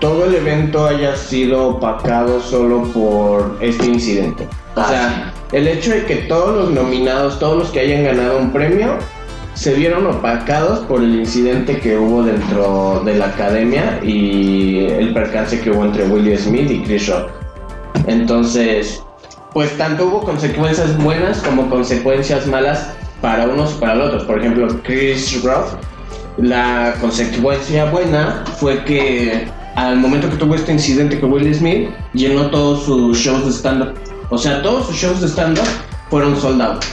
todo 0.00 0.24
el 0.24 0.34
evento 0.34 0.86
haya 0.86 1.16
sido 1.16 1.68
opacado 1.68 2.40
solo 2.40 2.82
por 2.92 3.56
este 3.60 3.86
incidente. 3.86 4.48
O 4.74 4.80
Ah, 4.80 4.86
sea, 4.88 5.32
el 5.52 5.68
hecho 5.68 5.92
de 5.92 6.04
que 6.04 6.16
todos 6.16 6.56
los 6.56 6.70
nominados, 6.72 7.38
todos 7.38 7.56
los 7.56 7.68
que 7.70 7.80
hayan 7.80 8.02
ganado 8.02 8.38
un 8.38 8.50
premio, 8.52 8.96
se 9.54 9.74
vieron 9.74 10.04
opacados 10.08 10.80
por 10.80 11.00
el 11.00 11.14
incidente 11.14 11.78
que 11.78 11.96
hubo 11.96 12.24
dentro 12.24 13.02
de 13.04 13.14
la 13.14 13.26
academia 13.26 14.00
y 14.02 14.86
el 14.86 15.14
percance 15.14 15.60
que 15.60 15.70
hubo 15.70 15.84
entre 15.84 16.04
Will 16.08 16.36
Smith 16.36 16.68
y 16.68 16.82
Chris 16.82 17.06
Rock. 17.06 17.28
Entonces, 18.08 19.03
pues 19.54 19.78
tanto 19.78 20.06
hubo 20.06 20.20
consecuencias 20.22 20.98
buenas 20.98 21.38
como 21.38 21.70
consecuencias 21.70 22.46
malas 22.46 22.90
para 23.22 23.46
unos 23.46 23.72
y 23.76 23.80
para 23.80 23.94
los 23.94 24.08
otros. 24.08 24.24
Por 24.24 24.40
ejemplo, 24.40 24.66
Chris 24.82 25.42
Rock, 25.42 25.78
la 26.36 26.94
consecuencia 27.00 27.84
buena 27.86 28.44
fue 28.58 28.84
que 28.84 29.48
al 29.76 29.96
momento 29.96 30.28
que 30.28 30.36
tuvo 30.36 30.56
este 30.56 30.72
incidente 30.72 31.20
con 31.20 31.32
Will 31.32 31.54
Smith, 31.54 31.88
llenó 32.12 32.50
todos 32.50 32.84
sus 32.84 33.16
shows 33.16 33.44
de 33.46 33.52
stand-up. 33.52 33.94
O 34.30 34.38
sea, 34.38 34.60
todos 34.62 34.86
sus 34.88 34.96
shows 34.96 35.20
de 35.20 35.28
stand-up 35.28 35.66
fueron 36.10 36.36
sold 36.40 36.60
out. 36.60 36.84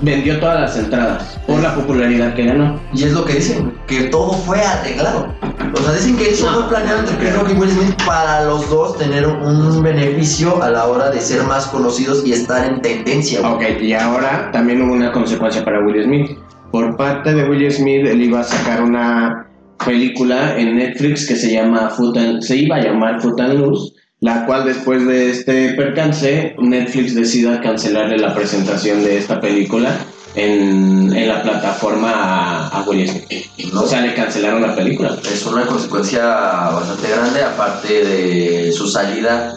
Vendió 0.00 0.38
todas 0.38 0.60
las 0.60 0.76
entradas 0.78 1.38
por 1.46 1.60
la 1.60 1.74
popularidad 1.74 2.34
que 2.34 2.44
ganó. 2.44 2.78
Y 2.94 3.02
es 3.04 3.12
lo 3.12 3.24
que 3.24 3.34
dicen, 3.34 3.72
que 3.86 4.02
todo 4.04 4.32
fue 4.32 4.60
arreglado. 4.60 5.34
O 5.74 5.76
sea, 5.82 5.92
dicen 5.92 6.16
que 6.16 6.30
eso 6.30 6.46
No. 6.50 6.60
fue 6.60 6.68
planeado 6.68 7.00
entre 7.00 7.16
Chris 7.16 7.34
Rock 7.36 7.50
y 7.50 7.58
Will 7.58 7.70
Smith 7.70 7.94
para 8.06 8.44
los 8.44 8.70
dos 8.70 8.96
tener 8.96 9.26
un 9.26 9.82
beneficio 9.82 10.62
a 10.62 10.70
la 10.70 10.86
hora 10.86 11.10
de 11.10 11.20
ser 11.20 11.42
más 11.44 11.66
conocidos 11.66 12.24
y 12.24 12.32
estar 12.32 12.64
en 12.66 12.80
tendencia. 12.80 13.40
güey. 13.40 13.52
Ok, 13.74 13.82
y 13.82 13.92
ahora 13.92 14.50
también 14.52 14.82
hubo 14.82 14.92
una 14.92 15.10
consecuencia 15.12 15.64
para 15.64 15.80
Will 15.80 16.04
Smith. 16.04 16.38
Por 16.70 16.96
parte 16.96 17.34
de 17.34 17.48
Will 17.48 17.70
Smith, 17.72 18.06
él 18.06 18.22
iba 18.22 18.40
a 18.40 18.44
sacar 18.44 18.82
una 18.82 19.46
película 19.84 20.56
en 20.58 20.76
Netflix 20.76 21.26
que 21.26 21.34
se 21.36 21.52
llama 21.52 21.88
Foot 21.90 22.16
and- 22.18 22.42
se 22.42 22.56
iba 22.56 22.76
a 22.76 22.80
llamar 22.82 23.20
Foot 23.20 23.40
and 23.40 23.54
Loose, 23.58 23.92
la 24.20 24.44
cual 24.46 24.64
después 24.64 25.06
de 25.06 25.30
este 25.30 25.72
percance, 25.74 26.56
Netflix 26.58 27.14
decida 27.14 27.60
cancelarle 27.60 28.18
la 28.18 28.34
presentación 28.34 29.04
de 29.04 29.18
esta 29.18 29.40
película 29.40 29.96
en, 30.34 31.12
en 31.16 31.28
la 31.28 31.42
plataforma 31.42 32.10
a, 32.12 32.68
a 32.68 32.82
Will 32.82 33.08
Smith. 33.08 33.72
No. 33.72 33.82
O 33.82 33.86
sea, 33.86 34.00
le 34.00 34.14
cancelaron 34.14 34.62
la 34.62 34.74
película. 34.74 35.16
Es 35.32 35.46
una 35.46 35.66
consecuencia 35.66 36.24
bastante 36.26 37.08
grande, 37.10 37.42
aparte 37.42 38.04
de 38.04 38.72
su 38.72 38.88
salida 38.88 39.56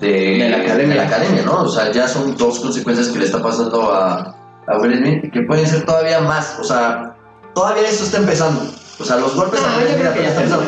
de, 0.00 0.08
De 0.10 0.48
la 0.50 0.58
academia. 0.58 0.88
de 0.88 0.94
la 0.96 1.06
academia, 1.06 1.42
¿no? 1.42 1.62
O 1.62 1.68
sea, 1.68 1.90
ya 1.90 2.06
son 2.06 2.36
dos 2.36 2.60
consecuencias 2.60 3.08
que 3.08 3.18
le 3.18 3.24
está 3.24 3.42
pasando 3.42 3.92
a, 3.94 4.36
a 4.66 4.78
Will 4.78 4.98
Smith 4.98 5.32
que 5.32 5.40
pueden 5.42 5.66
ser 5.66 5.86
todavía 5.86 6.20
más. 6.20 6.56
O 6.60 6.64
sea, 6.64 7.16
todavía 7.54 7.88
esto 7.88 8.04
está 8.04 8.18
empezando. 8.18 8.60
O 8.98 9.04
sea, 9.04 9.16
los 9.16 9.34
golpes 9.34 9.60
No, 9.62 9.68
a 9.68 9.76
Will 9.78 9.86
Smith 9.88 10.02
ya 10.04 10.12
terminó. 10.12 10.40
empezando. 10.40 10.64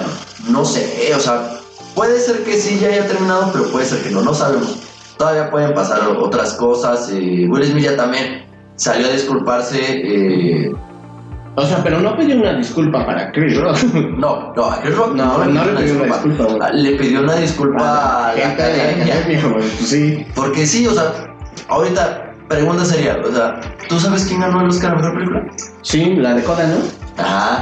No 0.48 0.64
sé, 0.64 1.12
o 1.14 1.20
sea, 1.20 1.57
puede 1.98 2.20
ser 2.20 2.44
que 2.44 2.52
sí 2.52 2.78
ya 2.80 2.88
haya 2.88 3.08
terminado, 3.08 3.50
pero 3.52 3.64
puede 3.72 3.84
ser 3.84 4.00
que 4.04 4.10
no, 4.10 4.22
no 4.22 4.32
sabemos. 4.32 4.78
Todavía 5.16 5.50
pueden 5.50 5.74
pasar 5.74 6.00
otras 6.16 6.52
cosas. 6.54 7.10
eh, 7.12 7.46
Will 7.50 7.64
Smith 7.64 7.82
ya 7.86 7.96
también 7.96 8.44
salió 8.76 9.08
a 9.08 9.10
disculparse. 9.10 9.80
eh, 9.82 10.72
O 11.56 11.66
sea, 11.66 11.82
pero 11.82 12.00
no 12.00 12.16
pidió 12.16 12.36
una 12.36 12.52
disculpa 12.54 13.04
para 13.04 13.32
Chris 13.32 13.58
Rock. 13.60 13.82
no, 14.16 14.52
no, 14.54 14.64
a 14.70 14.80
Chris 14.80 14.96
Rock 14.96 15.14
No, 15.16 15.44
no 15.44 15.64
le 15.64 15.72
pidió 15.82 15.96
una 15.96 16.04
disculpa. 16.14 16.46
Ah, 16.60 16.70
Le 16.72 16.90
pidió 16.92 17.20
una 17.20 17.34
disculpa 17.34 18.28
a 18.30 18.34
la 18.34 18.40
Gente 18.42 18.62
de 18.62 18.76
la 18.76 18.84
academia. 19.04 19.52
pues 19.54 19.64
sí. 19.90 20.24
Porque 20.36 20.64
sí, 20.68 20.86
o 20.86 20.94
sea, 20.94 21.12
ahorita, 21.68 22.32
pregunta 22.48 22.84
sería, 22.84 23.16
o 23.28 23.32
sea, 23.32 23.60
¿tú 23.88 23.98
sabes 23.98 24.24
quién 24.26 24.40
ganó 24.40 24.60
el 24.60 24.68
Oscar 24.68 24.92
a 24.92 24.96
Mejor 24.98 25.14
Película? 25.14 25.46
Sí, 25.82 26.14
la 26.14 26.34
de 26.34 26.44
Coda, 26.44 26.64
¿no? 26.68 26.97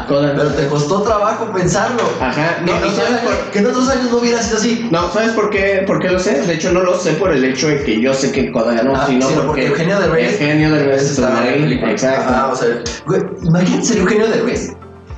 Coda. 0.08 0.34
pero 0.36 0.48
te 0.50 0.66
costó 0.68 1.02
trabajo 1.02 1.50
pensarlo. 1.52 2.02
Ajá, 2.20 2.56
Que 2.58 2.64
no, 2.64 2.72
en 2.72 2.76
¿y 2.76 2.78
otros 2.88 2.94
sabes 2.96 3.10
años- 3.10 3.20
por- 3.22 3.50
que 3.50 3.58
en 3.58 3.66
otros 3.66 3.88
años 3.88 4.10
no 4.10 4.16
hubiera 4.18 4.42
sido 4.42 4.56
así. 4.58 4.88
No, 4.90 5.10
¿sabes 5.12 5.30
por 5.32 5.50
qué, 5.50 5.84
por 5.86 5.98
qué 6.00 6.08
lo 6.10 6.18
sé? 6.18 6.42
De 6.42 6.54
hecho, 6.54 6.72
no 6.72 6.80
lo 6.82 6.98
sé 6.98 7.12
por 7.14 7.32
el 7.32 7.44
hecho 7.44 7.68
de 7.68 7.82
que 7.82 8.00
yo 8.00 8.12
sé 8.14 8.32
que 8.32 8.50
Coda 8.52 8.74
ganó, 8.74 8.94
Ah, 8.94 9.04
sino 9.06 9.28
sino 9.28 9.42
porque, 9.42 9.66
porque 9.68 9.82
Eugenio 9.84 9.98
Derbez- 9.98 10.32
Eugenio 10.32 10.70
Derbez 10.72 11.02
estaba 11.10 11.28
en 11.28 11.34
la 11.34 11.40
ahí. 11.52 11.60
película. 11.62 11.90
Exacto. 11.92 12.32
Ajá, 12.32 12.46
o 12.48 12.56
sea, 12.56 12.68
güey, 13.06 13.20
imagínate 13.42 13.82
ser 13.84 13.98
Eugenio 13.98 14.26
Derbez, 14.28 14.72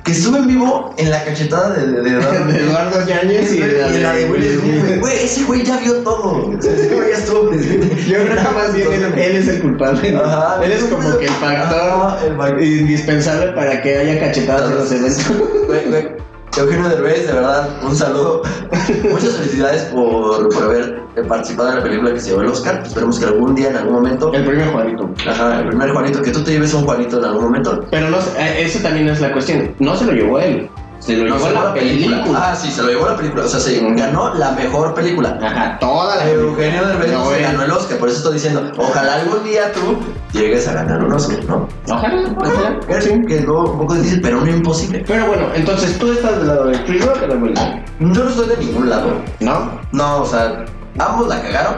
que 0.09 0.17
estuvo 0.17 0.37
en 0.37 0.47
vivo 0.47 0.93
en 0.97 1.11
la 1.11 1.23
cachetada 1.23 1.69
de, 1.75 1.85
de, 1.85 2.01
de, 2.01 2.09
de 2.53 2.59
Eduardo 2.63 3.05
Yáñez 3.05 3.53
y, 3.53 3.57
y 3.57 4.01
la 4.01 4.13
de 4.13 4.25
Will 4.25 4.59
Smith, 4.59 4.99
güey. 4.99 5.17
Ese 5.23 5.43
güey 5.43 5.63
ya 5.63 5.77
vio 5.77 5.97
todo. 5.97 6.51
Ese 6.57 6.95
güey 6.95 7.11
ya 7.11 7.17
estuvo 7.17 7.49
presente. 7.49 7.95
Yo 8.07 8.15
creo 8.23 8.35
que 8.35 8.55
más 8.55 8.73
bien 8.73 8.91
él, 8.91 9.03
él 9.15 9.35
es 9.35 9.47
el 9.47 9.61
culpable. 9.61 10.11
¿no? 10.11 10.21
Ajá, 10.23 10.65
él 10.65 10.71
es 10.71 10.83
como 10.85 11.17
que 11.19 11.25
el 11.25 11.31
factor 11.33 11.79
Ajá, 11.79 12.25
el 12.25 12.35
factor. 12.37 12.63
indispensable 12.63 13.51
para 13.51 13.81
que 13.83 13.97
haya 13.99 14.19
cachetadas 14.19 14.71
en 14.71 14.77
los 14.77 14.91
eventos. 14.91 15.25
Güey, 15.67 15.85
güey, 15.89 16.07
Eugenio 16.57 16.89
Derbez, 16.89 17.27
de 17.27 17.33
verdad, 17.33 17.69
un 17.83 17.95
saludo. 17.95 18.41
Muchas 19.09 19.33
felicidades 19.37 19.83
por, 19.83 20.49
por 20.49 20.63
haber 20.63 21.01
participado 21.27 21.69
en 21.69 21.75
la 21.75 21.83
película 21.83 22.13
que 22.13 22.19
se 22.19 22.29
llevó 22.29 22.41
el 22.41 22.47
Oscar. 22.47 22.83
Esperemos 22.85 23.19
que 23.19 23.25
algún 23.25 23.55
día, 23.55 23.69
en 23.69 23.77
algún 23.77 23.93
momento. 23.93 24.33
El 24.33 24.45
primer 24.45 24.67
Juanito. 24.71 25.09
Ajá, 25.27 25.59
el 25.59 25.67
primer 25.67 25.91
Juanito, 25.91 26.21
que 26.21 26.31
tú 26.31 26.43
te 26.43 26.51
lleves 26.51 26.73
un 26.73 26.85
Juanito 26.85 27.19
en 27.19 27.25
algún 27.25 27.43
momento. 27.43 27.85
Pero 27.91 28.09
no 28.09 28.17
eh, 28.17 28.63
eso 28.63 28.79
también 28.79 29.07
es 29.07 29.21
la 29.21 29.31
cuestión. 29.31 29.73
No 29.79 29.95
se 29.95 30.05
lo 30.05 30.13
llevó 30.13 30.39
él, 30.39 30.69
se 30.99 31.15
lo 31.15 31.25
llevó 31.35 31.49
la 31.49 31.73
película. 31.73 32.23
Ah, 32.35 32.55
sí, 32.55 32.69
se 32.71 32.81
lo 32.83 32.89
llevó 32.89 33.07
la 33.07 33.15
película. 33.15 33.45
O 33.45 33.47
sea, 33.47 33.59
se 33.59 33.79
ganó 33.95 34.33
la 34.35 34.51
mejor 34.51 34.93
película. 34.93 35.37
Ajá, 35.41 35.77
toda 35.79 36.17
la 36.17 36.29
Eugenio 36.29 36.85
Derbez 36.87 37.11
no 37.13 37.29
se 37.29 37.41
ganó 37.41 37.63
el 37.63 37.71
Oscar, 37.71 37.97
por 37.97 38.09
eso 38.09 38.17
estoy 38.17 38.33
diciendo, 38.35 38.71
ojalá 38.77 39.15
algún 39.15 39.43
día 39.43 39.71
tú 39.71 39.97
llegues 40.37 40.67
a 40.67 40.73
ganar 40.73 41.03
un 41.03 41.13
Oscar, 41.13 41.43
¿no? 41.45 41.67
Ojalá, 41.89 42.21
ojalá. 42.37 43.01
Sí. 43.01 43.21
que 43.27 43.35
es 43.35 43.41
algo 43.41 43.71
un 43.71 43.79
poco 43.79 43.95
difícil, 43.95 44.21
pero 44.21 44.41
no 44.41 44.47
imposible. 44.47 45.03
Pero 45.07 45.25
bueno, 45.27 45.47
entonces 45.55 45.97
tú 45.97 46.11
estás 46.11 46.37
del 46.39 46.47
lado 46.47 46.65
de 46.67 46.83
Chris 46.83 47.05
Rock 47.05 47.23
o 47.23 47.27
de 47.27 47.35
Will 47.35 47.55
Smith? 47.57 48.15
Yo 48.15 48.23
no 48.23 48.29
estoy 48.29 48.47
de 48.49 48.57
ningún 48.57 48.89
lado. 48.89 49.13
¿No? 49.39 49.79
No, 49.93 50.21
o 50.21 50.25
sea, 50.25 50.65
ambos 50.97 51.27
la 51.27 51.41
cagaron, 51.41 51.75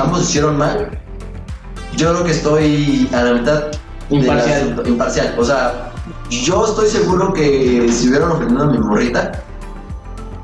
ambos 0.00 0.22
hicieron 0.22 0.56
mal. 0.56 0.98
yo 1.96 2.10
creo 2.12 2.24
que 2.24 2.30
estoy 2.32 3.08
a 3.12 3.22
la 3.22 3.32
mitad. 3.34 3.62
del 4.08 4.20
Imparcial. 4.20 4.60
asunto, 4.62 4.88
imparcial. 4.88 5.34
O 5.38 5.44
sea, 5.44 5.91
yo 6.40 6.64
estoy 6.64 6.88
seguro 6.88 7.32
que 7.32 7.86
si 7.90 8.08
hubieran 8.08 8.32
ofendido 8.32 8.62
a 8.62 8.66
mi 8.66 8.78
morrita, 8.78 9.32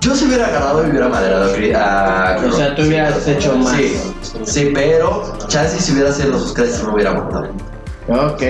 yo 0.01 0.15
se 0.15 0.27
hubiera 0.27 0.47
agarrado 0.47 0.87
y 0.87 0.91
hubiera 0.91 1.09
maderado 1.09 1.51
a. 1.77 2.37
O 2.47 2.53
sea, 2.53 2.75
tú 2.75 2.83
hubieras 2.83 3.27
hecho 3.27 3.57
más. 3.57 3.77
Sí, 3.77 3.97
sí, 4.45 4.71
pero 4.75 5.35
chance 5.49 5.81
si 5.81 5.93
hubiera 5.93 6.13
sido 6.13 6.33
los 6.33 6.43
Oscars 6.43 6.83
no 6.85 6.95
hubiera 6.95 7.13
votado. 7.13 7.49
Ok. 8.09 8.43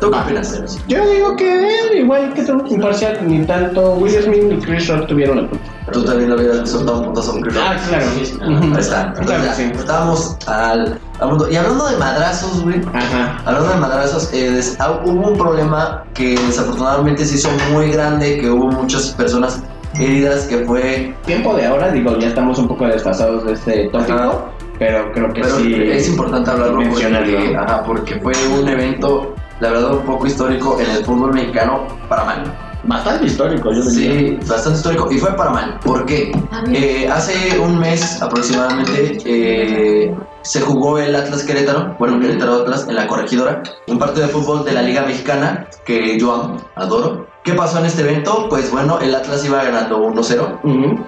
¿Tú 0.00 0.10
qué 0.10 0.18
opinas? 0.18 0.78
Yo 0.88 1.08
digo 1.08 1.36
que 1.36 1.68
eh, 1.68 1.98
igual 1.98 2.32
que 2.34 2.42
tú, 2.42 2.64
imparcial, 2.68 3.18
ni 3.26 3.44
tanto 3.44 3.94
Will 3.94 4.22
Smith 4.22 4.44
ni 4.44 4.58
Chris 4.58 4.88
Rock 4.88 5.06
tuvieron 5.06 5.42
la 5.42 5.48
culpa. 5.48 5.64
Tú 5.92 6.02
también 6.04 6.30
lo 6.30 6.36
hubieras 6.36 6.68
soltado 6.70 7.02
un 7.02 7.14
Rock. 7.14 7.54
Ah, 7.58 7.76
claro. 7.88 8.04
Ahí 8.16 8.22
está. 8.22 8.46
Entonces, 8.46 8.88
Claro, 9.26 9.44
ya, 9.44 9.52
sí. 9.54 9.62
Estábamos 9.74 10.36
al, 10.46 10.98
al 11.20 11.28
mundo. 11.28 11.48
Y 11.50 11.56
hablando 11.56 11.86
de 11.88 11.96
madrazos, 11.98 12.62
güey. 12.62 12.80
Ajá. 12.94 13.38
Hablando 13.44 13.68
de 13.68 13.76
madrazos, 13.80 14.32
eh, 14.32 14.50
des- 14.50 14.76
ah, 14.80 14.98
hubo 15.04 15.28
un 15.28 15.36
problema 15.38 16.04
que 16.14 16.38
desafortunadamente 16.38 17.24
se 17.26 17.36
hizo 17.36 17.50
muy 17.72 17.90
grande, 17.90 18.38
que 18.38 18.50
hubo 18.50 18.68
muchas 18.68 19.10
personas 19.10 19.62
heridas, 19.98 20.44
que 20.46 20.58
fue... 20.64 21.14
Tiempo 21.26 21.54
de 21.54 21.66
ahora, 21.66 21.92
digo, 21.92 22.18
ya 22.18 22.28
estamos 22.28 22.58
un 22.58 22.66
poco 22.68 22.86
desfasados 22.86 23.44
de 23.44 23.52
este 23.52 23.88
tópico, 23.90 24.14
Ajá. 24.18 24.38
pero 24.78 25.12
creo 25.12 25.32
que 25.34 25.42
Pero 25.42 25.56
sí. 25.58 25.74
es 25.82 26.08
importante 26.08 26.50
hablarlo 26.50 26.80
porque, 26.88 27.56
ajá, 27.56 27.82
porque 27.84 28.18
fue 28.20 28.32
un 28.58 28.66
evento, 28.68 29.34
la 29.60 29.70
verdad, 29.70 29.92
un 29.94 30.02
poco 30.04 30.26
histórico 30.26 30.78
en 30.80 30.90
el 30.90 31.04
fútbol 31.04 31.32
mexicano 31.34 31.86
para 32.08 32.24
mal. 32.24 32.42
Bastante 32.86 33.26
histórico, 33.26 33.72
yo 33.72 33.82
diría. 33.82 34.12
Sí, 34.12 34.38
bastante 34.48 34.78
histórico. 34.78 35.10
Y 35.10 35.18
fue 35.18 35.34
para 35.36 35.50
mal. 35.50 35.78
¿Por 35.80 36.04
qué? 36.04 36.32
Eh, 36.72 37.08
hace 37.10 37.58
un 37.58 37.78
mes 37.78 38.20
aproximadamente 38.20 39.18
eh, 39.24 40.14
se 40.42 40.60
jugó 40.60 40.98
el 40.98 41.14
Atlas 41.16 41.42
Querétaro, 41.44 41.96
bueno, 41.98 42.20
Querétaro 42.20 42.62
Atlas 42.62 42.86
en 42.88 42.96
la 42.96 43.06
corregidora, 43.06 43.62
un 43.88 43.98
partido 43.98 44.26
de 44.26 44.32
fútbol 44.32 44.64
de 44.64 44.72
la 44.72 44.82
Liga 44.82 45.02
Mexicana 45.02 45.66
que 45.86 46.18
yo 46.18 46.34
amo, 46.34 46.56
adoro. 46.74 47.26
¿Qué 47.42 47.52
pasó 47.54 47.78
en 47.78 47.86
este 47.86 48.02
evento? 48.02 48.46
Pues 48.48 48.70
bueno, 48.70 48.98
el 49.00 49.14
Atlas 49.14 49.44
iba 49.44 49.62
ganando 49.64 49.98
1-0 50.02 50.60
Ujú. 50.62 51.04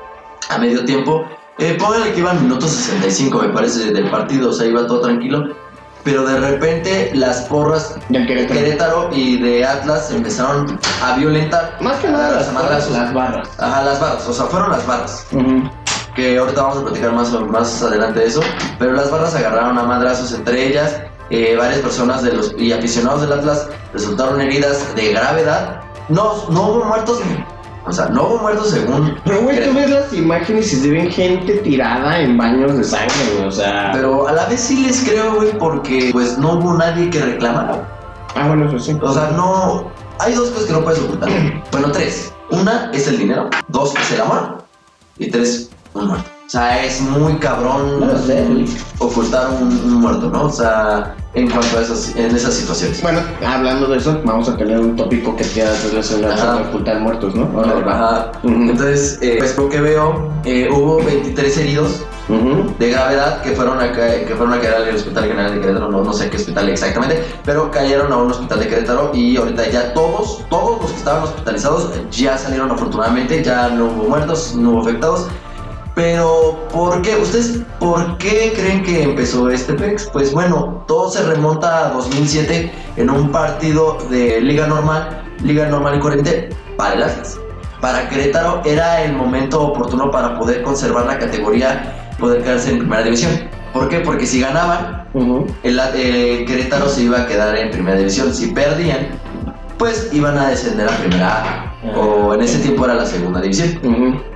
a 0.50 0.58
medio 0.58 0.84
tiempo. 0.84 1.24
Eh, 1.58 1.76
póngale 1.78 2.12
que 2.12 2.20
iban 2.20 2.42
minutos 2.42 2.70
65, 2.70 3.38
me 3.38 3.48
parece, 3.48 3.90
del 3.92 4.10
partido, 4.10 4.50
o 4.50 4.52
sea, 4.52 4.66
iba 4.66 4.86
todo 4.86 5.00
tranquilo. 5.00 5.44
Pero 6.06 6.24
de 6.24 6.38
repente 6.38 7.10
las 7.14 7.40
porras 7.42 7.96
Del 8.08 8.22
de 8.22 8.28
Querétaro. 8.28 8.60
Querétaro 8.60 9.10
y 9.12 9.42
de 9.42 9.66
Atlas 9.66 10.10
empezaron 10.12 10.78
a 11.02 11.16
violentar. 11.16 11.76
Más 11.80 11.96
que 11.98 12.08
nada 12.08 12.30
las 12.30 12.54
barras. 12.54 12.54
madrazos. 12.54 12.92
Las 12.92 13.12
barras. 13.12 13.48
Ajá, 13.58 13.82
las 13.82 14.00
barras, 14.00 14.26
o 14.28 14.32
sea, 14.32 14.46
fueron 14.46 14.70
las 14.70 14.86
barras. 14.86 15.26
Ujú. 15.32 15.68
Que 16.14 16.38
ahorita 16.38 16.62
vamos 16.62 16.78
a 16.78 16.82
platicar 16.84 17.12
más, 17.12 17.30
más 17.32 17.82
adelante 17.82 18.20
de 18.20 18.26
eso. 18.26 18.40
Pero 18.78 18.92
las 18.92 19.10
barras 19.10 19.34
agarraron 19.34 19.76
a 19.78 19.82
madrazos 19.82 20.32
entre 20.32 20.68
ellas. 20.68 20.96
eh, 21.28 21.56
varias 21.58 21.80
personas 21.80 22.22
de 22.22 22.32
los, 22.34 22.54
y 22.56 22.72
aficionados 22.72 23.22
del 23.22 23.32
Atlas 23.32 23.68
resultaron 23.92 24.40
heridas 24.40 24.94
de 24.94 25.12
gravedad. 25.12 25.80
No, 26.08 26.48
no 26.50 26.68
hubo 26.68 26.84
muertos. 26.84 27.18
O 27.86 27.92
sea, 27.92 28.06
no 28.06 28.24
hubo 28.24 28.38
muertos 28.38 28.70
según. 28.70 29.16
Pero, 29.24 29.42
güey, 29.42 29.64
tú 29.64 29.74
ves 29.74 29.90
las 29.90 30.12
imágenes 30.12 30.72
y 30.72 30.76
se 30.76 30.90
ven 30.90 31.08
gente 31.10 31.52
tirada 31.58 32.20
en 32.20 32.36
baños 32.36 32.76
de 32.76 32.82
sangre, 32.82 33.14
güey, 33.34 33.46
o 33.46 33.52
sea... 33.52 33.90
Pero 33.92 34.26
a 34.26 34.32
la 34.32 34.46
vez 34.46 34.60
sí 34.60 34.84
les 34.84 35.04
creo, 35.04 35.36
güey, 35.36 35.56
porque 35.56 36.10
pues 36.12 36.36
no 36.36 36.54
hubo 36.54 36.74
nadie 36.74 37.08
que 37.10 37.20
reclamara. 37.20 37.86
Ah, 38.34 38.48
bueno, 38.48 38.68
eso 38.68 38.78
sí. 38.78 38.98
O 39.00 39.12
sea, 39.12 39.30
no. 39.30 39.90
Hay 40.18 40.34
dos 40.34 40.50
cosas 40.50 40.66
que 40.66 40.72
no 40.72 40.82
puedes 40.82 41.00
ocultar. 41.00 41.30
Bueno, 41.70 41.92
tres. 41.92 42.32
Una 42.50 42.90
es 42.92 43.06
el 43.08 43.18
dinero. 43.18 43.50
Dos 43.68 43.94
es 43.96 44.12
el 44.12 44.20
amor. 44.20 44.64
Y 45.18 45.30
tres, 45.30 45.70
un 45.94 46.08
muerto. 46.08 46.35
O 46.46 46.48
sea, 46.48 46.84
es 46.84 47.00
muy 47.00 47.34
cabrón 47.38 47.98
No 48.00 48.16
sé, 48.18 48.46
ocultar 48.98 49.48
un, 49.60 49.68
un 49.68 49.94
muerto, 49.94 50.30
¿no? 50.30 50.44
O 50.44 50.50
sea, 50.50 51.16
en 51.34 51.50
cuanto 51.50 51.78
a 51.78 51.82
esas, 51.82 52.14
en 52.14 52.34
esas 52.34 52.54
situaciones. 52.54 53.02
Bueno, 53.02 53.20
hablando 53.44 53.88
de 53.88 53.98
eso, 53.98 54.20
vamos 54.24 54.48
a 54.48 54.56
tener 54.56 54.78
un 54.78 54.94
tópico 54.94 55.34
que 55.34 55.44
queda 55.44 55.72
relacionado 55.90 56.58
con 56.58 56.68
ocultar 56.68 57.00
muertos, 57.00 57.34
¿no? 57.34 57.50
Ahora. 57.58 57.92
Ajá. 57.92 58.32
Entonces, 58.44 59.18
eh, 59.22 59.36
pues 59.38 59.58
lo 59.58 59.68
que 59.68 59.80
veo, 59.80 60.30
eh, 60.44 60.68
hubo 60.72 61.02
23 61.02 61.58
heridos 61.58 62.04
Ujú. 62.28 62.72
de 62.78 62.90
gravedad 62.90 63.42
que 63.42 63.50
fueron 63.50 63.80
a, 63.80 63.92
que 63.92 64.32
fueron 64.36 64.54
a 64.54 64.60
caer 64.60 64.74
al 64.74 64.94
Hospital 64.94 65.24
General 65.24 65.52
de 65.52 65.60
Querétaro, 65.60 65.90
no, 65.90 66.02
no 66.04 66.12
sé 66.12 66.30
qué 66.30 66.36
hospital 66.36 66.68
exactamente, 66.68 67.24
pero 67.44 67.70
cayeron 67.70 68.12
a 68.12 68.16
un 68.16 68.30
hospital 68.30 68.60
de 68.60 68.68
Querétaro 68.68 69.10
y 69.14 69.36
ahorita 69.36 69.68
ya 69.68 69.92
todos, 69.94 70.44
todos 70.48 70.80
los 70.80 70.90
que 70.90 70.96
estaban 70.98 71.22
hospitalizados 71.24 71.90
ya 72.10 72.38
salieron 72.38 72.70
afortunadamente, 72.70 73.42
ya 73.44 73.68
no 73.68 73.86
hubo 73.86 74.08
muertos, 74.08 74.54
no 74.56 74.70
hubo 74.70 74.80
afectados. 74.82 75.28
Pero, 75.96 76.68
¿por 76.70 77.00
qué? 77.00 77.16
¿Ustedes 77.16 77.62
por 77.80 78.18
qué 78.18 78.52
creen 78.54 78.82
que 78.82 79.02
empezó 79.02 79.48
este 79.48 79.72
PEX? 79.72 80.10
Pues 80.12 80.30
bueno, 80.30 80.84
todo 80.86 81.10
se 81.10 81.22
remonta 81.22 81.86
a 81.86 81.90
2007 81.94 82.70
en 82.98 83.08
un 83.08 83.32
partido 83.32 83.96
de 84.10 84.42
Liga 84.42 84.66
Normal, 84.66 85.24
Liga 85.42 85.66
Normal 85.70 85.96
y 85.96 86.00
Corriente 86.00 86.50
para 86.76 86.96
el 86.96 87.02
Atlas. 87.02 87.40
Para 87.80 88.10
Querétaro 88.10 88.60
era 88.66 89.04
el 89.04 89.14
momento 89.14 89.68
oportuno 89.68 90.10
para 90.10 90.38
poder 90.38 90.62
conservar 90.62 91.06
la 91.06 91.18
categoría, 91.18 92.12
poder 92.18 92.42
quedarse 92.42 92.72
en 92.72 92.80
primera 92.80 93.02
división. 93.02 93.32
¿Por 93.72 93.88
qué? 93.88 94.00
Porque 94.00 94.26
si 94.26 94.42
ganaban, 94.42 95.08
el, 95.62 95.80
eh, 95.94 96.44
Querétaro 96.46 96.90
se 96.90 97.04
iba 97.04 97.22
a 97.22 97.26
quedar 97.26 97.56
en 97.56 97.70
primera 97.70 97.96
división. 97.96 98.34
Si 98.34 98.48
perdían, 98.48 99.18
pues 99.78 100.10
iban 100.12 100.36
a 100.36 100.50
descender 100.50 100.90
a 100.90 100.92
primera 100.98 101.42
A. 101.42 101.98
O 101.98 102.34
en 102.34 102.42
ese 102.42 102.58
tiempo 102.58 102.84
era 102.84 102.92
la 102.92 103.06
segunda 103.06 103.40
división. 103.40 103.78
Ujú. 103.82 104.35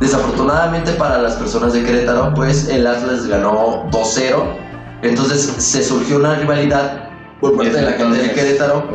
Desafortunadamente 0.00 0.92
para 0.92 1.18
las 1.18 1.34
personas 1.34 1.74
de 1.74 1.84
Querétaro, 1.84 2.32
pues 2.34 2.68
el 2.68 2.86
Atlas 2.86 3.26
ganó 3.26 3.88
2-0. 3.90 4.56
Entonces 5.02 5.42
se 5.58 5.84
surgió 5.84 6.16
una 6.16 6.36
rivalidad 6.36 7.10
por 7.40 7.56
parte 7.56 7.72
de 7.72 7.82
la 7.82 7.92
gente 7.92 8.18
de 8.18 8.32
Querétaro 8.32 8.86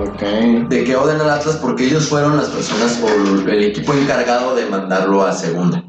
de 0.69 0.83
que 0.83 0.95
odian 0.95 1.21
al 1.21 1.29
Atlas 1.29 1.57
porque 1.57 1.85
ellos 1.85 2.07
fueron 2.07 2.37
las 2.37 2.49
personas 2.49 2.99
o 3.03 3.49
el 3.49 3.63
equipo 3.63 3.93
encargado 3.93 4.55
de 4.55 4.65
mandarlo 4.65 5.23
a 5.23 5.31
segunda. 5.31 5.83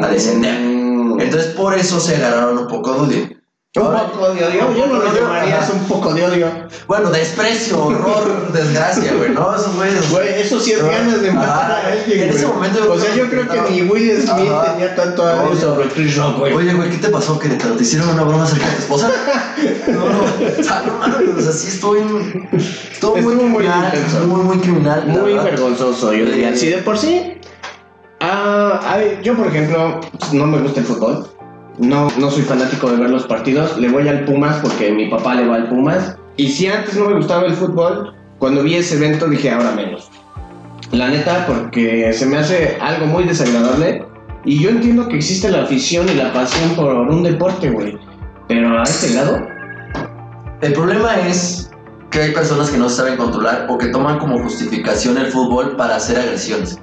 A 0.00 0.08
descender. 0.08 0.60
Mm. 0.60 1.20
Entonces 1.20 1.54
por 1.54 1.74
eso 1.74 1.98
se 1.98 2.16
agarraron 2.16 2.58
un 2.58 2.68
poco 2.68 2.92
de 2.92 3.00
odio. 3.00 3.39
Un 3.76 3.84
poco 3.84 4.34
de 4.34 4.44
odio. 4.44 4.74
Yo 4.76 4.86
no 4.88 4.94
lo 4.98 5.14
llamaría 5.14 5.60
un 5.72 5.86
poco 5.86 6.12
de 6.12 6.24
odio. 6.24 6.48
Bueno, 6.88 7.08
desprecio, 7.12 7.80
horror, 7.84 8.50
desgracia, 8.52 9.12
güey, 9.14 9.30
¿no? 9.30 9.54
Esos 9.54 9.76
güeyes. 9.76 10.10
Güey, 10.10 10.40
eso 10.40 10.58
sí 10.58 10.72
es 10.72 10.82
ganas 10.84 11.22
de 11.22 11.30
matar 11.30 11.70
Ajá. 11.70 11.74
a 11.86 11.92
alguien. 11.92 12.20
En 12.24 12.30
ese 12.30 12.46
güey. 12.46 12.56
momento 12.56 12.92
O 12.92 12.98
sea, 12.98 13.14
yo 13.14 13.30
que 13.30 13.30
creo 13.30 13.48
que 13.48 13.70
ni 13.70 13.82
Will 13.82 14.20
Smith 14.22 14.50
tenía 14.72 14.96
tanto 14.96 15.22
odio 15.22 15.54
sobre 15.60 15.88
Chris 15.90 16.16
Rock, 16.16 16.38
güey. 16.38 16.52
Oye, 16.52 16.74
güey, 16.74 16.90
¿qué 16.90 16.96
te 16.96 17.10
pasó, 17.10 17.38
Querétaro? 17.38 17.76
¿Te 17.76 17.84
hicieron 17.84 18.08
una 18.08 18.24
broma 18.24 18.42
acerca 18.42 18.66
de 18.66 18.72
tu 18.74 18.78
esposa? 18.82 19.10
No, 19.86 20.08
no, 20.08 20.20
o 20.20 20.62
sea, 20.62 20.82
no 20.86 20.94
mames, 20.98 21.36
o 21.36 21.40
sea, 21.40 21.52
sí 21.52 21.68
estuvo, 21.68 21.94
en- 21.96 22.48
estuvo 22.52 23.16
muy 23.18 23.36
criminal, 23.36 23.92
muy, 24.26 24.40
muy 24.42 24.58
criminal. 24.58 25.04
Muy 25.06 25.34
vergonzoso, 25.34 26.12
yo 26.14 26.24
diría. 26.24 26.56
Si 26.56 26.68
de 26.70 26.78
por 26.78 26.96
sí. 26.96 27.38
ah, 28.20 28.80
a 28.84 28.96
ver, 28.96 29.20
yo, 29.22 29.36
por 29.36 29.48
ejemplo, 29.48 30.00
no 30.32 30.46
me 30.46 30.58
gusta 30.60 30.80
el 30.80 30.86
fútbol. 30.86 31.28
No, 31.80 32.08
no 32.18 32.30
soy 32.30 32.42
fanático 32.42 32.90
de 32.90 32.98
ver 32.98 33.10
los 33.10 33.26
partidos. 33.26 33.78
Le 33.78 33.88
voy 33.88 34.06
al 34.06 34.24
Pumas 34.26 34.56
porque 34.62 34.92
mi 34.92 35.08
papá 35.08 35.34
le 35.34 35.46
va 35.46 35.56
al 35.56 35.68
Pumas. 35.68 36.16
Y 36.36 36.48
si 36.48 36.66
antes 36.66 36.94
no 36.94 37.06
me 37.06 37.14
gustaba 37.14 37.46
el 37.46 37.54
fútbol, 37.54 38.14
cuando 38.38 38.62
vi 38.62 38.74
ese 38.74 38.96
evento 38.96 39.26
dije 39.26 39.50
ahora 39.50 39.72
menos. 39.72 40.10
La 40.92 41.08
neta, 41.08 41.46
porque 41.46 42.12
se 42.12 42.26
me 42.26 42.36
hace 42.36 42.76
algo 42.80 43.06
muy 43.06 43.24
desagradable. 43.24 44.04
Y 44.44 44.62
yo 44.62 44.70
entiendo 44.70 45.08
que 45.08 45.16
existe 45.16 45.50
la 45.50 45.62
afición 45.62 46.06
y 46.08 46.14
la 46.14 46.32
pasión 46.32 46.70
por 46.76 46.94
un 46.94 47.22
deporte, 47.22 47.70
güey. 47.70 47.98
Pero 48.48 48.78
a 48.78 48.82
este 48.82 49.12
grado, 49.14 49.38
El 50.60 50.74
problema 50.74 51.14
es 51.26 51.70
que 52.10 52.20
hay 52.20 52.32
personas 52.32 52.68
que 52.68 52.76
no 52.76 52.90
saben 52.90 53.16
controlar 53.16 53.66
o 53.70 53.78
que 53.78 53.86
toman 53.86 54.18
como 54.18 54.38
justificación 54.42 55.16
el 55.16 55.26
fútbol 55.28 55.76
para 55.76 55.96
hacer 55.96 56.18
agresiones. 56.18 56.78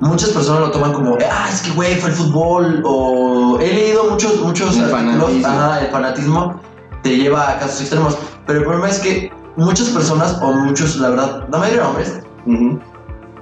Muchas 0.00 0.30
personas 0.30 0.60
lo 0.60 0.70
toman 0.70 0.92
como, 0.92 1.16
ah, 1.30 1.48
es 1.50 1.62
que 1.62 1.70
güey, 1.70 1.94
fue 1.96 2.10
el 2.10 2.16
fútbol. 2.16 2.82
O 2.84 3.58
he 3.60 3.72
leído 3.72 4.10
muchos, 4.10 4.40
muchos 4.40 4.76
El 4.76 4.84
artículos, 4.84 5.30
fanatismo. 5.30 5.46
ajá, 5.48 5.80
el 5.80 5.90
fanatismo 5.90 6.60
te 7.02 7.16
lleva 7.16 7.50
a 7.50 7.58
casos 7.58 7.80
extremos. 7.80 8.18
Pero 8.46 8.58
el 8.60 8.64
problema 8.64 8.88
es 8.88 8.98
que 8.98 9.32
muchas 9.56 9.88
personas, 9.90 10.38
o 10.42 10.52
muchos, 10.52 10.96
la 10.96 11.10
verdad, 11.10 11.44
la 11.50 11.58
mayoría 11.58 11.82
de 11.82 11.86
hombres, 11.88 12.20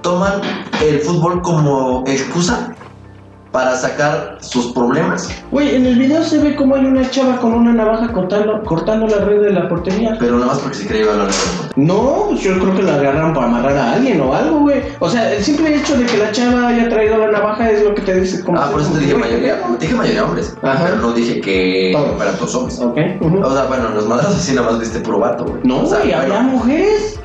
toman 0.01 0.41
el 0.81 0.99
fútbol 0.99 1.41
como 1.41 2.03
excusa 2.07 2.75
para 3.53 3.75
sacar 3.75 4.37
sus 4.41 4.73
problemas. 4.73 5.29
Güey, 5.51 5.75
en 5.75 5.85
el 5.85 5.99
video 5.99 6.23
se 6.23 6.39
ve 6.39 6.55
como 6.55 6.73
hay 6.73 6.85
una 6.85 7.07
chava 7.11 7.37
con 7.37 7.53
una 7.53 7.71
navaja 7.71 8.11
cortando, 8.11 8.63
cortando 8.63 9.05
la 9.05 9.23
red 9.23 9.41
de 9.41 9.51
la 9.53 9.69
portería. 9.69 10.17
Pero 10.19 10.33
nada 10.39 10.47
más 10.47 10.59
porque 10.59 10.75
se 10.75 10.87
cree 10.87 11.07
hablar 11.07 11.27
de 11.27 11.33
fútbol. 11.33 11.71
No, 11.75 12.25
pues 12.29 12.41
yo 12.41 12.57
creo 12.59 12.75
que 12.75 12.81
la 12.81 12.95
agarran 12.95 13.31
para 13.31 13.45
amarrar 13.45 13.77
a 13.77 13.93
alguien 13.93 14.19
o 14.21 14.33
algo, 14.33 14.61
güey. 14.61 14.81
O 14.99 15.07
sea, 15.07 15.31
el 15.31 15.43
simple 15.43 15.75
hecho 15.75 15.95
de 15.95 16.07
que 16.07 16.17
la 16.17 16.31
chava 16.31 16.69
haya 16.69 16.89
traído 16.89 17.15
la 17.19 17.31
navaja 17.31 17.69
es 17.69 17.83
lo 17.83 17.93
que 17.93 18.01
te 18.01 18.21
dice. 18.21 18.43
como 18.43 18.59
Ah, 18.59 18.69
por 18.71 18.81
eso 18.81 18.91
te 18.91 18.99
dije 19.01 19.13
mayoría. 19.13 19.61
Dije 19.79 19.93
mayoría 19.93 20.25
hombres. 20.25 20.57
Ajá. 20.63 20.85
Pero 20.85 20.95
no 20.95 21.11
dije 21.13 21.39
que 21.39 21.95
fueran 22.17 22.35
todos 22.37 22.55
hombres. 22.55 22.79
Ok. 22.79 22.97
O 23.43 23.53
sea, 23.53 23.65
bueno, 23.65 23.89
los 23.89 24.07
madrazos 24.07 24.37
así 24.37 24.55
nada 24.55 24.71
más 24.71 24.79
viste 24.79 24.99
puro 24.99 25.19
vato, 25.19 25.45
güey. 25.45 25.61
No, 25.63 25.83
o 25.83 25.85
sea, 25.85 25.99
güey, 25.99 26.11
había 26.11 26.33
bueno, 26.41 26.49
mujeres. 26.57 27.19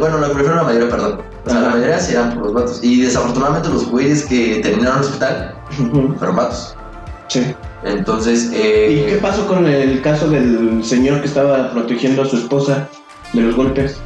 bueno, 0.00 0.16
lo 0.16 0.32
prefiero 0.32 0.56
la 0.56 0.62
mayoría, 0.62 0.88
perdón. 0.88 1.29
O 1.46 1.50
sea, 1.50 1.60
la 1.60 1.68
mayoría 1.70 1.98
sí 1.98 2.12
eran 2.12 2.34
puros 2.34 2.52
vatos. 2.52 2.80
Y 2.82 3.00
desafortunadamente 3.02 3.68
los 3.68 3.88
güeyes 3.90 4.24
que 4.24 4.60
terminaron 4.62 4.98
en 4.98 5.02
el 5.04 5.08
hospital 5.08 5.54
fueron 6.18 6.36
vatos. 6.36 6.76
Sí. 7.28 7.54
Entonces, 7.84 8.50
eh, 8.52 9.04
¿Y 9.06 9.10
qué 9.10 9.16
pasó 9.18 9.46
con 9.46 9.66
el 9.66 10.02
caso 10.02 10.28
del 10.28 10.84
señor 10.84 11.20
que 11.20 11.28
estaba 11.28 11.70
protegiendo 11.72 12.22
a 12.22 12.26
su 12.26 12.36
esposa 12.36 12.88
de 13.32 13.40
los 13.42 13.54
golpes? 13.56 13.96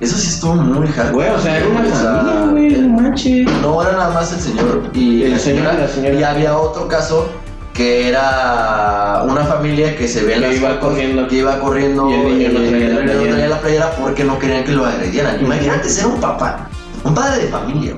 eso 0.00 0.16
sí 0.18 0.28
estuvo 0.28 0.54
muy 0.56 0.86
hardcore. 0.88 1.12
Güey, 1.28 1.30
o 1.30 1.38
sea, 1.40 1.56
era 1.58 1.66
una 1.68 1.80
O 1.80 1.84
sea, 1.86 2.22
familia, 2.22 2.78
güey, 2.78 2.88
no 2.88 3.00
manches. 3.00 3.48
No, 3.62 3.80
era 3.82 3.92
nada 3.92 4.10
más 4.14 4.32
el 4.34 4.40
señor 4.40 4.82
y 4.92 5.22
El 5.22 5.30
la 5.32 5.38
señor 5.38 5.58
y 5.58 5.66
señora. 5.66 5.78
la 5.86 5.88
señora. 5.88 6.14
Y 6.14 6.22
había 6.22 6.58
otro 6.58 6.86
caso 6.88 7.26
que 7.72 8.08
era 8.08 9.22
una 9.26 9.44
familia 9.44 9.96
que 9.96 10.06
se 10.06 10.22
ve 10.24 10.34
Que 10.34 10.56
iba 10.56 10.68
fotos, 10.74 10.84
corriendo. 10.90 11.26
que 11.26 11.36
iba 11.36 11.58
corriendo 11.58 12.08
Y 12.10 12.12
el 12.14 12.38
niño 12.38 12.48
no 12.52 12.60
eh, 12.60 12.68
traía 12.68 12.88
la 12.88 12.94
el 13.00 13.06
niño 13.06 13.06
no 13.06 13.12
playera. 13.14 13.32
traía 13.34 13.48
la 13.48 13.60
playera 13.60 13.90
porque 14.00 14.24
no 14.24 14.38
querían 14.38 14.64
que 14.64 14.72
lo 14.72 14.84
agredieran. 14.84 15.40
Imagínate 15.42 15.88
ser 15.88 16.06
un 16.06 16.20
papá, 16.20 16.68
un 17.04 17.14
padre 17.14 17.44
de 17.44 17.48
familia, 17.48 17.96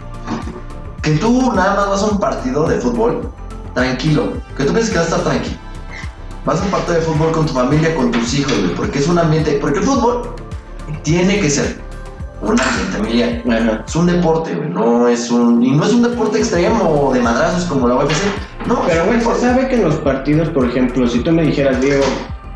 que 1.03 1.13
tú 1.13 1.53
nada 1.55 1.75
más 1.75 1.89
vas 1.91 2.03
a 2.03 2.07
un 2.07 2.19
partido 2.19 2.69
de 2.69 2.79
fútbol 2.81 3.31
tranquilo, 3.75 4.33
que 4.57 4.65
tú 4.65 4.73
piensas 4.73 4.91
que 4.93 4.99
vas 4.99 5.13
a 5.13 5.17
estar 5.17 5.33
tranquilo. 5.33 5.57
Vas 6.45 6.61
a 6.61 6.65
un 6.65 6.71
partido 6.71 6.95
de 6.95 7.01
fútbol 7.03 7.33
con 7.33 7.47
tu 7.47 7.53
familia, 7.53 7.95
con 7.95 8.11
tus 8.11 8.35
hijos, 8.35 8.53
güey, 8.61 8.75
porque 8.75 8.99
es 8.99 9.09
un 9.09 9.19
ambiente, 9.19 9.59
porque 9.61 9.79
el 9.79 9.85
fútbol 9.85 10.35
tiene 11.03 11.41
que 11.41 11.51
ser 11.51 11.81
un 12.41 12.61
ambiente 12.61 12.97
familiar. 12.97 13.43
Ajá. 13.49 13.85
Es 13.87 13.97
un 13.97 14.07
deporte, 14.07 14.55
güey, 14.55 14.69
no 14.71 15.09
es 15.09 15.31
un. 15.31 15.63
Y 15.63 15.73
no 15.73 15.85
es 15.85 15.93
un 15.93 16.03
deporte 16.03 16.39
extremo 16.39 17.11
de 17.13 17.21
madrazos 17.21 17.65
como 17.65 17.89
la 17.89 17.97
UFC. 17.97 18.23
No, 18.67 18.83
Pero, 18.87 19.05
güey, 19.07 19.15
se 19.15 19.19
deporte. 19.19 19.41
sabe 19.41 19.69
que 19.69 19.75
en 19.77 19.85
los 19.85 19.95
partidos, 19.97 20.49
por 20.51 20.67
ejemplo, 20.69 21.09
si 21.09 21.21
tú 21.21 21.33
me 21.33 21.43
dijeras, 21.43 21.81
Diego, 21.81 22.05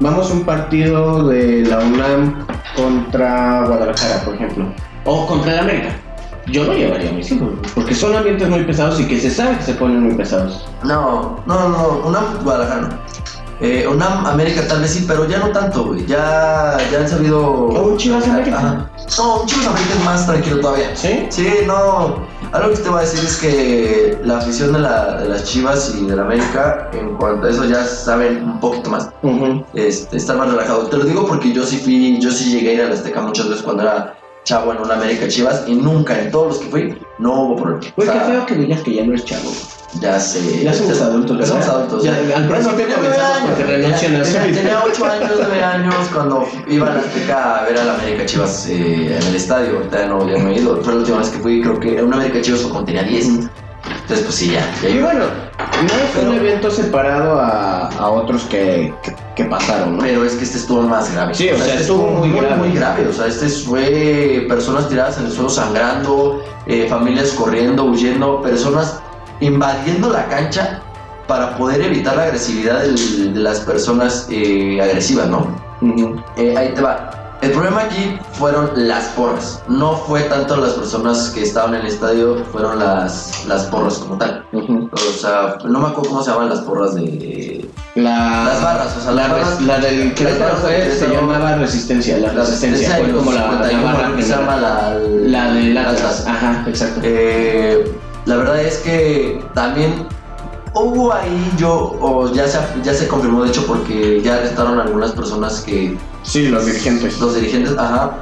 vamos 0.01 0.31
a 0.31 0.35
un 0.35 0.45
partido 0.45 1.29
de 1.29 1.63
la 1.63 1.79
UNAM 1.79 2.47
contra 2.77 3.65
Guadalajara, 3.67 4.25
por 4.25 4.35
ejemplo, 4.35 4.67
o 5.05 5.27
contra 5.27 5.53
el 5.55 5.59
América, 5.61 5.97
yo 6.51 6.65
no 6.65 6.73
llevaría 6.75 7.11
a 7.11 7.13
mis 7.13 7.31
hijos, 7.33 7.49
porque 7.75 7.95
son 7.95 8.15
ambientes 8.15 8.49
muy 8.49 8.65
pesados 8.65 9.01
y 9.01 9.07
que 9.07 9.19
se 9.21 9.31
sabe 9.31 9.57
que 9.59 9.65
se 9.65 9.75
ponen 9.75 10.03
muy 10.03 10.15
pesados. 10.15 10.65
No, 10.85 11.37
no, 11.47 11.69
no, 11.69 12.03
una 12.07 12.21
Guadalajara 12.43 12.81
no. 12.83 12.99
Eh, 13.63 13.87
una 13.87 14.23
América 14.31 14.67
tal 14.67 14.81
vez 14.81 14.91
sí, 14.93 15.05
pero 15.07 15.29
ya 15.29 15.39
no 15.39 15.49
tanto, 15.51 15.85
güey. 15.85 16.07
Ya, 16.07 16.79
ya 16.91 17.01
han 17.01 17.07
sabido. 17.09 17.47
¿O 17.47 17.89
un 17.89 17.97
Chivas 17.99 18.27
América? 18.27 18.57
Ajá. 18.57 18.91
No, 19.19 19.41
un 19.43 19.47
Chivas 19.47 19.67
América 19.67 19.95
es 19.99 20.05
más 20.07 20.27
tranquilo 20.27 20.61
todavía. 20.61 20.97
¿Sí? 20.97 21.27
Sí, 21.29 21.47
no. 21.67 22.17
Algo 22.53 22.71
que 22.71 22.79
te 22.79 22.89
voy 22.89 22.99
a 23.01 23.03
decir 23.03 23.21
es 23.23 23.37
que 23.37 24.19
la 24.25 24.39
afición 24.39 24.73
de, 24.73 24.79
la- 24.79 25.19
de 25.19 25.29
las 25.29 25.45
Chivas 25.45 25.95
y 25.95 26.07
de 26.07 26.17
la 26.17 26.23
América, 26.23 26.89
en 26.95 27.17
cuanto 27.17 27.47
a 27.47 27.51
eso, 27.51 27.67
ya 27.67 27.85
saben 27.85 28.43
un 28.45 28.61
poquito 28.61 28.89
más. 28.89 29.11
Ujú. 29.23 29.63
este, 29.75 30.17
estar 30.17 30.39
más 30.39 30.49
relajado. 30.51 30.85
Te 30.87 30.97
lo 30.97 31.05
digo 31.05 31.27
porque 31.27 31.53
yo 31.53 31.63
sí 31.67 31.77
fui, 31.77 32.19
yo 32.19 32.31
sí 32.31 32.51
llegué 32.53 32.71
a 32.71 32.73
ir 32.73 32.81
a 32.81 32.89
la 32.89 32.95
Azteca 32.95 33.21
muchas 33.21 33.47
veces 33.47 33.63
cuando 33.63 33.83
era 33.83 34.15
chavo 34.45 34.73
en 34.73 34.79
una 34.79 34.95
América 34.95 35.29
Chivas 35.29 35.65
y 35.67 35.75
nunca 35.75 36.19
en 36.19 36.31
todos 36.31 36.49
los 36.49 36.59
que 36.59 36.67
fui 36.71 36.99
no 37.19 37.43
hubo 37.43 37.57
problema. 37.57 37.81
Güey, 37.97 38.09
O 38.09 38.13
qué 38.13 38.19
sea, 38.19 38.27
feo 38.29 38.47
que 38.47 38.55
digas 38.55 38.81
que 38.83 38.95
ya 38.95 39.05
no 39.05 39.13
eres 39.13 39.25
chavo. 39.25 39.51
ya 40.01 40.19
sé. 40.19 40.63
Ya 40.65 40.73
somos 40.73 41.01
adultos, 41.01 41.39
Ya 41.39 41.47
somos 41.47 41.65
¿verdad? 41.67 41.77
adultos. 41.83 42.05
Ya, 42.05 42.13
al 42.13 42.47
nueve 42.49 42.65
comenzamos 42.65 43.41
porque 43.43 43.63
años, 43.65 43.69
renuncian 43.69 44.17
a 44.17 44.23
tenía, 44.23 44.43
tenía 44.63 44.83
8 44.85 45.05
años, 45.05 45.31
9 45.39 45.63
años 45.65 45.95
cuando 46.15 46.49
iba 46.69 46.87
a 46.91 46.95
la 46.95 47.01
Azteca 47.01 47.59
a 47.59 47.65
ver 47.65 47.79
a 47.79 47.85
la 47.85 47.95
América 47.95 48.27
Chivas 48.27 48.67
eh, 48.69 49.17
en 49.19 49.23
el 49.29 49.35
estadio. 49.37 49.77
Ahorita 49.77 50.07
no, 50.07 50.29
ya 50.29 50.39
no 50.43 50.49
he 50.51 50.55
ido. 50.59 50.77
Fue 50.83 50.93
la 50.95 51.01
última 51.01 51.19
vez 51.19 51.29
que 51.29 51.39
fui, 51.39 51.61
creo 51.61 51.79
que 51.79 51.95
era 51.95 52.05
una 52.05 52.17
América 52.17 52.41
Chivas 52.41 52.61
cuando 52.63 52.85
tenía 52.87 53.03
10. 53.03 53.27
Entonces, 54.13 54.27
pues 54.27 54.35
sí, 54.37 54.51
ya. 54.53 54.69
ya 54.83 54.89
Y 54.89 54.99
bueno, 55.01 55.21
no 55.83 56.21
es 56.21 56.27
un 56.27 56.35
evento 56.35 56.71
separado 56.71 57.39
a, 57.41 57.89
a 57.89 58.11
otros 58.11 58.43
que, 58.45 58.93
que, 59.03 59.15
que 59.37 59.45
pasaron, 59.45 59.97
¿no? 59.97 60.03
Pero 60.03 60.25
es 60.25 60.35
que 60.35 60.45
este 60.45 60.59
estuvo 60.59 60.83
más 60.83 61.13
grave. 61.15 61.35
Sí, 61.35 61.49
o 61.49 61.57
sea, 61.57 61.67
este 61.67 61.83
estuvo 61.83 62.09
muy 62.09 62.31
grave. 62.33 62.57
Muy 62.57 62.73
grave. 62.73 63.07
O 63.09 63.13
sea, 63.13 63.27
este 63.27 63.49
fue 63.49 64.47
personas 64.49 64.89
tiradas 64.89 65.19
en 65.19 65.27
el 65.27 65.33
suelo 65.33 65.49
sangrando, 65.49 66.43
eh, 66.67 66.87
familias 66.89 67.31
corriendo, 67.33 67.85
huyendo, 67.85 68.43
personas 68.43 69.01
invadiendo 69.41 70.11
la 70.11 70.27
cancha 70.27 70.83
para 71.27 71.57
poder 71.57 71.81
evitar 71.83 72.17
la 72.17 72.25
agresividad 72.25 72.81
del- 72.83 73.33
de 73.35 73.41
las 73.41 73.61
personas 73.61 74.27
eh, 74.31 74.81
agresivas, 74.83 75.29
¿no? 75.29 75.47
Eh, 76.37 76.55
ahí 76.57 76.73
te 76.75 76.81
va. 76.83 77.11
El 77.43 77.53
problema 77.53 77.83
aquí 77.85 78.19
fueron 78.33 78.71
las 78.75 79.07
porras. 79.09 79.63
No 79.67 79.97
fue 79.97 80.21
tanto 80.25 80.57
las 80.57 80.75
personas 80.75 81.31
que 81.31 81.43
estaban 81.43 81.75
en 81.75 81.81
el 81.83 81.87
estadio, 81.87 82.45
fueron 82.53 82.79
las, 82.79 83.47
las 83.47 83.65
porras 83.65 83.95
como 83.95 84.19
tal. 84.19 84.45
O 84.53 85.13
sea, 85.19 85.57
no 85.65 85.79
me 85.81 85.89
acuerdo 85.89 86.11
cómo 86.11 86.23
se 86.23 86.31
llaman 86.31 86.51
las 86.51 86.61
porras 86.61 86.95
de... 86.95 87.67
La, 87.97 88.45
Las 88.45 88.63
barras, 88.63 88.97
o 88.97 89.01
sea, 89.01 89.13
la, 89.13 89.27
barras- 89.29 89.61
la 89.63 89.79
del 89.79 90.15
Querétaro 90.15 90.57
fue- 90.59 90.93
se 90.93 91.09
llamaba 91.09 91.57
Resistencia, 91.57 92.19
la, 92.19 92.29
La 92.33 92.41
Resistencia, 92.41 92.97
de 92.97 93.05
fue 93.05 93.13
como 93.15 93.33
la, 93.33 93.41
la 93.53 93.69
51, 93.69 93.83
barra 93.85 94.17
que 94.17 94.23
se 94.23 94.29
llama 94.29 94.57
la, 94.57 94.95
La 94.95 95.45
Atlas. 95.91 95.97
Atlas, 95.97 96.25
ajá, 96.29 96.65
exacto. 96.69 97.01
Eh, 97.03 97.91
la 98.27 98.37
verdad 98.37 98.61
es 98.61 98.77
que 98.79 99.43
también 99.55 100.07
hubo 100.75 101.13
ahí 101.13 101.51
yo, 101.59 101.97
o 102.01 102.31
ya 102.33 102.47
se, 102.47 102.59
ya 102.85 102.95
se 102.95 103.09
confirmó 103.09 103.43
de 103.43 103.49
hecho 103.49 103.67
porque 103.67 104.21
ya 104.23 104.35
arrestaron 104.37 104.79
algunas 104.79 105.11
personas 105.11 105.61
que 105.61 105.99
Sí, 106.23 106.49
los 106.49 106.67
dirigentes. 106.67 107.19
los 107.19 107.35
dirigentes, 107.35 107.77
ajá. 107.77 108.19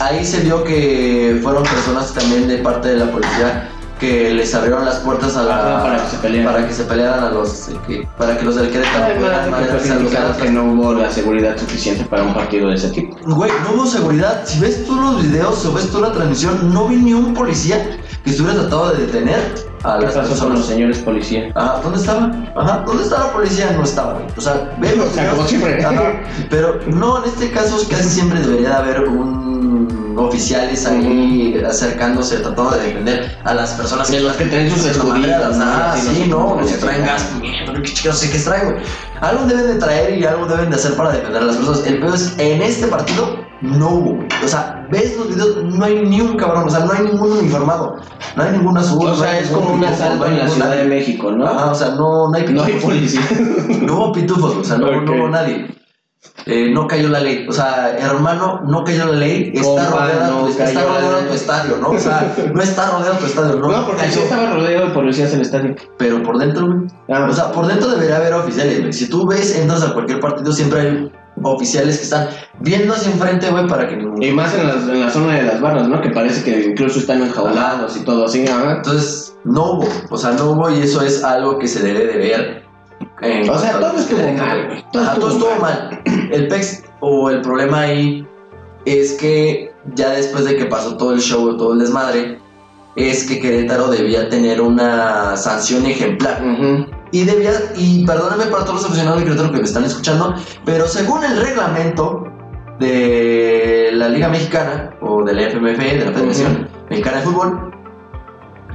Ahí 0.00 0.24
se 0.24 0.40
vio 0.40 0.64
que 0.64 1.38
fueron 1.42 1.62
personas 1.62 2.12
también 2.12 2.48
de 2.48 2.58
parte 2.58 2.88
de 2.88 2.96
la 2.96 3.12
policía 3.12 3.70
que 4.00 4.34
les 4.34 4.54
abrieron 4.54 4.84
las 4.84 4.96
puertas 4.96 5.36
a 5.36 5.42
la 5.44 5.56
Ajá, 5.76 5.82
para 5.84 5.96
que 6.04 6.10
se 6.10 6.16
pelearan. 6.18 6.52
para 6.54 6.66
que 6.68 6.74
se 6.74 6.84
pelearan 6.84 7.24
a 7.24 7.30
los 7.30 7.68
eh, 7.68 7.76
que- 7.86 8.08
para 8.18 8.36
que 8.36 8.44
los 8.44 8.56
del 8.56 8.70
Querétaro 8.70 9.04
Además 9.04 10.36
que 10.40 10.50
no 10.50 10.64
hubo 10.64 10.94
la 10.94 11.10
seguridad 11.10 11.56
suficiente 11.56 12.04
para 12.04 12.22
un 12.24 12.34
partido 12.34 12.68
de 12.68 12.74
ese 12.74 12.88
tipo. 12.90 13.16
Güey, 13.24 13.50
no 13.62 13.74
hubo 13.76 13.86
seguridad. 13.86 14.42
Si 14.44 14.58
ves 14.60 14.84
tú 14.84 14.96
los 14.96 15.22
videos 15.22 15.64
o 15.66 15.72
ves 15.72 15.90
tú 15.90 16.00
la 16.00 16.12
transmisión, 16.12 16.72
no 16.74 16.88
vi 16.88 16.96
ni 16.96 17.14
un 17.14 17.34
policía 17.34 17.98
que 18.24 18.30
estuviera 18.30 18.58
tratado 18.60 18.90
de 18.92 19.06
detener 19.06 19.54
a 19.84 19.98
¿Qué 19.98 20.06
las 20.06 20.14
pasó 20.14 20.20
con 20.20 20.28
personas. 20.30 20.58
los 20.58 20.66
señores 20.66 20.98
policía? 20.98 21.52
Ajá, 21.54 21.80
¿dónde 21.82 21.98
estaba? 21.98 22.32
Ajá, 22.56 22.82
¿dónde 22.86 23.02
está 23.04 23.18
la 23.18 23.32
policía? 23.32 23.70
No 23.76 23.84
estaba, 23.84 24.14
güey. 24.14 24.26
O 24.36 24.40
sea, 24.40 24.74
ve 24.78 24.96
los 24.96 25.06
O 25.08 25.10
sea, 25.12 25.22
videos. 25.22 25.36
como 25.36 25.48
siempre. 25.48 25.84
Ajá, 25.84 26.20
pero 26.50 26.80
no, 26.86 27.22
en 27.22 27.30
este 27.30 27.50
caso 27.52 27.76
casi 27.88 28.08
siempre 28.08 28.40
debería 28.40 28.70
de 28.70 28.74
haber 28.76 29.08
un 29.08 29.53
oficiales 30.16 30.86
ahí 30.86 31.60
acercándose, 31.66 32.38
tratando 32.38 32.70
de 32.72 32.84
defender 32.84 33.38
a 33.44 33.54
las 33.54 33.72
personas 33.72 34.10
De 34.10 34.20
los 34.20 34.36
que 34.36 34.46
traen 34.46 34.70
sus. 34.70 34.96
¿no? 35.04 35.14
Ah, 35.60 35.96
sí, 35.96 36.26
no, 36.28 36.56
que 36.58 36.66
que 36.66 36.72
traen 36.74 37.04
gas, 37.04 37.30
no 38.04 38.12
sé 38.12 38.30
qué 38.30 38.38
traen, 38.38 38.72
güey. 38.72 38.84
Algo 39.20 39.44
deben 39.46 39.66
de 39.66 39.74
traer 39.76 40.18
y 40.18 40.24
algo 40.24 40.46
deben 40.46 40.70
de 40.70 40.76
hacer 40.76 40.94
para 40.96 41.12
defender 41.12 41.42
a 41.42 41.46
las 41.46 41.56
personas. 41.56 41.86
El 41.86 42.00
peor 42.00 42.14
es, 42.14 42.34
en 42.38 42.62
este 42.62 42.86
partido 42.88 43.38
no 43.62 43.88
hubo, 43.88 44.14
güey. 44.16 44.28
O 44.44 44.48
sea, 44.48 44.86
ves 44.90 45.16
los 45.16 45.28
videos, 45.28 45.64
no 45.64 45.84
hay 45.84 46.04
ni 46.04 46.20
un 46.20 46.36
cabrón, 46.36 46.64
o 46.66 46.70
sea, 46.70 46.80
no 46.80 46.92
hay 46.92 47.04
ningún 47.04 47.32
uniformado, 47.32 47.96
no 48.36 48.42
hay 48.42 48.52
ningún 48.52 48.76
azul. 48.76 49.06
O 49.06 49.10
no 49.10 49.16
sea, 49.16 49.38
es 49.38 49.48
como 49.50 49.74
un 49.74 49.84
asalto 49.84 50.24
no 50.24 50.30
en 50.30 50.38
la 50.38 50.48
Ciudad 50.48 50.76
de. 50.76 50.84
México, 50.84 51.30
¿no? 51.30 51.70
O 51.70 51.74
sea, 51.74 51.90
no, 51.90 52.28
no 52.30 52.34
hay 52.34 52.44
No 52.48 52.62
hay 52.62 52.72
pitufos. 52.72 52.92
policía. 52.92 53.20
No 53.82 53.96
hubo 53.96 54.12
pitufos, 54.12 54.56
o 54.56 54.64
sea, 54.64 54.78
no, 54.78 55.00
no 55.00 55.12
hubo 55.12 55.28
nadie. 55.28 55.66
Eh, 56.46 56.70
no 56.72 56.86
cayó 56.86 57.08
la 57.08 57.20
ley. 57.20 57.46
O 57.48 57.52
sea, 57.52 57.96
hermano, 57.98 58.60
no 58.66 58.84
cayó 58.84 59.06
la 59.06 59.12
ley. 59.12 59.52
Está, 59.54 59.62
Compa, 59.66 60.00
rodeada, 60.06 60.28
no 60.28 60.48
está 60.48 60.64
cayó 60.64 60.78
la 60.80 60.84
rodeado 60.86 61.16
ley. 61.20 61.28
tu 61.28 61.34
estadio, 61.34 61.76
¿no? 61.80 61.88
O 61.90 61.98
sea, 61.98 62.34
no 62.52 62.62
está 62.62 62.90
rodeado 62.90 63.16
tu 63.18 63.26
estadio, 63.26 63.56
¿no? 63.56 63.68
No, 63.68 63.86
porque 63.86 64.02
cayó. 64.02 64.12
sí 64.12 64.20
estaba 64.20 64.50
rodeado 64.52 64.86
de 64.88 64.92
policías 64.92 65.32
el 65.32 65.40
estadio. 65.40 65.74
Pero 65.96 66.22
por 66.22 66.36
dentro, 66.38 66.66
güey. 66.66 66.78
Ah, 67.10 67.26
O 67.30 67.32
sea, 67.32 67.50
por 67.52 67.66
dentro 67.66 67.88
debería 67.88 68.16
haber 68.16 68.34
oficiales, 68.34 68.80
güey. 68.80 68.92
Si 68.92 69.08
tú 69.08 69.26
ves, 69.26 69.56
entras 69.56 69.82
a 69.84 69.94
cualquier 69.94 70.20
partido, 70.20 70.52
siempre 70.52 70.80
hay 70.80 71.12
oficiales 71.42 71.96
que 71.98 72.04
están 72.04 72.28
viendo 72.60 72.92
hacia 72.94 73.10
enfrente, 73.10 73.50
güey, 73.50 73.66
para 73.66 73.88
que 73.88 73.96
ningún. 73.96 74.22
y 74.22 74.30
más 74.30 74.54
en, 74.54 74.66
las- 74.68 74.88
en 74.88 75.00
la 75.00 75.10
zona 75.10 75.34
de 75.36 75.42
las 75.44 75.60
barras, 75.60 75.88
¿no? 75.88 76.00
Que 76.00 76.10
parece 76.10 76.44
que 76.44 76.64
incluso 76.68 76.98
están 76.98 77.22
enjaulados 77.22 77.96
y 77.96 78.00
todo 78.04 78.26
así. 78.26 78.46
Ajá. 78.46 78.72
Entonces, 78.76 79.34
no 79.44 79.72
hubo. 79.72 79.88
O 80.10 80.18
sea, 80.18 80.32
no 80.32 80.50
hubo 80.50 80.70
y 80.70 80.80
eso 80.80 81.00
es 81.02 81.24
algo 81.24 81.58
que 81.58 81.68
se 81.68 81.80
debe 81.82 82.06
de 82.06 82.16
ver. 82.18 82.63
En 83.20 83.48
O 83.48 83.58
sea, 83.58 83.80
todo 83.80 83.98
estuvo 83.98 84.32
mal. 84.32 84.84
Todo 84.92 85.02
Ajá, 85.02 85.14
todo 85.14 85.30
estuvo 85.30 85.56
mal. 85.56 86.02
El 86.30 86.48
PEX 86.48 86.84
o 87.00 87.30
el 87.30 87.40
problema 87.42 87.80
ahí 87.80 88.26
es 88.84 89.12
que 89.14 89.72
ya 89.94 90.10
después 90.10 90.44
de 90.44 90.56
que 90.56 90.66
pasó 90.66 90.96
todo 90.96 91.14
el 91.14 91.20
show, 91.20 91.56
todo 91.56 91.74
el 91.74 91.80
desmadre, 91.80 92.38
es 92.96 93.26
que 93.26 93.40
Querétaro 93.40 93.88
debía 93.88 94.28
tener 94.28 94.60
una 94.60 95.36
sanción 95.36 95.84
ejemplar. 95.86 96.42
Y 97.12 97.24
debía, 97.24 97.52
y 97.76 98.04
perdónenme 98.04 98.46
para 98.46 98.64
todos 98.64 98.82
los 98.82 98.84
aficionados 98.86 99.20
de 99.20 99.24
Querétaro 99.24 99.52
que 99.52 99.58
me 99.58 99.64
están 99.64 99.84
escuchando, 99.84 100.34
pero 100.64 100.86
según 100.86 101.24
el 101.24 101.40
reglamento 101.40 102.24
de 102.80 103.90
la 103.92 104.08
Liga 104.08 104.28
Mexicana 104.28 104.90
o 105.00 105.22
de 105.22 105.32
la 105.32 105.42
FMF, 105.42 105.78
de 105.78 106.04
la 106.04 106.12
Federación 106.12 106.68
Mexicana 106.90 107.18
de 107.18 107.22
Fútbol, 107.22 107.70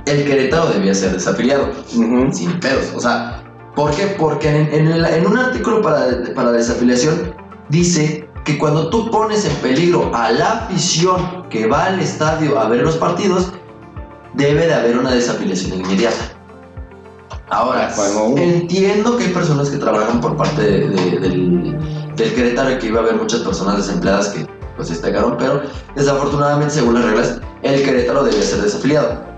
el 0.05 0.25
Querétaro 0.25 0.67
debía 0.67 0.93
ser 0.93 1.11
desafiliado 1.11 1.69
sin 2.31 2.59
pedos. 2.59 2.93
O 2.95 2.99
sea, 2.99 3.43
¿por 3.75 3.91
qué? 3.91 4.15
Porque 4.17 4.49
en, 4.49 4.73
en 4.73 4.87
el- 4.87 5.05
en 5.05 5.27
un 5.27 5.37
artículo 5.37 5.81
para, 5.81 6.07
para 6.35 6.51
desafiliación 6.51 7.33
dice 7.69 8.27
que 8.45 8.57
cuando 8.57 8.89
tú 8.89 9.09
pones 9.11 9.45
en 9.45 9.53
peligro 9.57 10.09
a 10.13 10.31
la 10.31 10.51
afición 10.65 11.43
que 11.49 11.67
va 11.67 11.85
al 11.85 11.99
estadio 11.99 12.59
a 12.59 12.67
ver 12.69 12.81
los 12.81 12.95
partidos, 12.97 13.51
debe 14.33 14.65
de 14.67 14.73
haber 14.73 14.97
una 14.97 15.11
desafiliación 15.11 15.79
inmediata. 15.79 16.33
Ahora, 17.49 17.91
Bueno. 17.95 18.35
entiendo 18.41 19.17
que 19.17 19.25
hay 19.25 19.33
personas 19.33 19.69
que 19.69 19.77
trabajan 19.77 20.21
por 20.21 20.37
parte 20.37 20.61
de- 20.61 20.87
de- 20.89 21.19
del, 21.19 21.77
del 22.15 22.33
Querétaro 22.35 22.71
y 22.71 22.77
que 22.77 22.87
iba 22.87 22.99
a 22.99 23.03
haber 23.03 23.15
muchas 23.15 23.39
personas 23.41 23.77
desempleadas 23.77 24.29
que 24.29 24.47
pues 24.75 24.89
destacaron, 24.89 25.35
pero 25.37 25.61
desafortunadamente 25.95 26.73
según 26.75 26.93
las 26.93 27.03
reglas, 27.05 27.39
el 27.63 27.83
Querétaro 27.83 28.23
debía 28.23 28.41
ser 28.43 28.61
desafiliado. 28.61 29.28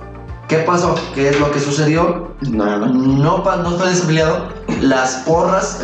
¿Qué 0.52 0.58
pasó? 0.58 0.96
¿Qué 1.16 1.30
es 1.30 1.40
lo 1.40 1.50
que 1.50 1.62
sucedió? 1.62 2.34
Nada. 2.42 2.88
No, 2.88 3.38
no 3.38 3.78
fue 3.78 3.88
desafiliado. 3.88 4.50
Las 4.82 5.24
porras 5.26 5.80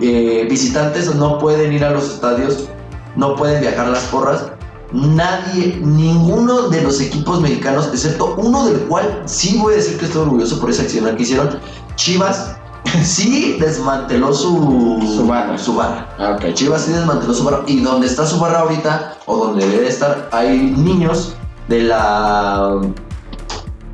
eh, 0.00 0.44
visitantes 0.50 1.14
no 1.14 1.38
pueden 1.38 1.72
ir 1.72 1.84
a 1.84 1.90
los 1.90 2.14
estadios, 2.14 2.68
no 3.14 3.36
pueden 3.36 3.60
viajar 3.60 3.86
las 3.86 4.02
porras. 4.06 4.46
Nadie, 4.90 5.78
ninguno 5.84 6.68
de 6.68 6.82
los 6.82 7.00
equipos 7.00 7.40
mexicanos, 7.40 7.90
excepto 7.92 8.34
uno 8.38 8.66
del 8.66 8.80
cual 8.88 9.22
sí 9.26 9.56
voy 9.56 9.74
a 9.74 9.76
decir 9.76 9.96
que 9.98 10.06
estoy 10.06 10.22
orgulloso 10.22 10.58
por 10.58 10.70
esa 10.70 10.82
acción 10.82 11.14
que 11.14 11.22
hicieron, 11.22 11.50
Chivas, 11.94 12.56
sí 13.04 13.56
desmanteló 13.60 14.34
su, 14.34 14.98
Su 15.16 15.28
barra. 15.28 15.56
Su 15.56 15.76
barra. 15.76 16.08
Ah. 16.18 16.36
Chivas 16.54 16.82
sí 16.82 16.90
desmanteló 16.90 17.32
su 17.32 17.44
barra. 17.44 17.62
Y 17.68 17.82
donde 17.82 18.08
está 18.08 18.26
su 18.26 18.40
barra 18.40 18.62
ahorita, 18.62 19.16
o 19.26 19.36
donde 19.36 19.64
debe 19.64 19.82
de 19.82 19.88
estar, 19.90 20.28
hay 20.32 20.58
niños 20.76 21.36
de 21.68 21.82
la. 21.82 22.80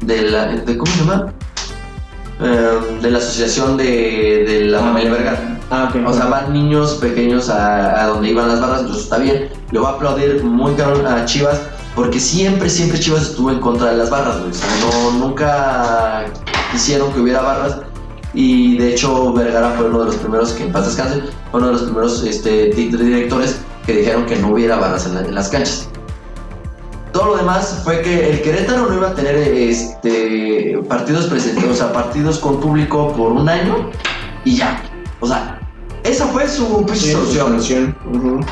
De 0.07 0.23
la. 0.31 0.47
De, 0.47 0.77
¿Cómo 0.79 0.91
se 0.93 0.99
llama? 1.01 1.33
Eh, 2.41 2.79
de 3.01 3.11
la 3.11 3.19
asociación 3.19 3.77
de, 3.77 4.45
de 4.47 4.61
la 4.67 4.81
familia 4.81 5.13
Vergara. 5.13 5.59
Ah, 5.71 5.89
ok. 5.91 6.07
O 6.07 6.13
sea, 6.13 6.27
van 6.27 6.53
niños 6.53 6.95
pequeños 7.01 7.49
a, 7.49 8.03
a 8.03 8.07
donde 8.09 8.31
iban 8.31 8.49
las 8.49 8.61
barras, 8.61 8.81
entonces 8.81 9.05
está 9.05 9.19
bien. 9.19 9.49
Le 9.71 9.79
voy 9.79 9.89
a 9.89 9.93
aplaudir 9.93 10.43
muy 10.43 10.75
cabrón 10.75 11.07
a 11.07 11.25
Chivas, 11.25 11.61
porque 11.95 12.19
siempre, 12.21 12.69
siempre 12.69 12.99
Chivas 12.99 13.23
estuvo 13.23 13.51
en 13.51 13.61
contra 13.61 13.91
de 13.91 13.97
las 13.97 14.11
barras, 14.11 14.39
güey. 14.41 14.51
O 14.51 14.55
sea, 14.55 14.69
no, 14.81 15.19
nunca 15.27 16.25
quisieron 16.73 17.13
que 17.13 17.21
hubiera 17.21 17.41
barras. 17.43 17.79
Y 18.35 18.77
de 18.79 18.91
hecho, 18.93 19.33
Vergara 19.33 19.71
fue 19.77 19.87
uno 19.87 20.01
de 20.01 20.07
los 20.07 20.17
primeros, 20.17 20.53
que 20.53 20.65
en 20.65 20.73
paz 20.73 20.87
descanse, 20.87 21.21
fue 21.53 21.61
uno 21.61 21.69
de 21.69 21.73
los 21.75 21.83
primeros 21.85 22.25
este, 22.25 22.67
di- 22.75 22.89
directores 22.89 23.61
que 23.87 23.93
dijeron 23.99 24.27
que 24.27 24.35
no 24.37 24.49
hubiera 24.49 24.75
barras 24.77 25.07
en, 25.07 25.15
la- 25.15 25.21
en 25.21 25.35
las 25.37 25.49
canchas. 25.51 25.89
Todo 27.15 27.27
lo 27.27 27.37
demás 27.37 27.81
fue 27.85 28.03
que 28.03 28.29
el 28.29 28.43
Querétaro 28.43 28.87
no 28.89 28.95
iba 28.97 29.11
a 29.11 29.15
tener 29.15 29.37
este, 29.37 30.77
partidos 30.89 31.27
presentes, 31.27 31.65
o 31.65 31.73
sea, 31.73 31.93
partidos 31.93 32.41
con 32.41 32.61
público 32.61 33.13
por 33.13 33.31
un 33.31 33.49
año 33.49 33.89
y 34.45 34.57
ya. 34.57 34.83
O 35.21 35.27
sea, 35.29 35.61
esa 36.03 36.27
fue 36.27 36.49
su 36.49 36.85
Sí, 36.93 37.13
solución. 37.13 37.97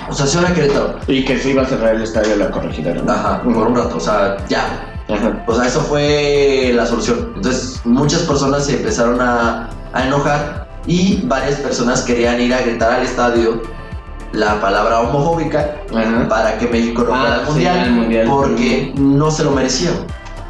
O 0.09 0.15
sea, 0.15 0.27
se 0.29 0.39
era 0.39 0.55
Querétaro. 0.55 0.95
Y 1.09 1.25
que 1.25 1.41
se 1.41 1.51
iba 1.51 1.63
a 1.63 1.67
cerrar 1.67 1.97
el 1.97 2.03
estadio 2.03 2.31
de 2.31 2.37
la 2.37 2.53
corregidora. 2.53 3.03
¿no? 3.03 3.13
Ajá, 3.13 3.43
por 3.43 3.67
un 3.67 3.75
rato, 3.75 3.97
o 3.97 4.01
sea, 4.01 4.37
ya. 4.49 4.95
Ajá. 5.09 5.45
O 5.49 5.55
sea, 5.57 5.67
eso 5.67 5.81
fue 5.81 6.71
la 6.73 6.87
solución. 6.87 7.33
Entonces, 7.35 7.81
muchas 7.85 8.21
personas 8.23 8.67
se 8.67 8.77
empezaron 8.77 9.21
a, 9.21 9.71
a 9.93 10.07
enojar 10.07 10.69
y 10.87 11.21
varias 11.25 11.57
personas 11.57 12.03
querían 12.03 12.41
ir 12.41 12.55
a 12.55 12.63
gritar 12.63 12.93
al 12.93 13.03
estadio 13.03 13.61
la 14.33 14.61
palabra 14.61 15.01
homofóbica 15.01 15.77
Ajá. 15.95 16.29
para 16.29 16.59
que 16.59 16.67
México 16.69 17.03
no 17.03 17.15
Ah, 17.15 17.19
fuera 17.21 17.35
al 17.35 17.41
sí, 17.47 17.51
mundial, 17.53 17.79
al 17.81 17.91
mundial. 17.93 18.27
porque 18.29 18.93
no 18.97 19.31
se 19.31 19.45
lo 19.45 19.51
merecía. 19.51 19.91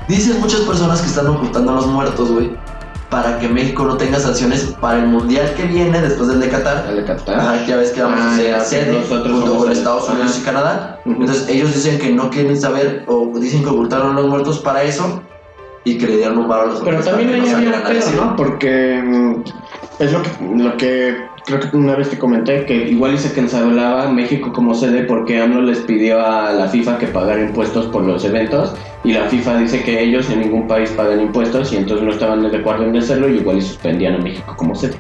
Dicen 0.09 0.40
muchas 0.40 0.61
personas 0.61 1.01
que 1.01 1.07
están 1.09 1.27
ocultando 1.27 1.73
a 1.73 1.75
los 1.77 1.87
muertos, 1.87 2.31
güey, 2.31 2.51
para 3.11 3.38
que 3.38 3.49
México 3.49 3.85
no 3.85 3.97
tenga 3.97 4.18
sanciones 4.18 4.75
para 4.81 4.99
el 4.99 5.07
mundial 5.07 5.53
que 5.57 5.64
viene 5.64 6.01
después 6.01 6.29
del 6.29 6.40
de 6.40 6.49
Qatar. 6.49 6.85
Al 6.88 6.97
de 6.97 7.05
Qatar. 7.05 7.38
Ajá, 7.40 7.66
ya 7.66 7.77
ves 7.77 7.90
que 7.90 8.03
vamos 8.03 8.21
Ah, 8.21 8.33
a 8.33 8.37
ser 8.37 8.61
sede 8.62 9.05
junto 9.09 9.57
con 9.59 9.66
el- 9.71 9.77
Estados 9.77 10.09
Unidos 10.09 10.31
ajá. 10.33 10.40
y 10.40 10.45
Canadá. 10.45 11.01
Entonces 11.05 11.49
ellos 11.49 11.75
dicen 11.75 11.99
que 11.99 12.11
no 12.11 12.31
quieren 12.31 12.59
saber 12.61 13.05
o 13.09 13.31
dicen 13.38 13.62
que 13.62 13.68
ocultaron 13.68 14.12
a 14.16 14.21
los 14.21 14.29
muertos 14.31 14.59
para 14.61 14.83
eso 14.83 15.21
y 15.85 15.99
que 15.99 16.07
le 16.07 16.16
dieron 16.18 16.38
un 16.38 16.49
varo 16.49 16.62
a 16.62 16.66
los 16.66 16.81
Pero 16.81 17.01
también 17.03 17.31
ahí 17.35 17.40
no 17.51 17.57
había 17.57 17.85
pedo. 17.85 18.11
¿no? 18.25 18.37
Porque 18.37 19.03
mm, 19.05 19.35
es 20.03 20.12
lo 20.12 20.23
que, 20.23 20.31
lo 20.57 20.77
que 20.77 21.32
creo 21.45 21.61
que 21.61 21.77
una 21.77 21.97
vez 21.97 22.11
te 22.11 22.19
comenté, 22.19 22.65
que 22.67 22.89
igual 22.89 23.15
y 23.15 23.19
se 23.19 23.33
cancelaba 23.33 24.09
México 24.09 24.53
como 24.53 24.75
sede 24.75 25.05
porque 25.05 25.41
AMLO 25.41 25.63
les 25.63 25.79
pidió 25.81 26.25
a 26.25 26.53
la 26.53 26.69
FIFA 26.69 26.99
que 26.99 27.09
pagara 27.09 27.41
impuestos 27.41 27.87
por 27.87 28.05
los 28.05 28.25
eventos 28.25 28.75
y 29.05 29.13
la 29.13 29.25
FIFA 29.25 29.59
dice 29.59 29.83
que 29.83 30.01
ellos 30.03 30.31
en 30.31 30.41
ningún 30.41 30.69
país 30.69 30.91
pagan 30.91 31.21
impuestos 31.21 31.73
y 31.73 31.77
entonces 31.77 32.07
no 32.07 32.13
estaban 32.13 32.49
de 32.49 32.57
acuerdo 32.57 32.85
en 32.85 32.97
hacerlo 32.97 33.29
y 33.29 33.39
igual 33.39 33.59
y 33.59 33.63
suspendían 33.63 34.15
a 34.15 34.19
México 34.19 34.55
como 34.57 34.75
sede. 34.75 34.99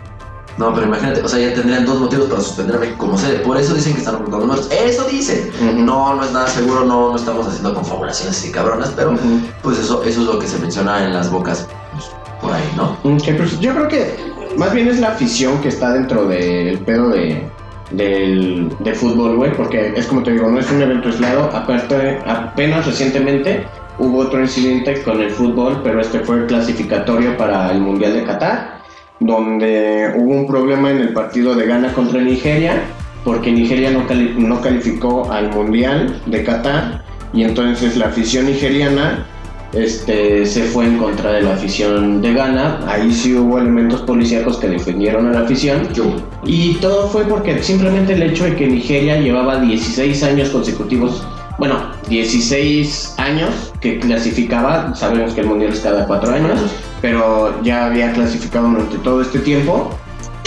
No, 0.58 0.74
pero 0.74 0.86
imagínate, 0.86 1.22
o 1.22 1.28
sea, 1.28 1.38
ya 1.38 1.54
tendrían 1.54 1.86
dos 1.86 1.98
motivos 1.98 2.26
para 2.26 2.42
suspender 2.42 2.76
a 2.76 2.78
México 2.78 2.98
como 2.98 3.16
sede. 3.16 3.38
Por 3.38 3.56
eso 3.56 3.74
dicen 3.74 3.94
que 3.94 4.00
están 4.00 4.16
ocultando 4.16 4.46
muertos. 4.46 4.70
Eso 4.70 5.04
dicen. 5.04 5.50
Ujú. 5.58 5.78
No, 5.78 6.14
no 6.14 6.24
es 6.24 6.32
nada 6.32 6.46
seguro, 6.46 6.84
no, 6.84 7.10
no 7.10 7.16
estamos 7.16 7.46
haciendo 7.46 7.72
confabulaciones 7.72 8.36
así 8.38 8.52
cabronas, 8.52 8.92
pero 8.94 9.12
Ujú. 9.12 9.40
pues 9.62 9.78
eso, 9.78 10.02
eso 10.04 10.20
es 10.20 10.26
lo 10.26 10.38
que 10.38 10.46
se 10.46 10.58
menciona 10.58 11.04
en 11.04 11.14
las 11.14 11.30
bocas 11.30 11.66
pues, 11.92 12.10
por 12.42 12.52
ahí, 12.52 12.70
¿no? 12.76 12.98
Ok, 13.02 13.22
pues 13.38 13.58
yo 13.60 13.72
creo 13.72 13.88
que 13.88 14.31
más 14.56 14.72
bien 14.72 14.88
es 14.88 15.00
la 15.00 15.08
afición 15.08 15.60
que 15.60 15.68
está 15.68 15.92
dentro 15.92 16.26
del 16.26 16.78
pedo 16.78 17.10
de, 17.10 17.42
del, 17.90 18.70
de 18.80 18.94
fútbol, 18.94 19.36
güey, 19.36 19.52
porque 19.52 19.92
es 19.96 20.06
como 20.06 20.22
te 20.22 20.32
digo, 20.32 20.50
no 20.50 20.58
es 20.58 20.70
un 20.70 20.82
evento 20.82 21.08
aislado, 21.08 21.44
aparte 21.52 22.18
apenas 22.26 22.86
recientemente 22.86 23.64
hubo 23.98 24.18
otro 24.18 24.40
incidente 24.40 25.02
con 25.02 25.20
el 25.20 25.30
fútbol, 25.30 25.80
pero 25.82 26.00
este 26.00 26.20
fue 26.20 26.36
el 26.36 26.46
clasificatorio 26.46 27.36
para 27.36 27.70
el 27.70 27.80
Mundial 27.80 28.14
de 28.14 28.24
Qatar, 28.24 28.82
donde 29.20 30.12
hubo 30.16 30.32
un 30.32 30.46
problema 30.46 30.90
en 30.90 30.98
el 30.98 31.12
partido 31.12 31.54
de 31.54 31.66
Ghana 31.66 31.92
contra 31.92 32.20
Nigeria, 32.20 32.82
porque 33.24 33.52
Nigeria 33.52 33.90
no, 33.90 34.04
no 34.38 34.60
calificó 34.60 35.30
al 35.30 35.50
Mundial 35.50 36.20
de 36.26 36.42
Qatar, 36.42 37.04
y 37.32 37.44
entonces 37.44 37.96
la 37.96 38.06
afición 38.06 38.46
nigeriana 38.46 39.26
este, 39.72 40.44
se 40.46 40.62
fue 40.64 40.84
en 40.84 40.98
contra 40.98 41.32
de 41.32 41.42
la 41.42 41.54
afición 41.54 42.20
de 42.20 42.34
Ghana. 42.34 42.80
Ahí 42.86 43.12
sí 43.12 43.34
hubo 43.34 43.58
elementos 43.58 44.00
policíacos 44.02 44.58
que 44.58 44.68
defendieron 44.68 45.26
a 45.28 45.32
la 45.32 45.40
afición. 45.40 45.88
Yo. 45.94 46.04
Y 46.44 46.74
todo 46.74 47.08
fue 47.08 47.24
porque 47.24 47.62
simplemente 47.62 48.12
el 48.14 48.22
hecho 48.22 48.44
de 48.44 48.54
que 48.56 48.66
Nigeria 48.66 49.18
llevaba 49.20 49.60
16 49.60 50.22
años 50.24 50.50
consecutivos, 50.50 51.22
bueno, 51.58 51.76
16 52.08 53.14
años 53.18 53.72
que 53.80 53.98
clasificaba, 53.98 54.94
sabemos 54.94 55.32
que 55.34 55.40
el 55.42 55.46
mundial 55.46 55.72
es 55.72 55.80
cada 55.80 56.06
4 56.06 56.34
años, 56.34 56.60
pero 57.00 57.54
ya 57.62 57.86
había 57.86 58.12
clasificado 58.12 58.68
durante 58.68 58.98
todo 58.98 59.20
este 59.22 59.38
tiempo. 59.40 59.90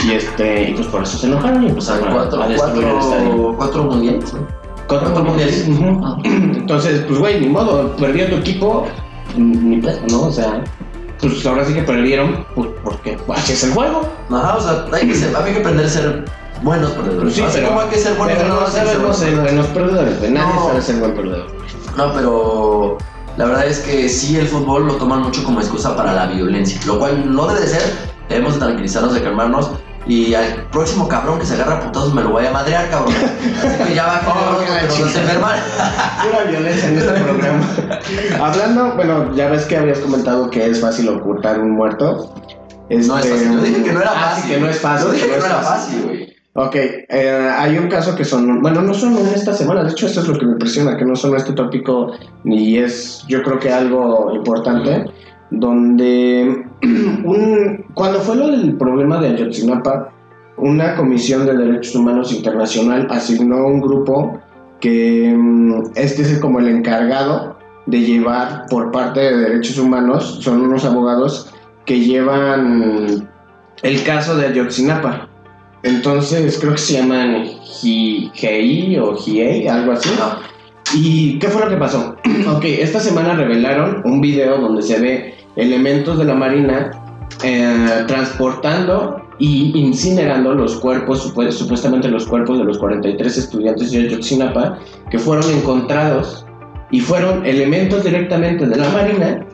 Y 0.06 0.12
este, 0.12 0.70
y 0.70 0.74
pues 0.74 0.86
por 0.88 1.02
eso 1.04 1.18
se 1.18 1.26
enojaron 1.26 1.64
y 1.64 1.68
empezaron 1.70 2.10
a- 2.10 2.12
cuatro, 2.14 2.44
a 2.44 2.48
destruir 2.48 2.84
el 2.88 2.98
estadio. 2.98 3.32
cuatro, 3.32 3.56
cuatro 3.58 3.84
mundiales, 3.86 4.34
¿no? 4.34 4.40
Cuatro 4.88 5.08
cuatro 5.14 5.24
mundiales. 5.24 5.68
mundiales. 5.68 6.00
Ah. 6.04 6.18
Entonces, 6.26 7.02
pues 7.08 7.20
güey, 7.20 7.40
ni 7.40 7.48
modo, 7.48 7.96
perdió 7.96 8.28
tu 8.28 8.36
equipo, 8.36 8.86
ni 9.38 9.78
pedo, 9.82 10.00
¿no? 10.10 10.22
O 10.24 10.32
sea, 10.32 10.64
pues 11.20 11.46
ahora 11.46 11.66
sí 11.66 11.74
que 11.74 11.82
perdieron, 11.82 12.46
pues 12.56 12.70
porque 12.84 13.18
así 13.34 13.54
es 13.54 13.64
el 13.64 13.72
juego. 13.74 14.08
Ajá, 14.30 14.58
o 14.58 14.62
sea, 14.62 14.86
hay 14.92 15.08
que 15.08 15.16
ser, 15.16 15.36
hay 15.36 15.54
que 15.54 15.60
aprender 15.60 15.86
a 15.86 15.90
ser 15.90 16.26
buenos 16.62 16.92
perdedores. 16.92 17.34
Sí, 17.34 17.44
pero, 17.54 17.68
como 17.68 17.82
hay 17.82 17.88
que 17.90 17.98
ser 17.98 18.16
buenos 18.16 18.38
pero 18.38 18.50
no 18.56 18.68
ser 18.68 18.86
sabemos 18.88 19.18
ser 19.18 19.36
buenos 19.36 19.68
perdedores, 19.68 20.20
güey. 20.20 20.32
Nadie 20.32 20.54
No. 20.54 20.68
sabe 20.68 20.82
ser 20.82 20.96
buen 20.98 21.14
perdedor. 21.16 21.48
No, 21.98 22.14
pero 22.14 22.98
la 23.38 23.46
verdad 23.46 23.66
es 23.68 23.80
que 23.80 24.10
sí 24.10 24.38
el 24.38 24.48
fútbol 24.48 24.88
lo 24.88 24.96
toman 24.96 25.22
mucho 25.22 25.44
como 25.44 25.60
excusa 25.62 25.96
para 25.96 26.14
la 26.14 26.28
violencia, 26.28 26.80
lo 26.86 27.00
cual 27.00 27.34
no 27.34 27.48
debe 27.48 27.62
de 27.62 27.68
ser. 27.68 28.16
Debemos 28.30 28.56
de 28.56 28.60
tranquilizarnos, 28.60 29.14
de 29.14 29.22
calmarnos. 29.22 29.72
Y 30.08 30.34
al 30.36 30.68
próximo 30.72 31.08
cabrón 31.08 31.40
que 31.40 31.46
se 31.46 31.56
agarra 31.56 31.78
a 31.78 31.80
putazos 31.80 32.14
me 32.14 32.22
lo 32.22 32.30
voy 32.30 32.46
a 32.46 32.52
madrear, 32.52 32.90
cabrón. 32.90 33.14
Así 33.64 33.84
que 33.84 33.96
ya 33.96 34.06
va 34.06 34.22
Oh, 34.28 34.60
que 34.60 34.88
nos 34.88 35.16
enfermar. 35.16 35.60
Pura 36.24 36.44
violencia 36.44 36.90
en 36.90 36.98
este 36.98 37.12
programa. 37.12 37.66
Hablando, 38.40 38.96
bueno, 38.96 39.36
ya 39.36 39.50
ves 39.50 39.66
que 39.66 39.78
habías 39.78 40.00
comentado 40.00 40.50
que 40.50 40.68
es 40.68 40.80
fácil 40.80 41.10
ocultar 41.10 41.60
un 41.60 41.72
muerto. 41.72 42.34
No 42.90 42.98
es 42.98 43.08
fácil. 43.08 43.52
Yo 43.52 43.62
dije 43.62 43.84
que 43.84 43.94
no 43.94 44.02
era 44.02 44.12
ah, 44.14 44.36
sí, 44.36 44.42
fácil. 44.42 44.56
que 44.56 44.62
no 44.62 44.70
es 44.70 44.80
fácil. 44.80 45.08
Yo 45.08 45.14
dije 45.14 45.30
que 45.30 45.38
no 45.40 45.46
era 45.46 45.62
fácil, 45.62 46.04
güey. 46.04 46.36
Ok, 46.58 46.74
eh, 46.76 47.50
hay 47.58 47.78
un 47.78 47.90
caso 47.90 48.16
que 48.16 48.24
son, 48.24 48.62
bueno, 48.62 48.82
no 48.82 48.94
son 48.94 49.18
en 49.18 49.28
esta 49.28 49.54
semana, 49.54 49.84
de 49.84 49.92
hecho 49.92 50.06
esto 50.06 50.22
es 50.22 50.28
lo 50.30 50.40
que 50.40 50.46
me 50.46 50.54
impresiona, 50.54 50.96
que 50.96 51.04
no 51.04 51.14
son 51.14 51.36
este 51.36 51.52
tópico 51.52 52.14
ni 52.46 52.78
es, 52.78 53.26
yo 53.28 53.44
creo 53.44 53.60
que 53.60 53.74
algo 53.74 54.32
importante, 54.34 55.04
donde 55.52 56.66
un, 56.82 57.86
cuando 57.94 58.20
fue 58.20 58.36
lo 58.36 58.50
del 58.50 58.78
problema 58.78 59.20
de 59.20 59.30
Ayotzinapa, 59.30 60.12
una 60.58 60.96
comisión 60.96 61.46
de 61.46 61.56
derechos 61.56 61.96
humanos 61.96 62.32
internacional 62.34 63.08
asignó 63.10 63.68
un 63.68 63.82
grupo 63.82 64.40
que 64.80 65.34
mm, 65.36 65.92
este 65.96 66.22
es 66.22 66.40
como 66.40 66.60
el 66.60 66.68
encargado 66.68 67.58
de 67.86 68.02
llevar 68.02 68.66
por 68.70 68.92
parte 68.92 69.20
de 69.20 69.38
derechos 69.38 69.78
humanos, 69.78 70.40
son 70.42 70.62
unos 70.62 70.86
abogados 70.86 71.54
que 71.86 72.00
llevan 72.00 73.30
el 73.84 74.04
caso 74.04 74.36
de 74.36 74.48
Ayotzinapa. 74.48 75.30
Entonces 75.84 76.58
creo 76.60 76.72
que 76.72 76.80
se 76.80 76.94
llaman 76.94 77.46
GI 77.46 78.98
o 78.98 79.16
GIEI, 79.16 79.68
algo 79.68 79.92
así. 79.92 80.10
¿Y 80.96 81.38
qué 81.38 81.48
fue 81.48 81.62
lo 81.62 81.70
que 81.70 81.78
pasó? 81.78 82.16
ok, 82.56 82.64
esta 82.66 83.00
semana 83.00 83.36
revelaron 83.36 84.02
un 84.04 84.20
video 84.20 84.58
donde 84.58 84.82
se 84.82 85.00
ve 85.00 85.35
elementos 85.56 86.18
de 86.18 86.26
la 86.26 86.36
Marina 86.36 86.92
eh, 87.44 88.04
transportando 88.08 89.22
y 89.38 89.78
incinerando 89.78 90.54
los 90.54 90.76
cuerpos, 90.76 91.34
supu- 91.34 91.52
supuestamente 91.52 92.08
los 92.08 92.26
cuerpos 92.26 92.58
de 92.58 92.64
los 92.64 92.78
43 92.78 93.38
estudiantes 93.38 93.92
de 93.92 94.00
Ayotzinapa 94.08 94.78
que 95.10 95.20
fueron 95.20 95.50
encontrados 95.52 96.46
y 96.92 97.00
fueron 97.02 97.46
elementos 97.46 98.04
directamente 98.04 98.66
de 98.66 98.76
la 98.78 98.90
Marina 98.90 99.46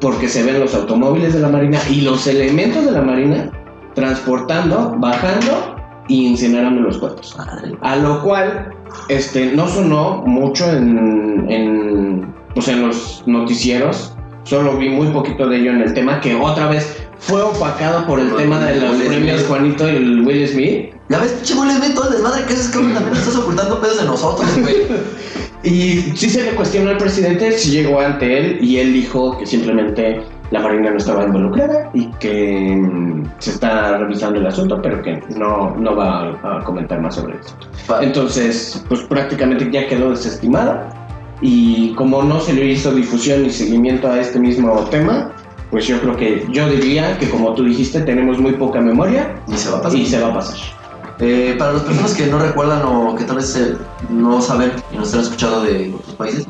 porque 0.00 0.28
se 0.28 0.42
ven 0.42 0.60
los 0.60 0.74
automóviles 0.74 1.34
de 1.34 1.40
la 1.40 1.48
Marina 1.48 1.78
y 1.90 2.02
los 2.02 2.26
elementos 2.26 2.84
de 2.84 2.92
la 2.92 3.02
Marina 3.02 3.50
transportando, 3.94 4.94
bajando 4.98 5.76
y 6.08 6.26
incinerando 6.26 6.80
los 6.82 6.98
cuerpos. 6.98 7.36
A 7.82 7.96
lo 7.96 8.22
cual 8.22 8.70
este, 9.08 9.52
no 9.52 9.68
sonó 9.68 10.22
mucho 10.26 10.70
en, 10.70 11.46
en, 11.50 12.34
pues 12.54 12.68
en 12.68 12.86
los 12.86 13.22
noticieros 13.26 14.14
Solo 14.44 14.76
vi 14.76 14.88
muy 14.88 15.08
poquito 15.08 15.48
de 15.48 15.58
ello 15.58 15.70
en 15.72 15.82
el 15.82 15.94
tema, 15.94 16.20
que 16.20 16.34
otra 16.34 16.66
vez 16.68 16.96
fue 17.18 17.40
opacado 17.42 18.06
por 18.06 18.18
el 18.20 18.28
Por 18.28 18.38
tema 18.40 18.58
de 18.60 18.80
los 18.80 18.96
premios 18.96 19.44
Juanito 19.44 19.86
y 19.88 19.96
el 19.96 20.20
Will 20.22 20.48
Smith. 20.48 20.94
Ya 21.08 21.18
ves, 21.18 21.32
pinche 21.32 21.54
Will 21.54 21.70
Smith, 21.72 21.94
todo 21.94 22.06
el 22.08 22.12
desmadre 22.14 22.44
que 22.46 22.52
haces, 22.54 22.68
cabrón, 22.68 22.94
también 22.94 23.16
estás 23.16 23.36
ocultando 23.36 23.80
pedos 23.80 23.98
de 24.00 24.04
nosotros, 24.06 24.58
güey. 24.60 24.76
Y 25.62 26.00
sí 26.16 26.30
se 26.30 26.42
le 26.42 26.52
cuestionó 26.52 26.88
al 26.88 26.96
presidente 26.96 27.52
si 27.52 27.70
llegó 27.70 28.00
ante 28.00 28.38
él 28.38 28.58
y 28.62 28.78
él 28.78 28.94
dijo 28.94 29.36
que 29.36 29.44
simplemente 29.44 30.22
la 30.50 30.60
Marina 30.60 30.90
no 30.90 30.96
estaba 30.96 31.22
involucrada 31.24 31.90
y 31.92 32.06
que 32.12 32.74
mm, 32.80 33.24
se 33.40 33.50
está 33.50 33.98
revisando 33.98 34.40
el 34.40 34.46
asunto, 34.46 34.80
pero 34.80 35.02
que 35.02 35.22
no, 35.36 35.76
no 35.76 35.94
va 35.94 36.34
a, 36.42 36.60
a 36.60 36.64
comentar 36.64 37.02
más 37.02 37.16
sobre 37.16 37.34
eso. 37.38 37.54
Pa- 37.86 38.02
Entonces, 38.02 38.82
pues 38.88 39.02
prácticamente 39.02 39.68
ya 39.70 39.86
quedó 39.86 40.08
desestimada 40.12 40.99
y 41.40 41.92
como 41.94 42.22
no 42.22 42.40
se 42.40 42.52
le 42.52 42.66
hizo 42.66 42.94
difusión 42.94 43.42
ni 43.42 43.50
seguimiento 43.50 44.08
a 44.10 44.20
este 44.20 44.38
mismo 44.38 44.72
tema, 44.90 45.32
pues 45.70 45.86
yo 45.86 46.00
creo 46.00 46.16
que 46.16 46.46
yo 46.50 46.68
diría 46.68 47.16
que 47.18 47.28
como 47.30 47.54
tú 47.54 47.64
dijiste 47.64 48.00
tenemos 48.00 48.38
muy 48.38 48.52
poca 48.52 48.80
memoria 48.80 49.36
Y 49.46 49.56
se 49.56 49.70
va 49.70 49.78
a 49.78 49.82
pasar. 49.82 49.98
y 49.98 50.06
se 50.06 50.20
va 50.20 50.28
a 50.28 50.34
pasar. 50.34 50.79
Eh, 51.20 51.54
para 51.58 51.72
las 51.74 51.82
personas 51.82 52.14
que 52.14 52.26
no 52.26 52.38
recuerdan 52.38 52.82
o 52.84 53.14
que 53.14 53.24
tal 53.24 53.36
vez 53.36 53.54
eh, 53.56 53.76
no 54.08 54.40
saben 54.40 54.72
y 54.90 54.96
nos 54.96 55.08
están 55.08 55.20
escuchando 55.20 55.62
de 55.62 55.92
otros 55.94 56.14
países, 56.14 56.46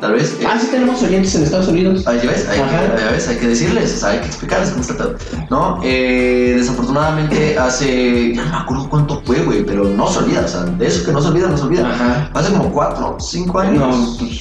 tal 0.00 0.12
vez. 0.12 0.36
eh, 0.40 0.44
Ah, 0.48 0.56
sí 0.60 0.68
tenemos 0.70 1.02
oyentes 1.02 1.34
en 1.34 1.42
Estados 1.42 1.66
Unidos. 1.68 2.06
Ahí 2.06 2.24
ves, 2.24 2.48
hay, 2.48 2.60
Ajá. 2.60 2.94
que, 2.94 3.00
ya 3.02 3.10
ves, 3.10 3.28
hay 3.28 3.36
que 3.38 3.48
decirles, 3.48 3.94
o 3.94 3.98
sea, 3.98 4.10
hay 4.10 4.20
que 4.20 4.26
explicarles 4.26 4.70
cómo 4.70 4.82
está 4.82 4.96
todo. 4.96 5.14
¿No? 5.50 5.80
Eh, 5.82 6.54
desafortunadamente 6.56 7.58
hace. 7.58 8.34
Ya 8.34 8.44
no 8.44 8.50
me 8.50 8.56
acuerdo 8.56 8.88
cuánto 8.88 9.20
fue, 9.24 9.40
güey, 9.42 9.64
pero 9.64 9.84
no 9.84 10.06
se 10.08 10.18
olvida, 10.20 10.42
o 10.44 10.48
sea, 10.48 10.60
de 10.64 10.86
eso 10.86 11.04
que 11.04 11.12
no 11.12 11.20
se 11.20 11.28
olvida, 11.28 11.48
no 11.48 11.56
se 11.58 11.64
olvida. 11.64 11.90
Ajá. 11.90 12.30
Hace 12.34 12.52
como 12.52 12.70
cuatro, 12.72 13.16
cinco 13.18 13.58
años. 13.58 13.78
No, 13.80 14.16
pues, 14.18 14.40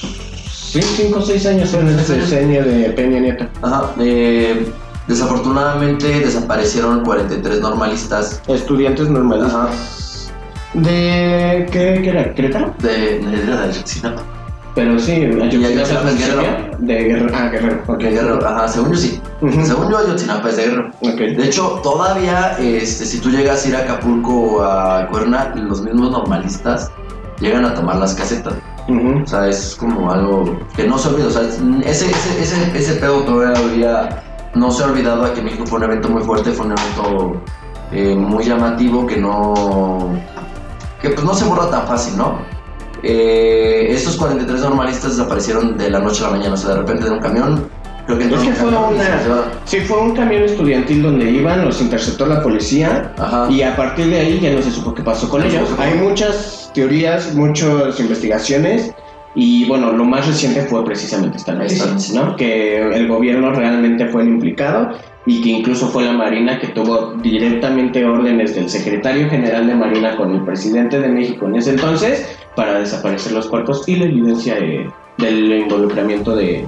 sí, 0.51 0.81
cinco 0.81 1.19
o 1.19 1.21
seis 1.21 1.45
años 1.47 1.73
en 1.73 1.87
el 1.87 1.97
diseño 1.97 2.63
de 2.63 2.89
Peña 2.95 3.19
Nieto. 3.19 3.45
Ajá. 3.63 3.91
eh, 3.99 4.71
desafortunadamente 5.07 6.07
desaparecieron 6.19 7.03
43 7.03 7.61
normalistas 7.61 8.41
Estudiantes 8.47 9.09
normalistas. 9.09 9.53
Ajá. 9.53 9.69
¿De 10.73 11.67
qué, 11.71 11.99
qué 12.03 12.09
era? 12.09 12.33
¿Querétaro? 12.33 12.73
de, 12.79 13.19
de, 13.19 13.45
de 13.45 13.53
Ayotzinapa. 13.53 14.21
Pero 14.75 14.97
sí, 14.97 15.11
Ayotzinapa 15.11 16.09
es 16.09 16.17
Guerrero. 16.17 16.77
De 16.79 17.03
Guerrero. 17.03 17.31
Ah, 17.35 17.47
Guerrero. 17.49 17.83
Ok. 17.87 17.99
De 17.99 18.09
Guerrero, 18.09 18.47
ajá, 18.47 18.67
según 18.67 18.91
yo 18.91 18.97
sí. 18.97 19.21
Según 19.63 19.91
yo, 19.91 19.97
Ayotzinapa 19.99 20.49
es 20.49 20.57
de 20.57 20.63
Guerrero. 20.63 20.91
De 21.37 21.45
hecho, 21.45 21.79
todavía, 21.83 22.57
este, 22.59 23.05
si 23.05 23.19
tú 23.19 23.29
llegas 23.29 23.65
a 23.65 23.69
ir 23.69 23.75
a 23.75 23.79
Acapulco 23.81 24.31
o 24.33 24.63
a 24.63 25.07
Cuerna, 25.09 25.53
los 25.55 25.81
mismos 25.83 26.09
normalistas 26.11 26.89
llegan 27.39 27.65
a 27.65 27.75
tomar 27.75 27.97
las 27.97 28.15
casetas. 28.15 28.55
O 28.89 29.27
sea, 29.27 29.47
es 29.47 29.75
como 29.79 30.11
algo 30.11 30.59
que 30.75 30.87
no 30.87 30.97
se 30.97 31.09
olvida. 31.09 31.27
O 31.27 31.31
sea, 31.31 31.43
es- 31.43 31.59
ese, 31.85 32.09
ese, 32.09 32.41
ese, 32.41 32.77
ese 32.77 32.93
pedo 32.95 33.19
todavía 33.21 34.23
no 34.55 34.71
se 34.71 34.83
ha 34.83 34.87
olvidado. 34.87 35.25
Aquí 35.25 35.39
en 35.39 35.45
México 35.45 35.65
fue 35.65 35.79
un 35.79 35.85
evento 35.85 36.09
muy 36.09 36.23
fuerte, 36.23 36.51
fue 36.51 36.65
un 36.65 36.73
evento 36.73 37.41
eh, 37.91 38.15
muy 38.15 38.43
llamativo 38.43 39.05
que 39.05 39.17
no. 39.17 40.17
que 41.01 41.09
pues 41.09 41.25
no 41.25 41.33
se 41.33 41.45
borra 41.45 41.69
tan 41.69 41.87
fácil, 41.87 42.17
¿no? 42.17 42.39
Eh, 43.01 43.87
estos 43.89 44.15
43 44.15 44.61
normalistas 44.61 45.17
desaparecieron 45.17 45.77
de 45.77 45.89
la 45.89 45.99
noche 45.99 46.23
a 46.23 46.27
la 46.27 46.37
mañana. 46.37 46.53
O 46.53 46.57
sea, 46.57 46.71
de 46.71 46.77
repente 46.77 47.05
de 47.05 47.11
un 47.11 47.19
camión. 47.19 47.69
Creo 48.05 48.17
que 48.17 48.25
Es 48.25 48.41
que 48.41 48.51
fue 48.53 48.67
una-. 48.67 48.89
Sí, 49.63 49.79
fue 49.79 49.97
un 49.97 50.13
camión 50.13 50.43
estudiantil 50.43 51.03
donde 51.03 51.29
iban, 51.31 51.63
los 51.63 51.81
interceptó 51.81 52.25
la 52.25 52.43
policía 52.43 53.13
Ajá. 53.17 53.49
y 53.49 53.61
a 53.61 53.77
partir 53.77 54.07
de 54.07 54.19
ahí 54.19 54.39
ya 54.41 54.51
no 54.53 54.61
se 54.61 54.71
supo 54.71 54.93
qué 54.93 55.01
pasó 55.03 55.29
con 55.29 55.41
No 55.41 55.47
ellos. 55.47 55.69
Hay 55.79 55.93
muchas 55.95 56.69
teorías, 56.73 57.33
muchas 57.33 57.97
investigaciones 58.01 58.93
y 59.35 59.65
bueno, 59.65 59.91
lo 59.91 60.05
más 60.05 60.27
reciente 60.27 60.61
fue 60.61 60.83
precisamente 60.85 61.37
esta 61.37 61.53
Esta 61.63 61.85
¿no? 62.13 62.35
Que 62.35 62.77
el 62.79 63.07
gobierno 63.07 63.51
realmente 63.51 64.07
fue 64.07 64.21
el 64.21 64.27
implicado 64.29 64.91
y 65.25 65.41
que 65.41 65.49
incluso 65.49 65.87
fue 65.87 66.03
la 66.03 66.11
Marina 66.13 66.59
que 66.59 66.67
tuvo 66.67 67.13
directamente 67.21 68.03
órdenes 68.05 68.53
del 68.55 68.69
secretario 68.69 69.29
general 69.29 69.65
de 69.67 69.75
Marina 69.75 70.15
con 70.17 70.35
el 70.35 70.41
presidente 70.43 70.99
de 70.99 71.07
México 71.09 71.47
en 71.47 71.55
ese 71.55 71.71
entonces 71.71 72.37
para 72.55 72.79
desaparecer 72.79 73.31
los 73.31 73.47
cuerpos 73.47 73.87
y 73.87 73.95
la 73.95 74.05
evidencia 74.05 74.55
de- 74.55 74.89
del 75.17 75.51
involucramiento 75.53 76.35
de, 76.35 76.65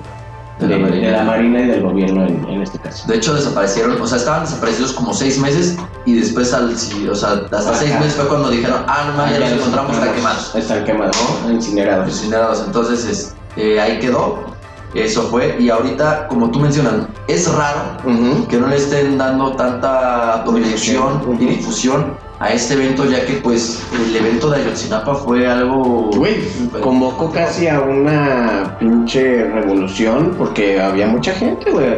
De 0.60 0.68
la 0.68 0.76
de- 0.78 0.82
Marina. 0.84 1.08
de 1.08 1.12
la 1.18 1.24
Marina 1.24 1.60
y 1.62 1.68
del 1.68 1.82
gobierno 1.84 2.26
en, 2.26 2.46
en 2.50 2.62
este 2.62 2.80
caso. 2.80 3.06
De 3.08 3.18
hecho, 3.18 3.34
desaparecieron, 3.34 4.00
o 4.02 4.08
sea, 4.08 4.18
estaban 4.18 4.42
desaparecidos 4.46 4.94
como 4.94 5.14
seis 5.14 5.38
meses 5.40 5.76
y 6.06 6.16
después, 6.16 6.54
al, 6.54 6.78
sí, 6.78 7.08
o 7.10 7.16
sea, 7.16 7.32
hasta 7.52 7.58
Ajá. 7.72 7.74
seis 7.76 7.94
meses 8.00 8.14
fue 8.16 8.28
cuando 8.28 8.50
dijeron, 8.50 8.84
ah, 8.88 9.06
no 9.08 9.18
mames, 9.18 9.34
ya 9.34 9.40
los 9.42 9.52
encontramos, 9.60 9.98
está 9.98 10.14
quemados, 10.14 10.56
Están 10.56 10.84
quemados, 10.86 11.18
¿no? 11.46 11.52
incinerados. 11.52 12.08
incinerados. 12.08 12.64
Entonces, 12.66 13.06
es- 13.06 13.36
eh, 13.58 13.80
ahí 13.82 14.00
quedó, 14.00 14.46
eso 14.94 15.24
fue. 15.24 15.58
Y 15.60 15.70
ahorita, 15.70 16.28
como 16.30 16.50
tú 16.52 16.60
mencionas, 16.62 16.94
es 17.28 17.52
raro 17.54 17.98
Ujú. 18.06 18.48
que 18.48 18.58
no 18.58 18.68
le 18.68 18.78
estén 18.78 19.18
dando 19.18 19.52
tanta 19.58 20.44
proyección 20.46 21.22
y 21.40 21.46
difusión 21.46 22.14
a 22.40 22.52
este 22.52 22.74
evento, 22.74 23.06
ya 23.06 23.26
que, 23.26 23.34
pues, 23.34 23.82
el 23.94 24.16
evento 24.16 24.50
de 24.50 24.62
Ayotzinapa 24.62 25.16
fue 25.16 25.48
algo. 25.48 26.10
Güey, 26.16 26.36
convocó 26.82 27.32
casi 27.32 27.68
a 27.68 27.80
una 27.82 28.78
pinche 28.80 29.46
revolución 29.46 30.36
porque 30.38 30.80
había 30.82 31.08
mucha 31.08 31.34
gente, 31.34 31.72
güey. 31.72 31.98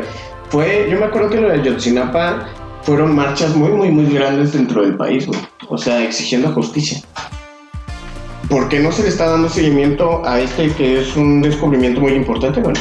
Fue, 0.50 0.88
yo 0.90 1.00
me 1.00 1.06
acuerdo 1.06 1.30
que 1.30 1.42
lo 1.42 1.50
de 1.50 1.62
Yotzinapa 1.62 2.48
fueron 2.84 3.16
marchas 3.16 3.56
muy, 3.56 3.72
muy, 3.72 3.90
muy 3.90 4.06
grandes 4.06 4.54
dentro 4.54 4.82
del 4.82 4.96
país, 4.96 5.28
güey. 5.28 5.40
O 5.68 5.78
sea, 5.78 6.04
exigiendo 6.04 6.52
justicia. 6.52 7.02
¿Por 8.50 8.70
qué 8.70 8.80
no 8.80 8.94
se 8.94 9.04
le 9.04 9.10
está 9.10 9.30
dando 9.30 9.50
seguimiento 9.50 10.26
a 10.26 10.40
este 10.40 10.72
que 10.72 11.02
es 11.02 11.18
un 11.18 11.42
descubrimiento 11.42 12.00
muy 12.00 12.14
importante? 12.14 12.62
Bueno, 12.62 12.80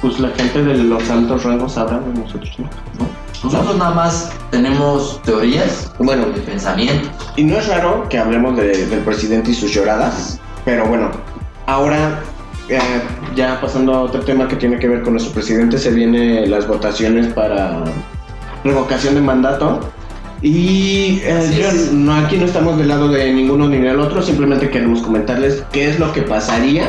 pues 0.00 0.20
la 0.20 0.28
gente 0.28 0.62
de 0.62 0.74
los 0.74 1.10
altos 1.10 1.42
rangos 1.42 1.72
sabrá 1.72 1.98
de 1.98 2.20
nosotros, 2.20 2.54
¿no? 2.58 3.27
Nosotros 3.42 3.76
nada 3.76 3.92
más 3.92 4.32
tenemos 4.50 5.20
teorías 5.22 5.92
Bueno, 5.98 6.26
de 6.26 6.40
pensamiento. 6.40 7.08
Y 7.36 7.44
no 7.44 7.56
es 7.58 7.68
raro 7.68 8.08
que 8.08 8.18
hablemos 8.18 8.56
de- 8.56 8.86
del 8.86 9.00
presidente 9.00 9.50
y 9.52 9.54
sus 9.54 9.72
lloradas, 9.72 10.40
pero 10.64 10.86
bueno, 10.86 11.10
ahora 11.66 12.20
eh, 12.68 12.78
ya 13.34 13.60
pasando 13.60 13.94
a 13.94 14.00
otro 14.02 14.20
tema 14.22 14.46
que 14.48 14.56
tiene 14.56 14.78
que 14.78 14.88
ver 14.88 15.02
con 15.02 15.12
nuestro 15.14 15.32
presidente, 15.32 15.78
se 15.78 15.90
vienen 15.90 16.50
las 16.50 16.66
votaciones 16.66 17.32
para 17.32 17.82
revocación 18.64 19.14
de 19.14 19.20
mandato. 19.22 19.80
Y 20.42 21.20
eh, 21.24 21.50
yo 21.58 21.68
no, 21.94 22.14
aquí 22.14 22.36
no 22.36 22.44
estamos 22.46 22.76
del 22.78 22.88
lado 22.88 23.08
de 23.08 23.32
ninguno 23.32 23.68
ni 23.68 23.78
del 23.78 23.98
otro, 23.98 24.22
simplemente 24.22 24.68
queremos 24.70 25.00
comentarles 25.02 25.64
qué 25.72 25.88
es 25.90 25.98
lo 25.98 26.12
que 26.12 26.22
pasaría 26.22 26.88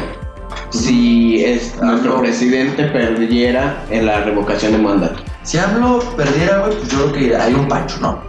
si 0.71 1.43
es, 1.43 1.75
nuestro 1.81 2.19
presidente 2.19 2.83
perdiera 2.85 3.83
en 3.89 4.05
la 4.05 4.21
revocación 4.21 4.73
de 4.73 4.77
mandato. 4.79 5.23
Si 5.43 5.57
AMLO 5.57 5.99
perdiera, 6.15 6.59
güey, 6.59 6.77
pues 6.77 6.89
yo 6.89 7.11
creo 7.11 7.13
que 7.13 7.35
hay 7.35 7.53
un 7.53 7.67
pancho, 7.67 7.97
¿no? 8.01 8.21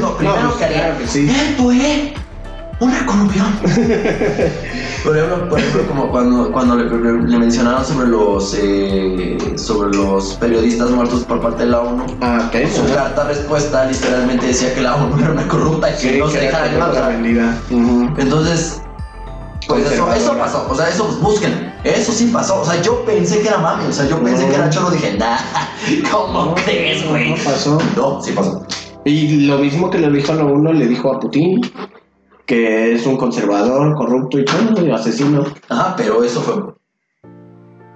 Lo 0.00 0.16
primero 0.18 0.48
pues, 0.48 0.56
que 0.56 0.64
haría. 0.64 0.80
claro 0.80 0.94
sí. 1.06 1.28
Esto 1.28 1.72
es 1.72 2.12
una 2.80 3.06
corrupción. 3.06 3.46
por 5.04 5.16
ejemplo, 5.16 5.48
por 5.48 5.58
ejemplo 5.58 5.86
como 5.88 6.10
cuando, 6.10 6.52
cuando 6.52 6.76
le, 6.76 6.88
le 7.28 7.38
mencionaron 7.38 7.84
sobre 7.84 8.08
los 8.08 8.56
eh, 8.60 9.36
sobre 9.56 9.96
los 9.96 10.34
periodistas 10.34 10.90
muertos 10.90 11.24
por 11.24 11.40
parte 11.40 11.64
de 11.64 11.70
la 11.70 11.80
ONU. 11.80 12.06
Ah, 12.20 12.48
ok. 12.48 12.68
Su 12.70 12.94
carta 12.94 13.24
respuesta 13.24 13.84
literalmente 13.86 14.46
decía 14.46 14.74
que 14.74 14.80
la 14.82 14.94
ONU 14.96 15.18
era 15.18 15.32
una 15.32 15.48
corrupta 15.48 15.90
y 15.90 15.96
que 15.96 16.18
no 16.18 16.28
se 16.28 16.38
que 16.38 16.46
deja 16.46 16.62
de. 16.62 18.18
Entonces, 18.18 18.82
pues 19.68 19.90
eso, 19.92 20.12
eso 20.12 20.36
pasó, 20.36 20.66
o 20.68 20.74
sea, 20.74 20.88
eso 20.88 21.04
busquen, 21.20 21.72
eso 21.84 22.10
sí 22.12 22.30
pasó, 22.32 22.60
o 22.62 22.64
sea, 22.64 22.80
yo 22.82 23.04
pensé 23.04 23.40
que 23.42 23.48
era 23.48 23.58
mami, 23.58 23.84
o 23.86 23.92
sea, 23.92 24.06
yo 24.08 24.20
pensé 24.22 24.44
No. 24.44 24.48
que 24.48 24.54
era 24.56 24.70
cholo, 24.70 24.90
dije, 24.90 25.16
nah, 25.18 25.36
¿cómo 26.10 26.46
No, 26.46 26.54
crees, 26.54 27.06
güey? 27.08 27.30
no 27.30 27.36
pasó. 27.44 27.78
No, 27.96 28.20
sí 28.22 28.32
pasó. 28.32 28.64
Y 29.04 29.46
lo 29.46 29.58
mismo 29.58 29.90
que 29.90 29.98
le 29.98 30.10
dijo 30.10 30.32
a 30.32 30.36
lo 30.36 30.46
uno, 30.46 30.72
le 30.72 30.86
dijo 30.86 31.12
a 31.12 31.20
Putin, 31.20 31.60
que 32.46 32.94
es 32.94 33.06
un 33.06 33.16
conservador, 33.16 33.94
corrupto 33.94 34.38
y 34.38 34.44
todo, 34.44 34.84
y 34.86 34.90
asesino. 34.90 35.44
Ajá, 35.68 35.94
pero 35.96 36.24
eso 36.24 36.40
fue, 36.40 36.54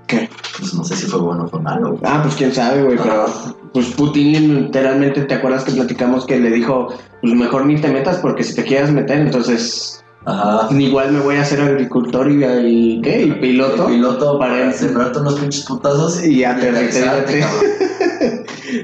¿Qué? 0.07 0.29
pues 0.59 0.75
no 0.75 0.85
sé 0.85 0.95
si 0.97 1.07
fue 1.07 1.21
bueno 1.21 1.45
o 1.45 1.49
fue 1.49 1.61
malo. 1.61 1.99
Ah, 2.05 2.21
pues 2.23 2.35
quién 2.35 2.55
sabe, 2.55 2.83
güey, 2.83 2.99
pero 2.99 3.27
pues 3.73 3.87
Putin 3.89 4.65
literalmente, 4.67 5.23
¿te 5.23 5.35
acuerdas 5.35 5.65
que 5.65 5.73
platicamos 5.73 6.27
que 6.27 6.39
le 6.39 6.51
dijo, 6.51 6.89
pues 7.23 7.33
mejor 7.35 7.65
ni 7.67 7.81
te 7.81 7.89
metas 7.89 8.19
porque 8.19 8.45
si 8.45 8.55
te 8.55 8.63
quieres 8.65 8.91
meter, 8.93 9.19
entonces 9.21 10.02
Ajá. 10.25 10.69
igual 10.79 11.13
me 11.13 11.21
voy 11.21 11.37
a 11.37 11.43
hacer 11.43 11.61
agricultor 11.61 12.31
y, 12.31 12.45
y 12.45 13.01
¿qué? 13.03 13.23
Y 13.23 13.33
piloto. 13.33 13.89
El 13.89 13.95
piloto 13.95 14.39
para 14.39 14.55
para- 14.55 14.73
sembrarte 14.73 15.19
unos 15.19 15.35
pinches 15.41 15.65
putazos 15.67 16.25
Y 16.25 16.45
aterrizarte. 16.45 17.45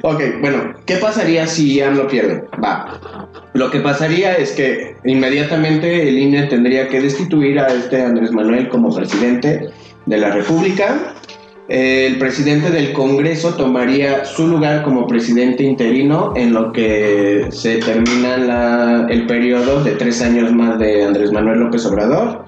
Ok, 0.03 0.21
bueno, 0.43 0.75
¿qué 0.85 0.97
pasaría 0.97 1.47
si 1.47 1.81
AMLO 1.81 2.09
pierde? 2.09 2.45
Va. 2.63 2.99
Lo 3.55 3.71
que 3.71 3.81
pasaría 3.81 4.35
es 4.35 4.53
que 4.53 4.97
inmediatamente 5.05 6.09
el 6.09 6.19
INE 6.19 6.43
tendría 6.49 6.89
que 6.89 7.01
destituir 7.01 7.59
a 7.59 7.69
este 7.69 8.03
Andrés 8.03 8.33
Manuel 8.33 8.69
como 8.69 8.95
presidente 8.95 9.71
de 10.07 10.19
la 10.19 10.31
República. 10.31 11.15
El 11.69 12.19
presidente 12.19 12.71
del 12.71 12.95
Congreso 12.95 13.53
tomaría 13.55 14.25
su 14.25 14.49
lugar 14.49 14.83
como 14.85 15.07
presidente 15.07 15.63
interino 15.63 16.33
en 16.35 16.55
lo 16.55 16.73
que 16.73 17.47
se 17.51 17.77
termina 17.77 18.39
la- 18.39 19.07
el 19.11 19.27
periodo 19.27 19.85
de 19.85 19.91
tres 19.93 20.23
años 20.23 20.51
más 20.51 20.79
de 20.79 21.05
Andrés 21.05 21.31
Manuel 21.31 21.59
López 21.61 21.85
Obrador 21.85 22.43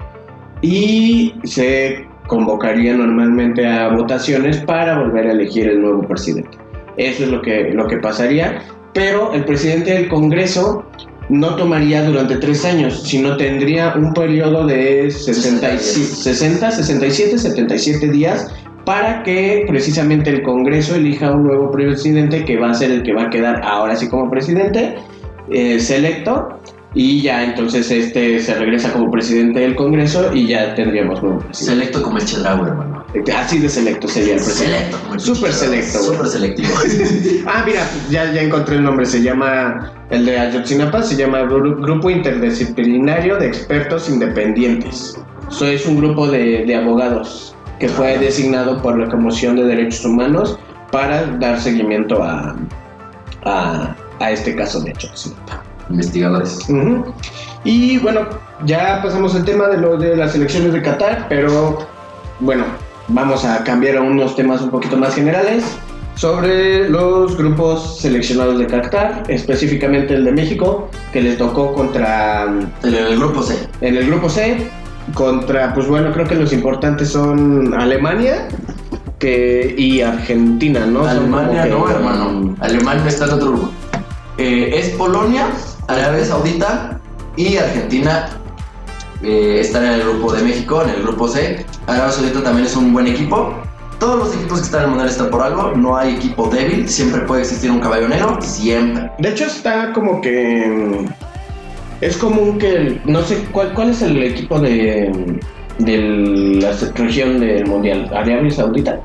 y 0.62 1.35
se 1.45 2.07
convocaría 2.29 2.95
normalmente 2.95 3.66
a 3.66 3.89
votaciones 3.89 4.57
para 4.59 4.99
volver 4.99 5.27
a 5.27 5.33
elegir 5.33 5.68
el 5.68 5.83
nuevo 5.83 6.01
presidente. 6.09 6.57
Eso 6.97 7.25
es 7.25 7.31
lo 7.31 7.43
que, 7.43 7.73
lo 7.75 7.87
que 7.89 7.99
pasaría, 7.99 8.62
pero 8.95 9.35
el 9.35 9.45
presidente 9.45 9.93
del 9.93 10.09
Congreso 10.09 10.83
no 11.29 11.57
tomaría 11.57 12.03
durante 12.05 12.37
tres 12.37 12.64
años, 12.64 13.03
sino 13.05 13.37
tendría 13.37 13.95
un 13.95 14.14
periodo 14.14 14.66
de 14.66 15.11
60, 15.11 15.79
60 15.79 16.71
67, 16.71 17.39
77 17.39 18.09
días 18.09 18.49
para 18.91 19.22
que 19.22 19.66
precisamente 19.68 20.30
el 20.30 20.43
Congreso 20.43 20.97
elija 20.97 21.30
un 21.30 21.45
nuevo 21.45 21.70
presidente 21.70 22.45
que 22.45 22.57
va 22.57 22.70
a 22.70 22.74
ser 22.74 22.91
el 22.91 23.05
que 23.05 23.12
va 23.12 23.22
a 23.26 23.30
quedar 23.30 23.62
ahora 23.62 23.95
sí 23.95 24.09
como 24.09 24.28
presidente 24.28 24.97
eh, 25.49 25.78
selecto 25.78 26.59
y 26.93 27.22
ya 27.22 27.45
entonces 27.45 27.88
este 27.88 28.41
se 28.41 28.53
regresa 28.57 28.93
como 28.93 29.09
presidente 29.12 29.61
del 29.61 29.76
Congreso 29.76 30.34
y 30.34 30.49
ya 30.49 30.74
tendríamos 30.74 31.22
nuevo 31.22 31.38
presidente. 31.38 31.72
Selecto 31.72 32.03
como 32.03 32.18
el 32.18 32.24
Chedraui, 32.24 32.66
hermano. 32.66 33.05
Así 33.38 33.61
de 33.61 33.68
selecto 33.68 34.09
sería 34.09 34.34
el 34.34 34.41
presidente. 34.43 34.76
Selecto 34.78 34.99
como 35.03 35.14
el 35.14 35.53
selecto. 35.53 35.99
Súper 36.01 36.26
selectivo. 36.26 36.68
Ah, 37.47 37.62
mira, 37.64 37.82
ya, 38.11 38.32
ya 38.32 38.43
encontré 38.43 38.74
el 38.74 38.82
nombre, 38.82 39.07
se 39.07 39.22
llama, 39.22 39.93
el 40.11 40.26
de 40.26 40.36
Ayotzinapa 40.36 41.01
se 41.05 41.14
llama 41.14 41.43
Gru- 41.43 41.80
Grupo 41.80 42.11
Interdisciplinario 42.11 43.36
de 43.38 43.47
Expertos 43.47 44.11
Independientes. 44.11 45.16
Eso 45.49 45.66
es 45.68 45.86
un 45.86 45.97
grupo 45.97 46.26
de, 46.26 46.64
de 46.66 46.74
abogados 46.74 47.55
que 47.81 47.89
fue 47.89 48.18
designado 48.18 48.81
por 48.81 48.99
la 48.99 49.09
Comisión 49.09 49.57
de 49.57 49.64
Derechos 49.64 50.05
Humanos 50.05 50.59
para 50.93 51.26
dar 51.39 51.59
seguimiento 51.59 52.22
a, 52.22 52.55
a, 53.45 53.97
a 54.20 54.31
este 54.31 54.55
caso 54.55 54.81
de 54.83 54.91
Ayotzinapa. 54.91 55.62
Investigadores. 55.89 56.68
Y 57.64 57.99
bueno, 57.99 58.20
ya 58.64 59.01
pasamos 59.03 59.35
el 59.35 59.45
tema 59.45 59.66
de 59.68 59.78
lo 59.78 59.97
de 59.97 60.14
las 60.14 60.37
elecciones 60.37 60.72
de 60.72 60.83
Qatar, 60.83 61.26
pero 61.28 61.87
bueno, 62.39 62.64
vamos 63.09 63.45
a 63.45 63.64
cambiar 63.64 63.97
a 63.97 64.03
unos 64.03 64.37
temas 64.37 64.61
un 64.61 64.70
poquito 64.70 64.97
más 64.97 65.16
generales 65.16 65.64
sobre 66.14 66.89
los 66.89 67.37
grupos 67.37 67.99
seleccionados 67.99 68.59
de 68.59 68.66
Qatar, 68.66 69.24
específicamente 69.28 70.14
el 70.14 70.26
de 70.26 70.33
México, 70.33 70.89
que 71.12 71.22
les 71.22 71.39
tocó 71.39 71.72
contra 71.72 72.45
El, 72.83 72.95
el 72.95 73.18
grupo 73.18 73.43
C. 73.43 73.57
en 73.81 73.97
el 73.97 74.07
grupo 74.07 74.28
C 74.28 74.70
contra, 75.14 75.74
pues 75.74 75.86
bueno, 75.88 76.12
creo 76.12 76.26
que 76.26 76.34
los 76.34 76.53
importantes 76.53 77.11
son 77.11 77.74
Alemania 77.74 78.48
que, 79.18 79.74
y 79.76 80.01
Argentina, 80.01 80.86
¿no? 80.86 81.05
Alemania 81.07 81.66
no, 81.66 81.88
hermano. 81.90 82.57
Alemania 82.61 83.07
está 83.07 83.24
en 83.26 83.30
otro 83.32 83.48
grupo. 83.53 83.70
Eh, 84.38 84.70
es 84.74 84.90
Polonia, 84.90 85.48
Arabia 85.88 86.24
Saudita 86.24 87.01
y 87.36 87.57
Argentina. 87.57 88.30
eh, 89.22 89.59
están 89.61 89.84
en 89.84 89.92
el 89.92 90.03
grupo 90.03 90.32
de 90.32 90.42
México, 90.42 90.82
en 90.82 90.90
el 90.90 91.03
grupo 91.03 91.28
C. 91.28 91.66
Arabia 91.86 92.11
Saudita 92.11 92.42
también 92.42 92.66
es 92.66 92.74
un 92.76 92.92
buen 92.92 93.07
equipo. 93.07 93.53
Todos 93.98 94.18
los 94.18 94.34
equipos 94.34 94.61
que 94.61 94.64
están 94.64 94.80
en 94.80 94.84
el 94.84 94.90
mundial 94.90 95.11
están 95.11 95.28
por 95.28 95.42
algo. 95.42 95.72
No 95.76 95.94
hay 95.94 96.14
equipo 96.14 96.48
débil. 96.48 96.88
Siempre 96.88 97.20
puede 97.22 97.42
existir 97.42 97.70
un 97.70 97.80
caballo 97.80 98.09
negro. 98.09 98.38
Siempre. 98.40 99.12
De 99.18 99.28
hecho 99.28 99.44
está 99.44 99.92
como 99.92 100.22
que 100.22 101.05
es 102.01 102.16
común 102.16 102.59
que 102.59 103.01
no 103.05 103.22
sé 103.22 103.44
cuál 103.53 103.72
cuál 103.74 103.90
es 103.90 104.03
el 104.03 104.22
equipo 104.22 104.59
de 104.61 105.38
de 105.78 105.96
la 106.61 106.72
región 106.94 107.40
del 107.40 107.66
mundial 107.66 108.11
Arabia 108.14 108.51
Saudita. 108.51 109.01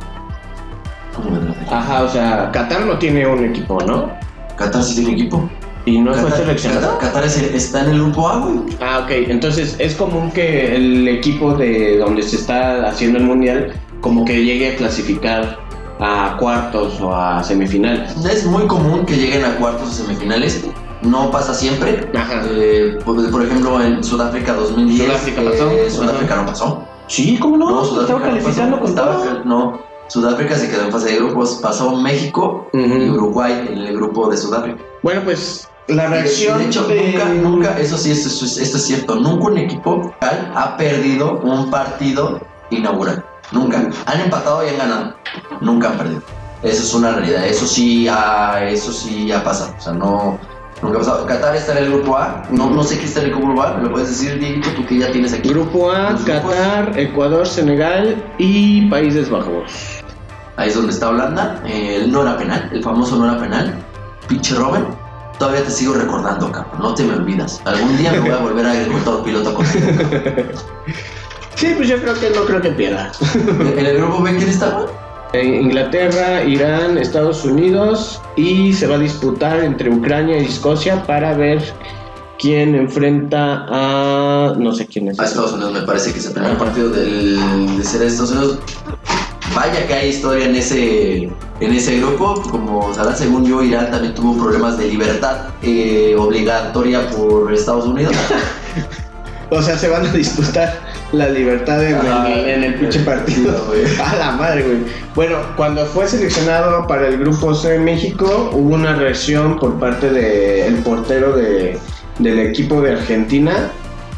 Ajá, 1.71 2.03
o 2.03 2.09
sea, 2.09 2.51
Qatar 2.51 2.85
no 2.85 2.97
tiene 2.97 3.25
un 3.25 3.45
equipo, 3.45 3.79
¿no? 3.81 4.09
Qatar 4.57 4.83
sí 4.83 4.95
tiene 4.95 5.13
equipo. 5.13 5.49
Y 5.85 5.99
no 5.99 6.13
fue 6.13 6.23
Qatar, 6.29 6.39
seleccionado. 6.45 6.97
Qatar- 6.97 7.07
Qatar 7.07 7.23
es 7.25 7.37
el- 7.41 7.55
está 7.55 7.83
en 7.85 7.91
el 7.91 8.01
grupo 8.03 8.27
A, 8.27 8.39
güey. 8.39 8.55
Ah, 8.81 9.01
ok. 9.03 9.11
Entonces 9.29 9.75
es 9.79 9.95
común 9.95 10.31
que 10.31 10.75
el 10.75 11.07
equipo 11.07 11.53
de 11.53 11.97
donde 11.99 12.23
se 12.23 12.35
está 12.37 12.85
haciendo 12.87 13.19
el 13.19 13.25
mundial 13.25 13.73
como 14.01 14.25
que 14.25 14.43
llegue 14.43 14.73
a 14.73 14.75
clasificar 14.75 15.57
a 15.99 16.35
cuartos 16.39 16.99
o 16.99 17.15
a 17.15 17.41
semifinales. 17.43 18.13
Es 18.25 18.45
muy 18.45 18.67
común 18.67 19.05
que 19.05 19.15
lleguen 19.15 19.45
a 19.45 19.55
cuartos 19.55 19.87
o 19.89 19.91
semifinales. 19.91 20.65
No 21.05 21.31
pasa 21.31 21.53
siempre. 21.53 22.09
Ajá. 22.15 22.41
Eh, 22.49 22.97
por, 23.05 23.43
ejemplo, 23.43 23.81
en 23.81 24.03
Sudáfrica 24.03 24.53
2010. 24.53 25.07
Sudáfrica 25.07 25.41
pasó. 25.43 25.69
eh, 25.71 25.89
Sudáfrica 25.91 26.35
no 26.35 26.45
pasó. 26.45 26.83
Sí, 27.07 27.37
¿cómo 27.39 27.57
no? 27.57 27.85
Sudáfrica 27.85 28.01
Estaba 28.01 28.19
no 28.19 28.25
calificando 28.25 28.79
pasó. 28.79 28.85
con 28.85 28.95
todo. 28.95 29.43
No, 29.45 29.79
Sudáfrica 30.07 30.55
se 30.55 30.69
quedó 30.69 30.83
en 30.85 30.91
fase 30.91 31.11
de 31.11 31.15
grupos. 31.17 31.59
Pasó 31.61 31.95
México 31.95 32.67
y. 32.73 33.09
Uruguay 33.09 33.67
en 33.71 33.77
el 33.79 33.95
grupo 33.95 34.29
de 34.29 34.37
Sudáfrica. 34.37 34.77
Bueno, 35.03 35.21
pues 35.23 35.67
la 35.87 36.07
reacción 36.07 36.57
de 36.59 36.65
hecho, 36.65 36.83
de- 36.85 37.11
nunca, 37.11 37.25
nunca, 37.25 37.79
eso 37.79 37.97
sí, 37.97 38.11
esto, 38.11 38.27
es- 38.45 38.57
esto 38.57 38.77
es 38.77 38.83
cierto. 38.85 39.15
Nunca 39.15 39.45
un 39.45 39.57
equipo 39.59 39.97
local 39.97 40.51
ha 40.55 40.75
perdido 40.77 41.39
un 41.43 41.69
partido 41.69 42.41
inaugural. 42.71 43.23
Nunca. 43.51 43.87
Han 44.07 44.21
empatado 44.21 44.65
y 44.65 44.69
han 44.69 44.77
ganado. 44.79 45.13
Nunca 45.61 45.89
han 45.89 45.97
perdido. 45.99 46.21
Eso 46.63 46.81
es 46.81 46.93
una 46.95 47.11
realidad. 47.11 47.45
Eso 47.45 47.67
sí 47.67 48.07
ha, 48.07 48.67
eso 48.67 48.91
sí 48.91 49.31
ha 49.31 49.43
pasado. 49.43 49.71
O 49.77 49.81
sea, 49.81 49.93
no. 49.93 50.39
Pasado. 50.81 51.25
Qatar 51.25 51.55
está 51.55 51.77
en 51.77 51.85
el 51.85 51.91
grupo 51.91 52.17
A. 52.17 52.43
No, 52.51 52.69
no 52.69 52.83
sé 52.83 52.99
qué 52.99 53.05
está 53.05 53.21
en 53.21 53.27
el 53.27 53.35
grupo 53.35 53.61
A. 53.61 53.77
¿Me 53.77 53.83
lo 53.83 53.91
puedes 53.91 54.09
decir, 54.09 54.39
Dieguito, 54.39 54.69
tú 54.75 54.85
que 54.85 54.99
ya 54.99 55.11
tienes 55.11 55.33
aquí? 55.33 55.49
Grupo 55.49 55.91
A. 55.91 56.15
Qatar, 56.25 56.97
Ecuador, 56.99 57.47
Senegal 57.47 58.23
y 58.37 58.87
Países 58.89 59.29
Bajos. 59.29 60.03
Ahí 60.57 60.69
es 60.69 60.75
donde 60.75 60.91
está 60.91 61.09
Holanda. 61.09 61.61
Eh, 61.65 62.01
el 62.03 62.11
no 62.11 62.21
era 62.21 62.37
penal. 62.37 62.69
El 62.71 62.83
famoso 62.83 63.15
no 63.17 63.25
era 63.25 63.39
penal. 63.39 63.73
Pinche 64.27 64.55
Robert. 64.55 64.85
Todavía 65.39 65.63
te 65.63 65.71
sigo 65.71 65.93
recordando, 65.93 66.51
cabrón. 66.51 66.79
No 66.79 66.93
te 66.93 67.03
me 67.03 67.15
olvidas. 67.15 67.61
Algún 67.65 67.97
día 67.97 68.11
me 68.11 68.19
voy 68.19 68.31
a 68.31 68.37
volver 68.37 68.65
a 68.65 68.71
agricultor 68.71 69.23
piloto 69.23 69.53
contigo. 69.53 69.87
Sí, 71.55 71.73
pues 71.77 71.87
yo 71.87 71.97
creo 72.01 72.13
que 72.15 72.29
no 72.31 72.41
creo 72.41 72.61
que 72.61 72.69
pierda. 72.71 73.11
¿En 73.33 73.85
el 73.85 73.97
grupo 73.97 74.21
B 74.21 74.35
quién 74.35 74.49
estaba? 74.49 74.81
En 74.81 74.87
Inglaterra, 75.43 76.43
Irán, 76.43 76.97
Estados 76.97 77.43
Unidos 77.45 78.21
y 78.35 78.73
se 78.73 78.87
va 78.87 78.95
a 78.95 78.99
disputar 78.99 79.63
entre 79.63 79.89
Ucrania 79.89 80.37
y 80.39 80.45
Escocia 80.45 81.03
para 81.03 81.35
ver 81.35 81.61
quién 82.39 82.75
enfrenta 82.75 83.65
a 83.69 84.53
no 84.57 84.73
sé 84.73 84.87
quién 84.87 85.09
es. 85.09 85.19
A 85.19 85.25
Estados 85.25 85.53
Unidos 85.53 85.73
me 85.73 85.81
parece 85.81 86.11
que 86.13 86.19
es 86.19 86.25
el 86.27 86.33
primer 86.33 86.57
partido 86.57 86.89
del, 86.89 87.77
de 87.77 87.83
ser 87.83 88.03
Estados 88.03 88.31
Unidos. 88.31 88.59
Vaya 89.55 89.87
que 89.87 89.93
hay 89.93 90.09
historia 90.09 90.45
en 90.45 90.55
ese, 90.55 91.23
en 91.59 91.73
ese 91.73 91.99
grupo. 91.99 92.41
Como 92.49 92.93
sabrán, 92.93 93.15
según 93.15 93.45
yo, 93.45 93.63
Irán 93.63 93.89
también 93.91 94.13
tuvo 94.13 94.41
problemas 94.43 94.77
de 94.77 94.87
libertad 94.89 95.49
eh, 95.61 96.15
obligatoria 96.17 97.07
por 97.09 97.53
Estados 97.53 97.85
Unidos. 97.85 98.15
O 99.51 99.61
sea, 99.61 99.77
se 99.77 99.87
van 99.87 100.05
a 100.05 100.11
disputar 100.11 100.79
la 101.11 101.29
libertad 101.29 101.83
en, 101.83 101.95
el, 101.95 102.49
en 102.49 102.63
el 102.63 102.75
pinche 102.75 102.99
partido. 103.01 103.73
A 104.03 104.15
la 104.15 104.31
madre, 104.33 104.63
güey. 104.63 104.77
Bueno, 105.13 105.37
cuando 105.55 105.85
fue 105.85 106.07
seleccionado 106.07 106.87
para 106.87 107.07
el 107.07 107.17
grupo 107.17 107.53
C 107.53 107.73
de 107.73 107.79
México, 107.79 108.49
hubo 108.53 108.75
una 108.75 108.95
reacción 108.95 109.57
por 109.59 109.79
parte 109.79 110.09
del 110.09 110.75
portero 110.77 111.35
de, 111.35 111.77
del 112.19 112.39
equipo 112.39 112.81
de 112.81 112.93
Argentina, 112.93 113.71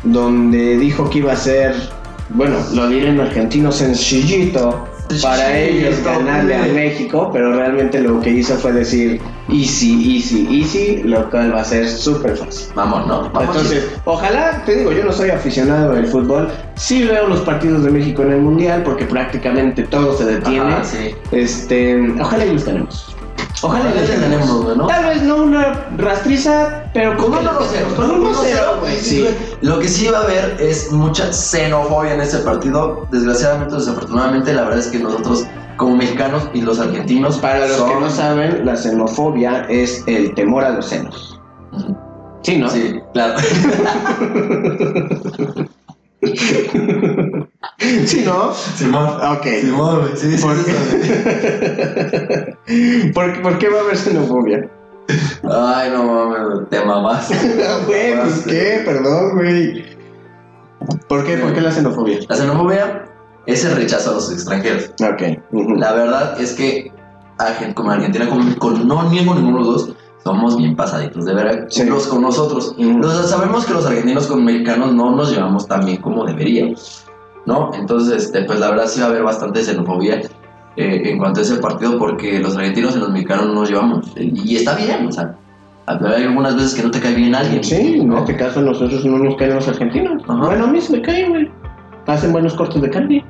donde 0.04 0.78
dijo 0.78 1.10
que 1.10 1.20
iba 1.20 1.34
a 1.34 1.38
ser, 1.38 1.76
bueno, 2.30 2.58
lo 2.74 2.88
diré 2.88 3.10
en 3.10 3.20
argentino, 3.20 3.72
sencillito 3.72 4.88
para 5.22 5.58
ellos 5.58 6.04
ganarle 6.04 6.56
a. 6.56 6.68
México, 6.68 7.30
pero 7.32 7.54
realmente 7.54 8.00
lo 8.02 8.20
que 8.20 8.30
hizo 8.30 8.56
fue 8.56 8.72
decir 8.72 9.22
easy, 9.50 10.18
easy, 10.18 10.48
easy, 10.52 11.04
lo 11.04 11.30
cual 11.30 11.54
va 11.54 11.62
a 11.62 11.64
ser 11.64 11.88
súper 11.88 12.36
fácil. 12.36 12.68
Vamos, 12.76 13.08
¿no? 13.08 13.30
Vamos, 13.32 13.56
Entonces, 13.56 13.88
ojalá, 14.06 14.64
te 14.66 14.76
digo, 14.76 14.92
yo 14.92 15.04
no 15.04 15.12
soy 15.12 15.30
aficionado 15.30 15.94
del 15.94 16.08
fútbol, 16.08 16.50
sí 16.76 17.04
veo 17.04 17.28
los 17.28 17.42
partidos 17.42 17.84
de 17.84 17.92
México 17.92 18.22
en 18.24 18.34
el 18.34 18.42
Mundial 18.42 18.84
porque 18.84 19.06
prácticamente 19.06 19.84
todo 19.84 20.18
se 20.18 20.26
detiene. 20.26 20.74
Ajá, 20.74 20.84
sí. 20.84 21.16
Este, 21.32 22.14
ojalá 22.20 22.46
y 22.46 22.54
los 22.54 22.66
ganemos. 22.66 23.17
Ojalá 23.64 23.86
ganemos. 23.92 24.20
ganemos, 24.22 24.64
güey, 24.64 24.78
¿no? 24.78 24.88
Tal 24.88 25.06
vez 25.06 25.22
no 25.24 25.38
una 25.38 25.74
rastriza, 25.98 26.84
pero 26.94 27.18
Con 27.18 27.32
con 27.32 27.40
un 27.40 27.46
1-0. 27.56 27.96
Con 27.96 28.12
un 28.12 28.34
1-0, 28.34 28.80
güey, 28.82 28.98
sí. 28.98 29.28
Lo 29.62 29.80
que 29.80 29.88
sí 29.88 30.08
va 30.08 30.20
a 30.20 30.24
haber 30.24 30.58
es 30.60 30.92
mucha 30.92 31.32
xenofobia 31.34 32.14
en 32.14 32.22
ese 32.22 32.40
partido. 32.40 33.08
Desgraciadamente 33.12 33.76
o 33.76 33.80
desafortunadamente, 33.80 34.54
la 34.54 34.64
verdad 34.64 34.80
es 34.80 34.88
que 34.88 35.00
nosotros, 35.00 35.46
como 35.78 35.96
mexicanos 35.96 36.44
y 36.54 36.62
los 36.62 36.80
argentinos, 36.80 37.38
Para 37.38 37.68
los 37.68 37.82
que 37.82 37.96
no 38.00 38.10
saben, 38.10 38.66
la 38.66 38.76
xenofobia 38.76 39.66
es 39.70 40.04
el 40.08 40.34
temor 40.36 40.64
a 40.64 40.70
los 40.70 40.86
senos. 40.86 41.40
Sí, 42.44 42.58
¿no? 42.58 42.70
Sí, 42.70 43.00
claro. 43.14 43.34
Sí, 48.06 48.24
¿no? 48.26 48.54
Simón. 48.54 49.08
Ok. 49.24 49.46
Simón. 49.62 50.10
Sí, 50.16 50.36
sí, 50.36 50.42
¿Por 50.44 50.56
sí, 50.56 50.64
qué? 50.66 50.74
¿Por, 53.14 53.42
por 53.44 53.58
qué 53.60 53.70
va 53.70 53.78
a 53.80 53.82
haber 53.82 53.98
xenofobia? 53.98 54.68
Ay, 55.44 55.92
no 55.92 56.04
mames, 56.04 56.70
te 56.70 56.84
mamás. 56.84 57.30
Güey, 57.86 58.20
pues 58.20 58.40
qué, 58.48 58.82
perdón, 58.84 59.36
güey. 59.36 59.86
¿Por 61.08 61.24
qué? 61.26 61.38
¿Por 61.38 61.54
qué 61.54 61.62
la 61.62 61.72
xenofobia? 61.72 62.20
La 62.28 62.36
xenofobia 62.36 63.06
es 63.46 63.64
el 63.64 63.76
rechazo 63.76 64.10
a 64.12 64.16
los 64.16 64.32
extranjeros. 64.32 64.90
Ok. 65.02 65.22
La 65.78 65.94
verdad 65.94 66.42
es 66.42 66.54
que 66.54 66.92
como 67.76 67.92
Argentina, 67.92 68.28
con- 68.28 68.88
no 68.88 69.10
niego 69.12 69.36
ninguno 69.36 69.60
de 69.60 69.64
los 69.66 69.88
dos, 69.88 69.96
somos 70.28 70.58
bien 70.58 70.76
pasaditos, 70.76 71.26
de 71.26 71.34
verdad, 71.34 71.66
Sí. 71.70 71.82
unos 71.84 72.08
con 72.08 72.22
nosotros. 72.22 72.76
Sabemos 73.26 73.66
que 73.66 73.74
los 73.74 73.86
argentinos 73.86 74.28
con 74.28 74.44
mexicanos 74.44 74.94
no 74.94 75.16
nos 75.16 75.32
llevamos 75.32 75.68
tan 75.68 75.86
bien 75.86 75.98
como 76.02 76.26
deberíamos. 76.26 77.04
¿no? 77.46 77.72
Entonces, 77.74 78.26
este, 78.26 78.44
pues 78.44 78.60
la 78.60 78.70
verdad 78.72 78.88
sí 78.88 79.00
va 79.00 79.06
a 79.06 79.10
haber 79.10 79.24
bastante 79.24 79.64
xenofobia 79.64 80.16
eh, 80.76 81.02
en 81.06 81.18
cuanto 81.18 81.40
a 81.40 81.44
ese 81.44 81.56
partido 81.58 81.98
porque 81.98 82.40
los 82.40 82.58
argentinos 82.58 82.96
y 82.96 83.00
los 83.00 83.10
mexicanos 83.10 83.48
no 83.48 83.54
nos 83.54 83.70
llevamos. 83.70 84.12
Y 84.18 84.58
está 84.58 84.76
bien, 84.76 85.08
o 85.08 85.12
sea, 85.14 85.34
hay 85.88 86.24
algunas 86.24 86.56
veces 86.56 86.76
que 86.76 86.84
no 86.84 86.92
te 86.92 87.00
cae 87.00 87.16
bien 87.16 87.34
alguien. 87.34 87.64
Sí, 87.64 88.00
en 88.02 88.12
este 88.12 88.36
caso 88.36 88.62
nosotros 88.62 89.06
no 89.06 89.18
nos 89.20 89.38
caen 89.38 89.56
los 89.56 89.68
argentinos. 89.68 90.22
Ajá. 90.28 90.46
Bueno, 90.46 90.66
a 90.66 90.68
mí 90.68 90.82
se 90.82 90.92
me 90.92 91.02
caen, 91.02 91.30
güey. 91.30 91.50
Hacen 92.06 92.34
buenos 92.34 92.54
cortes 92.54 92.82
de 92.82 92.90
carne. 92.90 93.26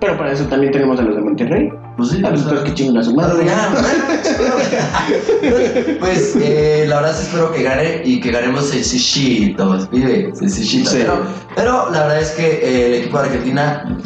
Pero 0.00 0.16
para 0.16 0.32
eso 0.32 0.44
también 0.44 0.72
tenemos 0.72 0.98
a 0.98 1.02
los 1.02 1.14
de 1.14 1.20
Monterrey. 1.20 1.70
pues 1.96 2.08
sí. 2.10 2.22
A 2.24 2.30
los 2.30 2.46
otros 2.46 2.64
que 2.64 2.74
chingan 2.74 2.98
a 2.98 3.02
su 3.04 3.14
Madre, 3.14 3.44
ya, 3.44 3.68
bueno, 4.38 4.54
pues 6.00 6.36
eh, 6.40 6.84
la 6.88 6.96
verdad 7.00 7.14
sí 7.16 7.22
espero 7.24 7.52
que 7.52 7.62
gane 7.62 8.00
y 8.04 8.20
que 8.20 8.30
ganemos 8.30 8.68
sencillitos, 8.70 9.86
pibe, 9.88 10.30
sencillito. 10.34 10.90
Sí. 10.90 10.98
Pero, 11.00 11.22
pero 11.54 11.90
la 11.90 12.00
verdad 12.02 12.20
es 12.20 12.30
que 12.30 12.46
eh, 12.46 12.86
el 12.86 12.94
equipo 12.94 13.18
de 13.18 13.26
Argentina, 13.28 13.98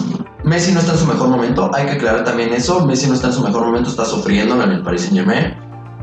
Messi 0.42 0.72
no 0.72 0.80
está 0.80 0.92
en 0.92 0.98
su 0.98 1.06
mejor 1.06 1.28
momento, 1.28 1.70
hay 1.72 1.86
que 1.86 1.92
aclarar 1.92 2.24
también 2.24 2.52
eso. 2.52 2.84
Messi 2.86 3.06
no 3.06 3.14
está 3.14 3.28
en 3.28 3.32
su 3.34 3.42
mejor 3.42 3.64
momento, 3.64 3.88
está 3.88 4.04
sufriendo 4.04 4.60
en 4.62 4.70
el 4.72 4.82
Paris 4.82 5.02
Saint 5.02 5.16
Germain. 5.16 5.54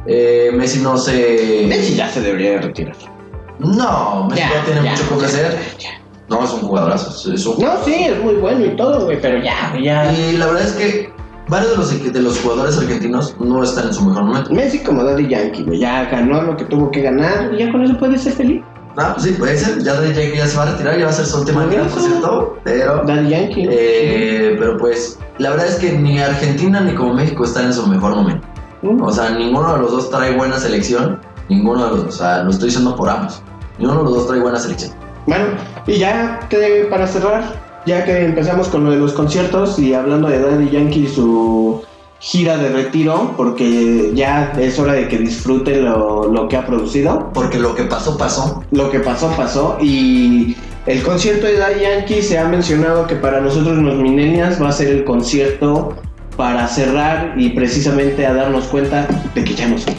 Eh, 0.08 0.52
Messi 0.56 0.80
no 0.80 0.98
se. 0.98 1.66
Messi 1.68 1.96
ya 1.96 2.10
se 2.10 2.22
debería 2.22 2.52
de 2.52 2.58
retirar. 2.62 2.96
No, 3.60 4.26
Messi 4.30 4.42
Ya, 4.42 4.50
no 4.58 4.66
tiene 4.66 4.84
ya, 4.84 4.92
mucho 4.92 5.04
que 5.04 5.10
ya, 5.10 5.16
ofrecer. 5.18 5.60
ya. 5.80 5.90
No, 6.32 6.44
es 6.46 6.54
un 6.54 6.62
jugadorazo. 6.62 7.34
Es 7.34 7.46
un 7.46 7.60
No, 7.60 7.84
sí, 7.84 7.94
es 7.94 8.24
muy 8.24 8.36
bueno 8.36 8.66
y 8.66 8.76
todo, 8.76 9.06
güey, 9.06 9.20
pero 9.22 9.44
ya, 9.44 9.70
güey, 9.72 9.84
ya. 9.84 10.12
Y 10.14 10.38
la 10.38 10.48
verdad 10.48 10.64
es 10.64 10.72
que 10.74 11.14
varios 11.50 11.72
de 11.72 11.78
los, 11.78 12.14
de 12.14 12.22
los 12.22 12.40
jugadores 12.40 12.78
argentinos 12.78 13.36
no 13.40 13.62
están 13.62 13.88
en 13.88 13.94
su 13.94 14.06
mejor 14.06 14.24
momento. 14.24 14.54
Messi 14.54 14.80
como 14.80 15.04
Daddy 15.04 15.28
Yankee, 15.28 15.64
güey, 15.64 15.80
ya 15.80 16.06
ganó 16.06 16.42
lo 16.42 16.56
que 16.56 16.64
tuvo 16.66 16.90
que 16.90 17.02
ganar 17.02 17.54
y 17.54 17.58
ya 17.58 17.72
con 17.72 17.84
eso 17.84 17.98
puede 17.98 18.18
ser 18.18 18.34
feliz. 18.34 18.64
Ah, 18.98 19.12
pues 19.14 19.28
sí, 19.28 19.34
puede 19.34 19.58
ser. 19.58 19.82
Ya 19.84 20.00
de 20.00 20.10
Jake 20.14 20.36
ya 20.36 20.48
se 20.48 20.58
va 20.58 20.64
a 20.64 20.72
retirar, 20.72 20.98
ya 20.98 21.06
va 21.06 21.12
a 21.12 21.14
ser 21.14 21.26
su 21.26 21.40
última 21.40 21.66
liga, 21.66 21.84
por 21.84 22.02
cierto. 22.02 22.58
Pero, 22.64 23.04
Daddy 23.06 23.30
Yankee. 23.30 23.68
eh, 23.70 24.56
pero 24.60 24.78
pues, 24.78 25.18
la 25.38 25.52
verdad 25.52 25.68
es 25.68 25.76
que 25.76 25.94
ni 25.94 26.20
Argentina 26.20 26.82
ni 26.82 26.94
como 26.94 27.14
México 27.14 27.44
están 27.46 27.66
en 27.66 27.74
su 27.74 27.88
mejor 27.88 28.16
momento. 28.16 28.46
Mm. 28.82 29.02
O 29.02 29.12
sea, 29.12 29.30
ninguno 29.32 29.74
de 29.74 29.80
los 29.80 29.92
dos 29.92 30.10
trae 30.10 30.36
buena 30.36 30.58
selección. 30.58 31.20
Ninguno 31.48 31.86
de 31.86 31.90
los 31.92 32.06
dos. 32.06 32.16
O 32.16 32.18
sea, 32.18 32.44
lo 32.44 32.52
estoy 32.52 32.68
diciendo 32.68 32.96
por 32.96 33.10
ambos. 33.10 33.42
Ninguno 33.78 34.00
de 34.00 34.06
los 34.06 34.14
dos 34.16 34.28
trae 34.28 34.40
buena 34.42 34.60
selección. 34.60 34.92
Bueno, 35.26 35.46
y 35.88 35.98
ya 35.98 36.40
que 36.50 36.88
para 36.90 37.08
cerrar, 37.08 37.60
ya 37.86 38.04
que 38.04 38.26
empezamos 38.26 38.68
con 38.68 38.84
lo 38.84 38.92
de 38.92 38.98
los 38.98 39.14
conciertos 39.14 39.78
y 39.80 39.94
hablando 39.94 40.28
de 40.30 40.40
Daddy 40.40 40.70
Yankee 40.70 41.04
y 41.04 41.08
su 41.08 41.84
gira 42.20 42.58
de 42.58 42.70
retiro, 42.70 43.34
porque 43.36 44.12
ya 44.14 44.54
es 44.60 44.78
hora 44.78 44.94
de 44.94 45.08
que 45.08 45.18
disfrute 45.18 45.82
lo, 45.82 46.28
lo 46.28 46.48
que 46.48 46.58
ha 46.58 46.66
producido. 46.66 47.32
Porque 47.34 47.60
lo 47.60 47.76
que 47.76 47.84
pasó, 47.84 48.18
pasó. 48.18 48.64
Lo 48.72 48.92
que 48.92 49.00
pasó, 49.00 49.32
pasó. 49.36 49.78
Y 49.82 50.56
el 50.86 51.04
concierto 51.04 51.48
de 51.48 51.58
Daddy 51.58 51.82
Yankee 51.82 52.22
se 52.22 52.38
ha 52.38 52.48
mencionado 52.48 53.08
que 53.08 53.16
para 53.16 53.42
nosotros 53.42 53.78
los 53.78 53.96
millennials 53.96 54.62
va 54.62 54.70
a 54.70 54.72
ser 54.72 54.88
el 54.90 55.04
concierto 55.04 55.96
para 56.38 56.68
cerrar 56.68 57.34
y 57.38 57.50
precisamente 57.50 58.26
a 58.26 58.34
darnos 58.34 58.66
cuenta 58.66 59.08
de 59.36 59.44
que 59.44 59.54
ya 59.54 59.68
no 59.68 59.78
somos. 59.78 59.98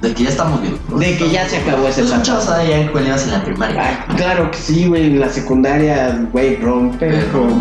De 0.00 0.14
que 0.14 0.22
ya 0.24 0.30
estamos 0.30 0.62
bien. 0.62 0.76
De 0.98 1.16
que 1.18 1.28
ya 1.30 1.46
se 1.46 1.58
acabó 1.58 1.86
ese 1.86 2.00
¿Tú 2.00 2.06
etapa. 2.08 2.22
escuchabas 2.22 2.48
a 2.48 2.64
Yankee 2.64 2.88
cuando 2.90 3.08
ibas 3.10 3.24
en 3.24 3.30
la 3.32 3.44
primaria? 3.44 3.82
Ah, 4.08 4.14
claro 4.16 4.50
que 4.50 4.56
sí, 4.56 4.86
güey, 4.86 5.06
en 5.08 5.20
la 5.20 5.28
secundaria, 5.28 6.18
güey, 6.32 6.56
rompe, 6.56 7.10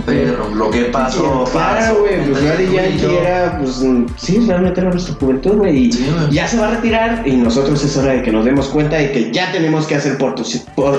perro. 0.06 0.50
Lo 0.56 0.70
que 0.72 0.84
pasó. 0.86 1.44
Claro, 1.52 2.00
güey, 2.00 2.24
pues 2.32 2.44
Daddy 2.44 2.72
Yankee 2.72 3.16
era, 3.22 3.58
pues, 3.60 3.84
sí, 4.16 4.40
realmente 4.48 4.80
era 4.80 4.90
nuestra 4.90 5.16
juventud, 5.16 5.58
güey, 5.58 5.78
y 5.88 5.92
Sí, 5.92 6.10
ya 6.32 6.48
se 6.48 6.58
va 6.58 6.68
a 6.70 6.72
retirar 6.72 7.28
y 7.28 7.36
nosotros 7.36 7.84
es 7.84 7.98
hora 7.98 8.14
de 8.14 8.22
que 8.24 8.32
nos 8.32 8.46
demos 8.46 8.68
cuenta 8.68 8.96
de 8.96 9.12
que 9.12 9.32
ya 9.32 9.52
tenemos 9.52 9.86
que 9.86 9.96
hacer 9.96 10.18
por- 10.18 10.34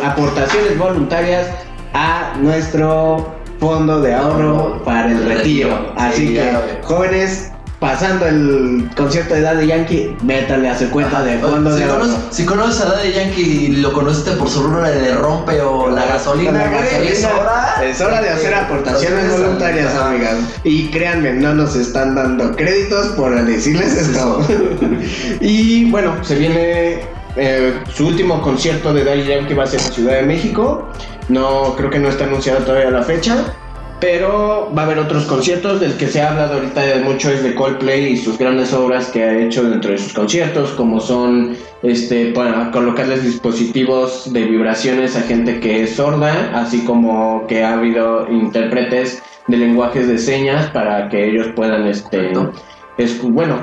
aportaciones 0.04 0.76
voluntarias 0.78 1.46
a 1.94 2.34
nuestro 2.40 3.34
fondo 3.58 4.00
de 4.00 4.14
ahorro 4.14 4.82
para 4.84 5.10
el 5.10 5.24
retiro. 5.24 5.92
Así 5.96 6.26
Sí, 6.28 6.28
que, 6.28 6.34
ya 6.34 6.62
jóvenes, 6.82 7.49
pasando 7.80 8.26
el 8.26 8.90
concierto 8.94 9.34
de 9.34 9.40
Daddy 9.40 9.66
Yankee, 9.66 10.16
métanle 10.22 10.68
a 10.68 10.72
hacer 10.72 10.90
cuenta 10.90 11.22
de 11.22 11.38
fondo 11.38 11.74
si, 11.74 11.82
de 11.82 11.88
conoces, 11.88 12.16
si 12.30 12.44
conoces 12.44 12.80
a 12.82 12.90
Daddy 12.90 13.12
Yankee 13.12 13.40
y 13.42 13.76
lo 13.76 13.92
conociste 13.94 14.32
por 14.32 14.50
su 14.50 14.62
rubro 14.62 14.82
de 14.82 15.14
rompe 15.14 15.60
o 15.62 15.88
la 15.90 16.04
gasolina, 16.04 16.52
La 16.52 16.68
güey, 16.68 16.82
gasolina. 16.82 17.10
es 17.10 17.24
hora. 17.24 17.82
Es 17.82 18.00
hora 18.02 18.20
de 18.20 18.28
hacer 18.28 18.54
aportaciones 18.54 19.32
voluntarias, 19.32 19.94
Ajá. 19.94 20.10
amigas. 20.10 20.36
Y 20.62 20.88
créanme, 20.88 21.32
no 21.32 21.54
nos 21.54 21.74
están 21.74 22.14
dando 22.14 22.54
créditos 22.54 23.08
por 23.08 23.34
decirles 23.46 23.96
esto. 23.96 24.46
y 25.40 25.90
bueno, 25.90 26.22
se 26.22 26.34
viene 26.34 27.00
eh, 27.36 27.80
su 27.94 28.08
último 28.08 28.42
concierto 28.42 28.92
de 28.92 29.04
Daddy 29.04 29.24
Yankee 29.24 29.54
va 29.54 29.64
a 29.64 29.66
ser 29.66 29.80
en 29.80 29.92
Ciudad 29.92 30.14
de 30.16 30.22
México. 30.22 30.86
No, 31.30 31.74
creo 31.76 31.88
que 31.88 31.98
no 31.98 32.10
está 32.10 32.24
anunciada 32.24 32.60
todavía 32.60 32.90
la 32.90 33.02
fecha. 33.02 33.54
Pero 34.00 34.72
va 34.76 34.82
a 34.82 34.84
haber 34.86 34.98
otros 34.98 35.26
conciertos, 35.26 35.78
del 35.78 35.96
que 35.98 36.06
se 36.06 36.22
ha 36.22 36.30
hablado 36.30 36.54
ahorita 36.54 36.80
de 36.80 37.00
mucho 37.00 37.30
es 37.30 37.42
de 37.42 37.54
Coldplay 37.54 38.12
y 38.12 38.16
sus 38.16 38.38
grandes 38.38 38.72
obras 38.72 39.08
que 39.08 39.22
ha 39.22 39.38
hecho 39.38 39.68
dentro 39.68 39.90
de 39.90 39.98
sus 39.98 40.14
conciertos, 40.14 40.70
como 40.70 41.00
son 41.00 41.54
este, 41.82 42.32
para 42.32 42.70
colocarles 42.70 43.22
dispositivos 43.22 44.32
de 44.32 44.44
vibraciones 44.44 45.16
a 45.16 45.22
gente 45.22 45.60
que 45.60 45.82
es 45.82 45.96
sorda, 45.96 46.50
así 46.54 46.82
como 46.84 47.46
que 47.46 47.62
ha 47.62 47.74
habido 47.74 48.26
intérpretes 48.30 49.22
de 49.48 49.56
lenguajes 49.58 50.08
de 50.08 50.16
señas 50.16 50.70
para 50.70 51.10
que 51.10 51.28
ellos 51.28 51.48
puedan, 51.54 51.86
este, 51.86 52.32
es, 52.96 53.20
bueno, 53.20 53.58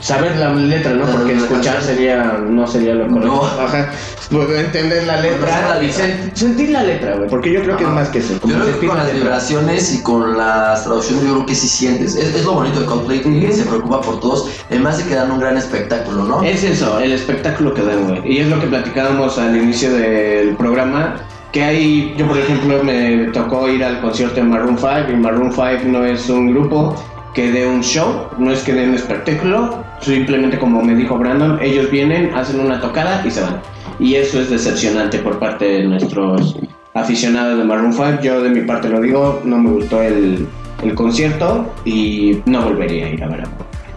saber 0.00 0.36
la 0.36 0.52
letra, 0.54 0.92
¿no? 0.94 1.04
Porque 1.06 1.34
la 1.34 1.42
escuchar 1.42 1.80
sería, 1.82 2.38
no 2.48 2.66
sería 2.66 2.94
lo 2.94 3.06
correcto. 3.08 3.26
No. 3.28 3.44
Ajá. 3.64 3.90
Poder 4.30 4.64
entender 4.66 5.04
la 5.06 5.20
letra 5.20 5.78
sen- 5.82 6.34
sentir 6.34 6.70
la 6.70 6.82
letra, 6.82 7.16
güey, 7.16 7.28
porque 7.28 7.52
yo 7.52 7.62
creo 7.62 7.76
que 7.76 7.84
es 7.84 7.90
más 7.90 8.08
que 8.08 8.18
eso. 8.18 8.38
como 8.40 8.54
Yo 8.54 8.60
creo 8.64 8.80
que 8.80 8.86
con 8.86 8.96
la 8.96 9.04
las 9.04 9.12
letra. 9.12 9.28
vibraciones 9.28 9.94
y 9.94 10.02
con 10.02 10.36
las 10.38 10.84
traducciones 10.84 11.24
yo 11.24 11.34
creo 11.34 11.46
que 11.46 11.54
sí 11.54 11.68
sientes. 11.68 12.16
Es, 12.16 12.34
es 12.34 12.44
lo 12.44 12.54
bonito 12.54 12.80
de 12.80 12.86
Coldplay, 12.86 13.20
que 13.20 13.28
Ujú. 13.28 13.52
se 13.52 13.62
preocupa 13.64 14.00
por 14.00 14.20
todos. 14.20 14.48
Además 14.70 14.98
de 14.98 15.04
que 15.04 15.14
dan 15.14 15.30
un 15.30 15.38
gran 15.40 15.56
espectáculo, 15.56 16.24
¿no? 16.24 16.42
Es 16.42 16.64
eso, 16.64 16.98
el 16.98 17.12
espectáculo 17.12 17.74
que 17.74 17.82
dan, 17.82 18.06
güey. 18.08 18.32
Y 18.32 18.38
es 18.38 18.48
lo 18.48 18.58
que 18.60 18.66
platicábamos 18.66 19.38
al 19.38 19.56
inicio 19.56 19.92
del 19.92 20.56
programa. 20.56 21.16
Que 21.52 21.62
hay, 21.62 22.14
yo 22.16 22.26
por 22.26 22.38
ejemplo 22.38 22.82
me 22.82 23.28
tocó 23.34 23.68
ir 23.68 23.84
al 23.84 24.00
concierto 24.00 24.36
de 24.36 24.42
Maroon 24.44 24.78
5 24.78 25.12
y 25.12 25.16
Maroon 25.16 25.52
5 25.52 25.68
no 25.84 26.02
es 26.02 26.30
un 26.30 26.50
grupo 26.50 26.96
que 27.34 27.50
dé 27.50 27.66
un 27.66 27.82
show, 27.82 28.28
no 28.38 28.52
es 28.52 28.62
que 28.62 28.72
den 28.72 28.90
un 28.90 28.94
espectáculo, 28.96 29.82
simplemente 30.00 30.58
como 30.58 30.82
me 30.82 30.94
dijo 30.94 31.16
Brandon, 31.16 31.58
ellos 31.62 31.90
vienen, 31.90 32.34
hacen 32.34 32.60
una 32.60 32.80
tocada 32.80 33.22
y 33.26 33.30
se 33.30 33.40
van. 33.40 33.60
Y 33.98 34.16
eso 34.16 34.40
es 34.40 34.50
decepcionante 34.50 35.18
por 35.18 35.38
parte 35.38 35.64
de 35.64 35.84
nuestros 35.84 36.56
aficionados 36.94 37.58
de 37.58 37.64
Maroon 37.64 37.92
5. 37.92 38.20
Yo 38.22 38.42
de 38.42 38.50
mi 38.50 38.62
parte 38.62 38.88
lo 38.88 39.00
digo, 39.00 39.40
no 39.44 39.58
me 39.58 39.70
gustó 39.70 40.02
el, 40.02 40.46
el 40.82 40.94
concierto 40.94 41.72
y 41.84 42.42
no 42.46 42.62
volvería 42.62 43.06
a 43.06 43.10
ir 43.10 43.24
a 43.24 43.28
ver 43.28 43.44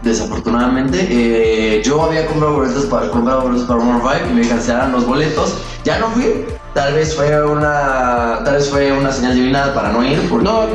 Desafortunadamente, 0.04 1.08
eh, 1.10 1.82
yo 1.84 2.04
había 2.04 2.28
comprado 2.28 2.58
boletos 2.58 2.86
para, 2.86 3.10
comprado 3.10 3.42
boletos 3.42 3.66
para 3.66 3.84
Maroon 3.84 4.12
5 4.20 4.32
y 4.32 4.34
me 4.36 4.48
cancelaron 4.48 4.92
los 4.92 5.06
boletos. 5.06 5.58
Ya 5.84 5.98
no 5.98 6.10
fui. 6.10 6.26
Tal 6.76 6.94
vez 6.94 7.16
fue 7.16 7.42
una, 7.42 8.42
tal 8.44 8.56
vez 8.56 8.70
fue 8.70 8.92
una 8.92 9.10
señal 9.10 9.34
divina 9.34 9.74
para 9.74 9.94
no 9.94 10.04
ir. 10.06 10.20
Porque, 10.30 10.44
No, 10.44 10.66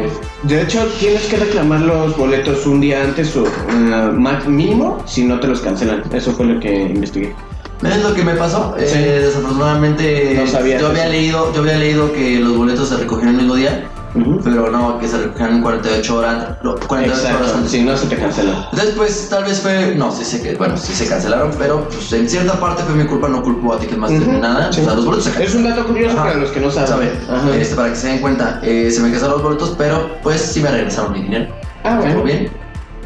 de 0.44 0.62
hecho 0.62 0.86
tienes 0.98 1.26
que 1.26 1.36
reclamar 1.36 1.82
los 1.82 2.16
boletos 2.16 2.64
un 2.66 2.80
día 2.80 3.02
antes 3.04 3.36
o 3.36 3.44
eh, 3.44 4.10
más 4.14 4.46
mínimo 4.48 5.02
si 5.06 5.24
no 5.26 5.38
te 5.38 5.46
los 5.46 5.60
cancelan. 5.60 6.02
Eso 6.14 6.32
fue 6.32 6.46
lo 6.46 6.58
que 6.58 6.72
investigué. 6.84 7.34
¿Ves 7.82 8.02
lo 8.02 8.14
que 8.14 8.24
me 8.24 8.32
pasó? 8.34 8.74
Sí. 8.78 8.94
Eh, 8.96 9.20
desafortunadamente, 9.26 10.34
No 10.38 10.46
yo 10.46 10.58
había 10.58 10.76
eso. 10.78 10.92
leído, 11.10 11.52
yo 11.52 11.60
había 11.60 11.76
leído 11.76 12.10
que 12.14 12.40
los 12.40 12.56
boletos 12.56 12.88
se 12.88 12.96
recogían 12.96 13.28
el 13.30 13.36
mismo 13.36 13.54
día, 13.56 13.84
Pero 14.12 14.70
no, 14.70 14.98
que 14.98 15.06
se 15.06 15.18
recogían 15.18 15.56
en 15.56 15.62
48 15.62 16.16
horas, 16.16 16.48
no, 16.62 16.74
48 16.76 17.36
horas 17.38 17.52
antes. 17.54 17.70
si 17.70 17.82
no 17.82 17.96
se 17.96 18.06
te 18.06 18.16
cancela. 18.16 18.68
Entonces, 18.72 18.94
pues, 18.96 19.28
tal 19.28 19.44
vez 19.44 19.60
fue, 19.60 19.94
no, 19.96 20.10
sí 20.10 20.24
sé 20.24 20.42
que, 20.42 20.56
bueno, 20.56 20.76
sí 20.76 20.92
se 20.92 21.06
cancelaron, 21.06 21.52
pero 21.58 21.88
pues 21.88 22.12
en 22.12 22.28
cierta 22.28 22.58
parte 22.58 22.82
fue 22.82 22.94
mi 22.96 23.04
culpa, 23.06 23.28
no 23.28 23.42
culpo 23.42 23.74
a 23.74 23.78
Ticketmaster 23.78 24.22
Ujú, 24.22 24.32
ni 24.32 24.38
nada. 24.40 24.72
sí. 24.72 24.80
O 24.80 24.84
sea, 24.84 24.94
los 24.94 25.04
boletos 25.06 25.24
se 25.32 25.44
Es 25.44 25.54
un 25.54 25.64
dato 25.64 25.84
curioso 25.86 26.16
Ajá. 26.16 26.24
para 26.26 26.36
los 26.38 26.50
que 26.50 26.60
no 26.60 26.70
saben. 26.70 27.10
Ajá. 27.28 27.56
Este, 27.56 27.74
para 27.76 27.90
que 27.90 27.96
se 27.96 28.08
den 28.08 28.18
cuenta, 28.18 28.58
eh, 28.62 28.90
se 28.90 29.00
me 29.00 29.10
cancelaron 29.10 29.34
los 29.34 29.42
boletos, 29.42 29.74
pero 29.78 30.10
pues 30.22 30.40
sí 30.40 30.60
me 30.60 30.70
regresaron 30.70 31.12
mi 31.12 31.22
dinero. 31.22 31.52
Ah, 31.84 31.98
bueno. 32.00 32.22
Bien. 32.24 32.50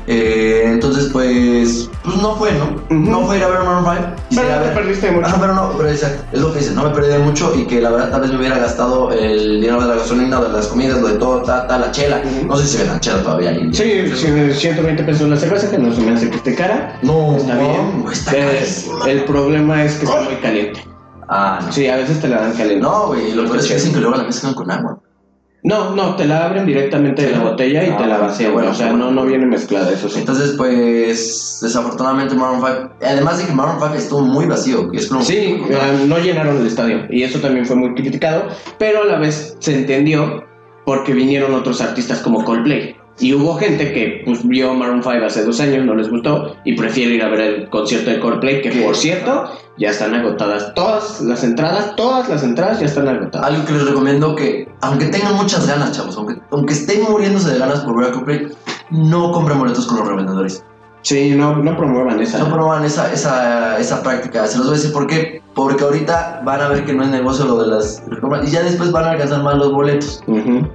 Eh, 0.06 0.62
entonces, 0.66 1.08
pues, 1.12 1.88
pues 2.02 2.16
no 2.16 2.36
fue, 2.36 2.50
¿no? 2.52 2.76
No 2.90 3.26
fue 3.26 3.38
ir 3.38 3.44
a 3.44 3.48
ver 3.48 3.60
Maroon 3.60 3.84
5. 3.84 3.94
Pero 3.96 4.16
quisiera 4.28 4.58
no 4.58 4.62
te 4.64 4.70
perdiste 4.70 5.10
mucho. 5.10 5.26
Ajá, 5.26 5.36
pero 5.40 5.54
no, 5.54 5.72
pero 5.78 5.88
exacto, 5.88 6.24
es 6.32 6.40
lo 6.40 6.52
que 6.52 6.58
dices, 6.58 6.74
no 6.74 6.82
me 6.84 6.90
perdí 6.90 7.08
de 7.08 7.18
mucho 7.20 7.54
y 7.56 7.64
que 7.66 7.80
la 7.80 7.90
verdad 7.90 8.10
tal 8.10 8.20
vez 8.20 8.30
me 8.32 8.38
hubiera 8.38 8.58
gastado 8.58 9.10
el 9.12 9.60
dinero 9.62 9.80
de 9.80 9.88
la 9.88 9.94
gasolina, 9.94 10.40
de 10.42 10.48
las 10.50 10.66
comidas, 10.66 11.00
lo 11.00 11.08
de 11.08 11.14
todo, 11.14 11.42
ta, 11.42 11.66
ta, 11.66 11.78
la 11.78 11.90
chela. 11.90 12.20
No 12.46 12.56
sé 12.56 12.66
si 12.66 12.78
ve 12.78 12.84
la 12.84 13.00
chela 13.00 13.22
todavía 13.22 13.50
ahí. 13.50 13.70
Sí, 13.72 14.04
sí, 14.14 14.26
120 14.52 15.02
pesos 15.04 15.28
la 15.28 15.36
cerveza, 15.36 15.70
que 15.70 15.78
no 15.78 15.94
se 15.94 16.02
me 16.02 16.12
hace 16.12 16.28
que 16.28 16.36
esté 16.36 16.54
cara. 16.54 16.98
No, 17.02 17.36
Está 17.36 17.54
no, 17.54 17.60
bien. 17.60 18.04
está 18.12 18.32
carísima. 18.32 19.06
el 19.10 19.24
problema 19.24 19.84
es 19.84 19.94
que 19.94 20.04
está 20.04 20.20
muy 20.20 20.34
caliente. 20.36 20.84
Ah, 21.28 21.60
no. 21.64 21.72
Sí, 21.72 21.88
a 21.88 21.96
veces 21.96 22.20
te 22.20 22.28
la 22.28 22.42
dan 22.42 22.52
caliente. 22.52 22.82
No, 22.82 23.06
güey, 23.06 23.32
lo 23.32 23.44
peor 23.44 23.58
es 23.58 23.66
que 23.68 23.74
dicen 23.74 23.94
que 23.94 24.00
luego 24.00 24.16
la 24.16 24.24
mezclan 24.24 24.52
con 24.52 24.70
agua. 24.70 24.98
No, 25.64 25.94
no, 25.96 26.14
te 26.14 26.26
la 26.26 26.44
abren 26.44 26.66
directamente 26.66 27.22
de 27.24 27.30
la 27.32 27.40
botella 27.40 27.82
y 27.82 27.88
Ah, 27.88 27.96
te 27.96 28.06
la 28.06 28.18
vacían. 28.18 28.52
bueno, 28.52 28.70
o 28.70 28.74
sea, 28.74 28.90
bueno. 28.90 29.06
no, 29.06 29.22
no 29.22 29.26
viene 29.26 29.46
mezclada, 29.46 29.90
eso 29.90 30.10
sí. 30.10 30.20
Entonces, 30.20 30.54
pues, 30.58 31.58
desafortunadamente 31.62 32.34
Maroon 32.34 32.60
5, 32.60 32.90
además 33.02 33.38
de 33.38 33.46
que 33.46 33.52
Maroon 33.54 33.78
5 33.80 33.94
estuvo 33.94 34.20
muy 34.20 34.44
vacío, 34.44 34.90
que 34.90 34.98
es 34.98 35.06
como... 35.08 35.22
Sí, 35.22 35.36
eh, 35.66 35.78
no 36.06 36.18
llenaron 36.18 36.58
el 36.58 36.66
estadio 36.66 37.06
y 37.08 37.22
eso 37.22 37.38
también 37.40 37.64
fue 37.64 37.76
muy 37.76 37.94
criticado, 37.94 38.44
pero 38.78 39.02
a 39.02 39.06
la 39.06 39.18
vez 39.18 39.56
se 39.58 39.74
entendió 39.74 40.44
porque 40.84 41.14
vinieron 41.14 41.54
otros 41.54 41.80
artistas 41.80 42.20
como 42.20 42.44
Coldplay. 42.44 42.96
Y 43.18 43.32
hubo 43.32 43.54
gente 43.54 43.92
que 43.94 44.20
pues, 44.26 44.46
vio 44.46 44.74
Maroon 44.74 45.02
5 45.02 45.24
hace 45.24 45.44
dos 45.44 45.60
años, 45.60 45.86
no 45.86 45.94
les 45.94 46.10
gustó, 46.10 46.56
y 46.64 46.76
prefiere 46.76 47.14
ir 47.14 47.22
a 47.22 47.28
ver 47.30 47.40
el 47.40 47.70
concierto 47.70 48.10
de 48.10 48.20
Coldplay, 48.20 48.60
que 48.60 48.70
por 48.82 48.94
cierto, 48.96 49.50
ya 49.76 49.90
están 49.90 50.14
agotadas 50.14 50.72
todas 50.74 51.20
las 51.20 51.42
entradas, 51.42 51.96
todas 51.96 52.28
las 52.28 52.42
entradas 52.42 52.80
ya 52.80 52.86
están 52.86 53.08
agotadas. 53.08 53.46
Algo 53.48 53.64
que 53.64 53.72
les 53.72 53.86
recomiendo 53.86 54.34
que, 54.36 54.72
aunque 54.80 55.06
tengan 55.06 55.34
muchas 55.34 55.66
ganas, 55.66 55.92
chavos, 55.92 56.16
aunque, 56.16 56.40
aunque 56.50 56.74
estén 56.74 57.02
muriéndose 57.02 57.52
de 57.52 57.58
ganas 57.58 57.80
por 57.80 57.96
ver 57.96 58.10
a 58.10 58.12
Coldplay, 58.12 58.48
no 58.90 59.32
compren 59.32 59.58
boletos 59.58 59.86
con 59.86 59.98
los 59.98 60.08
revendedores. 60.08 60.64
Sí, 61.02 61.34
no, 61.34 61.56
no 61.56 61.76
promuevan 61.76 62.18
esa. 62.20 62.38
No 62.38 62.48
promuevan 62.48 62.82
esa, 62.84 63.12
esa, 63.12 63.78
esa 63.78 64.02
práctica. 64.02 64.46
Se 64.46 64.56
los 64.56 64.68
voy 64.68 64.74
a 64.74 64.78
decir 64.78 64.92
por 64.92 65.06
qué. 65.06 65.42
Porque 65.54 65.84
ahorita 65.84 66.40
van 66.44 66.62
a 66.62 66.68
ver 66.68 66.86
que 66.86 66.94
no 66.94 67.02
es 67.02 67.10
negocio 67.10 67.44
lo 67.44 67.62
de 67.62 67.68
las 67.68 68.02
y 68.44 68.50
ya 68.50 68.62
después 68.62 68.90
van 68.90 69.04
a 69.04 69.10
alcanzar 69.10 69.42
más 69.42 69.56
los 69.56 69.70
boletos. 69.70 70.24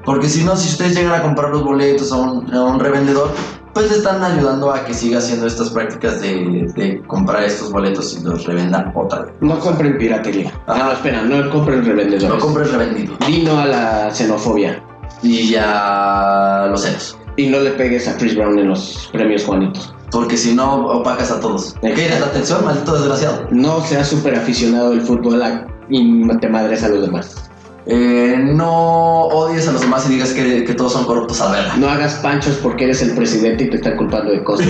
Porque 0.05 0.29
si 0.29 0.43
no, 0.43 0.55
si 0.55 0.69
ustedes 0.69 0.95
llegan 0.95 1.19
a 1.19 1.23
comprar 1.23 1.49
los 1.49 1.63
boletos 1.63 2.11
a 2.11 2.17
un, 2.17 2.53
a 2.53 2.63
un 2.63 2.79
revendedor, 2.79 3.31
pues 3.73 3.89
le 3.91 3.97
están 3.97 4.23
ayudando 4.23 4.71
a 4.71 4.83
que 4.85 4.93
siga 4.93 5.19
haciendo 5.19 5.47
estas 5.47 5.69
prácticas 5.69 6.21
de, 6.21 6.71
de 6.75 7.01
comprar 7.07 7.43
estos 7.43 7.71
boletos 7.71 8.17
y 8.19 8.23
los 8.23 8.45
revenda 8.45 8.91
otra 8.95 9.21
vez. 9.23 9.33
No 9.41 9.59
compren 9.59 9.97
piratería. 9.97 10.53
Ah, 10.67 10.77
no, 10.85 10.91
espera, 10.91 11.21
no 11.23 11.49
compren 11.49 11.85
revendedores. 11.85 12.29
No 12.29 12.39
compres 12.39 12.71
revendido. 12.71 13.15
Dino 13.27 13.57
a 13.59 13.65
la 13.65 14.11
xenofobia. 14.11 14.83
Y 15.21 15.49
ya 15.51 16.67
los 16.69 16.81
celos. 16.81 17.17
Y 17.35 17.47
no 17.47 17.59
le 17.59 17.71
pegues 17.71 18.07
a 18.07 18.17
Chris 18.17 18.35
Brown 18.35 18.57
en 18.59 18.69
los 18.69 19.09
premios 19.11 19.45
Juanitos. 19.45 19.93
Porque 20.11 20.35
si 20.37 20.53
no, 20.55 20.87
opacas 20.87 21.29
a 21.31 21.39
todos. 21.39 21.75
¿Quieres 21.81 22.19
la 22.19 22.25
atención, 22.27 22.65
maldito 22.65 22.93
desgraciado? 22.93 23.47
No 23.51 23.81
seas 23.81 24.07
súper 24.07 24.35
aficionado 24.35 24.89
del 24.91 25.01
fútbol 25.01 25.41
a- 25.41 25.67
y 25.89 26.27
te 26.39 26.49
madres 26.49 26.83
a 26.83 26.89
los 26.89 27.01
demás. 27.01 27.48
Eh, 27.85 28.35
no 28.37 29.23
odies 29.23 29.67
a 29.67 29.71
los 29.71 29.81
demás 29.81 30.05
y 30.07 30.13
digas 30.13 30.31
que, 30.31 30.63
que 30.63 30.73
todos 30.73 30.93
son 30.93 31.05
corruptos 31.05 31.41
a 31.41 31.51
verla. 31.51 31.77
No 31.77 31.89
hagas 31.89 32.15
panchos 32.15 32.57
porque 32.61 32.85
eres 32.85 33.01
el 33.01 33.11
presidente 33.11 33.63
y 33.65 33.69
te 33.69 33.77
están 33.77 33.97
culpando 33.97 34.31
de 34.31 34.43
cosas. 34.43 34.67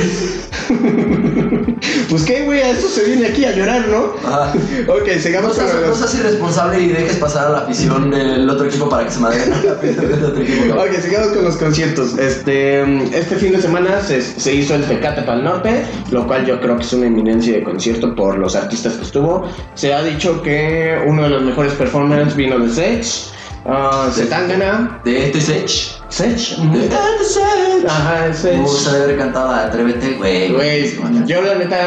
pues 2.10 2.24
qué, 2.24 2.44
güey, 2.46 2.62
a 2.62 2.70
eso 2.70 2.88
se 2.88 3.04
viene 3.06 3.28
aquí 3.28 3.46
a 3.46 3.52
llorar, 3.52 3.88
¿no? 3.88 4.14
Ajá. 4.28 4.54
Ok, 4.88 5.10
sigamos 5.20 5.58
No 5.58 5.64
con 5.64 5.72
seas, 5.72 5.88
no 5.88 5.96
seas 5.96 6.16
irresponsable 6.16 6.82
y 6.82 6.88
dejes 6.90 7.18
pasar 7.18 7.48
a 7.48 7.50
la 7.50 7.58
afición 7.60 8.12
del 8.12 8.50
otro 8.50 8.68
equipo 8.68 8.88
para 8.90 9.06
que 9.06 9.12
se 9.12 9.20
madre 9.20 9.40
la 9.64 9.72
afición 9.74 10.10
del 10.10 10.26
otro 10.26 10.42
equipo. 10.42 10.68
cabrón. 10.68 10.88
Ok, 10.88 11.02
sigamos 11.02 11.28
con 11.30 11.44
los 11.44 11.58
conciertos. 11.58 12.18
Este, 12.18 12.82
este 13.18 13.36
fin 13.36 13.52
de 13.52 13.62
semana 13.62 14.02
se, 14.02 14.22
se 14.22 14.54
hizo 14.54 14.76
el 14.76 14.84
Tecate 14.86 15.24
Pal 15.24 15.44
Norte, 15.44 15.84
lo 16.12 16.28
cual 16.28 16.46
yo 16.46 16.60
creo 16.62 16.78
que 16.78 16.84
es 16.84 16.94
una 16.94 17.08
eminencia 17.08 17.54
de 17.54 17.64
concierto 17.64 18.16
por 18.16 18.38
los 18.38 18.56
artistas 18.56 18.94
que 18.94 19.04
estuvo. 19.04 19.46
Se 19.74 19.94
ha 19.94 20.04
dicho 20.04 20.42
que 20.42 20.98
uno 21.06 21.24
de 21.24 21.30
los 21.30 21.44
mejores 21.44 21.74
performances 21.74 22.36
vino 22.36 22.60
de 22.60 22.70
Sech, 23.04 23.34
uh. 23.66 25.04
De 25.04 25.26
esto 25.26 25.38
y 25.38 25.42
Sech. 25.42 26.00
Sech. 26.10 26.58
De 26.58 26.86
esto 26.86 26.98
y 27.22 27.26
Sech. 27.26 27.86
Ajá, 27.88 28.34
Sech. 28.34 28.54
Me 28.56 28.62
gusta 28.62 28.92
haber 28.92 29.18
cantado 29.18 29.52
Atrévete, 29.52 30.14
güey. 30.14 30.52
Güey, 30.52 30.94
yo 31.28 31.42
la 31.42 31.56
neta 31.56 31.78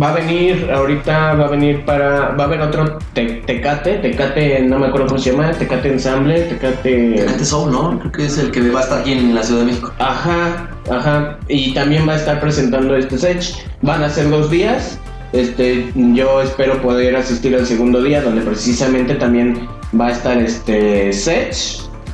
va 0.00 0.10
a 0.10 0.14
venir 0.14 0.70
ahorita, 0.72 1.34
va 1.34 1.46
a 1.46 1.48
venir 1.48 1.84
para, 1.84 2.30
va 2.36 2.44
a 2.44 2.46
haber 2.46 2.60
otro 2.60 2.98
te- 3.12 3.42
Tecate, 3.46 3.98
Tecate, 3.98 4.60
no 4.62 4.78
me 4.78 4.86
acuerdo 4.86 5.08
cómo 5.08 5.18
se 5.18 5.32
llama, 5.32 5.50
Tecate 5.52 5.88
Ensemble, 5.92 6.40
Tecate... 6.42 7.14
Tecate 7.16 7.44
Soul, 7.44 7.72
¿no? 7.72 7.98
Creo 7.98 8.12
que 8.12 8.26
es 8.26 8.38
el 8.38 8.50
que 8.50 8.70
va 8.70 8.80
a 8.80 8.82
estar 8.84 9.00
aquí 9.00 9.12
en 9.12 9.34
la 9.34 9.42
Ciudad 9.42 9.60
de 9.60 9.66
México. 9.66 9.92
Ajá, 9.98 10.68
ajá. 10.90 11.38
Y 11.48 11.74
también 11.74 12.08
va 12.08 12.12
a 12.12 12.16
estar 12.16 12.40
presentando 12.40 12.94
este 12.96 13.18
Sech. 13.18 13.66
Van 13.82 14.02
a 14.04 14.08
ser 14.08 14.30
dos 14.30 14.50
días. 14.50 14.98
Este, 15.32 15.90
yo 15.94 16.42
espero 16.42 16.80
poder 16.82 17.16
asistir 17.16 17.54
al 17.54 17.66
segundo 17.66 18.02
día, 18.02 18.20
donde 18.20 18.42
precisamente 18.42 19.14
también 19.14 19.66
va 19.98 20.08
a 20.08 20.10
estar 20.12 20.38
este 20.38 21.12
Sech. 21.12 21.56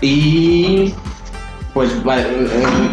Y 0.01 0.95
pues 1.75 1.91
va, 2.07 2.21
eh, 2.21 2.27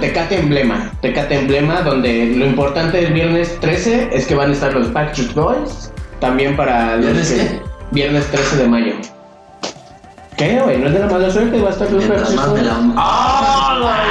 Tecate 0.01 0.39
Emblema. 0.39 0.91
Tecate 1.01 1.39
Emblema, 1.39 1.82
donde 1.82 2.28
lo 2.36 2.45
importante 2.45 3.01
del 3.01 3.13
viernes 3.13 3.59
13 3.59 4.09
es 4.11 4.26
que 4.26 4.36
van 4.36 4.49
a 4.49 4.53
estar 4.53 4.73
los 4.73 4.91
Backstreet 4.91 5.34
Boys. 5.34 5.91
También 6.19 6.55
para 6.55 6.95
los 6.95 7.05
¿Viernes 7.05 7.32
que-? 7.32 7.61
Viernes 7.91 8.26
13 8.28 8.57
de 8.57 8.67
mayo. 8.67 9.14
¿Qué, 10.38 10.59
güey? 10.61 10.77
¿No 10.79 10.88
es 10.88 10.93
de 10.93 10.99
la 10.99 11.07
mala 11.07 11.29
suerte? 11.29 11.61
Va 11.61 11.69
a 11.69 11.71
estar 11.71 11.89
los 11.89 12.03
Mientras 12.03 12.33
más 12.33 12.51
me 12.51 12.61
la... 12.61 12.77
¡Ah! 12.97 14.01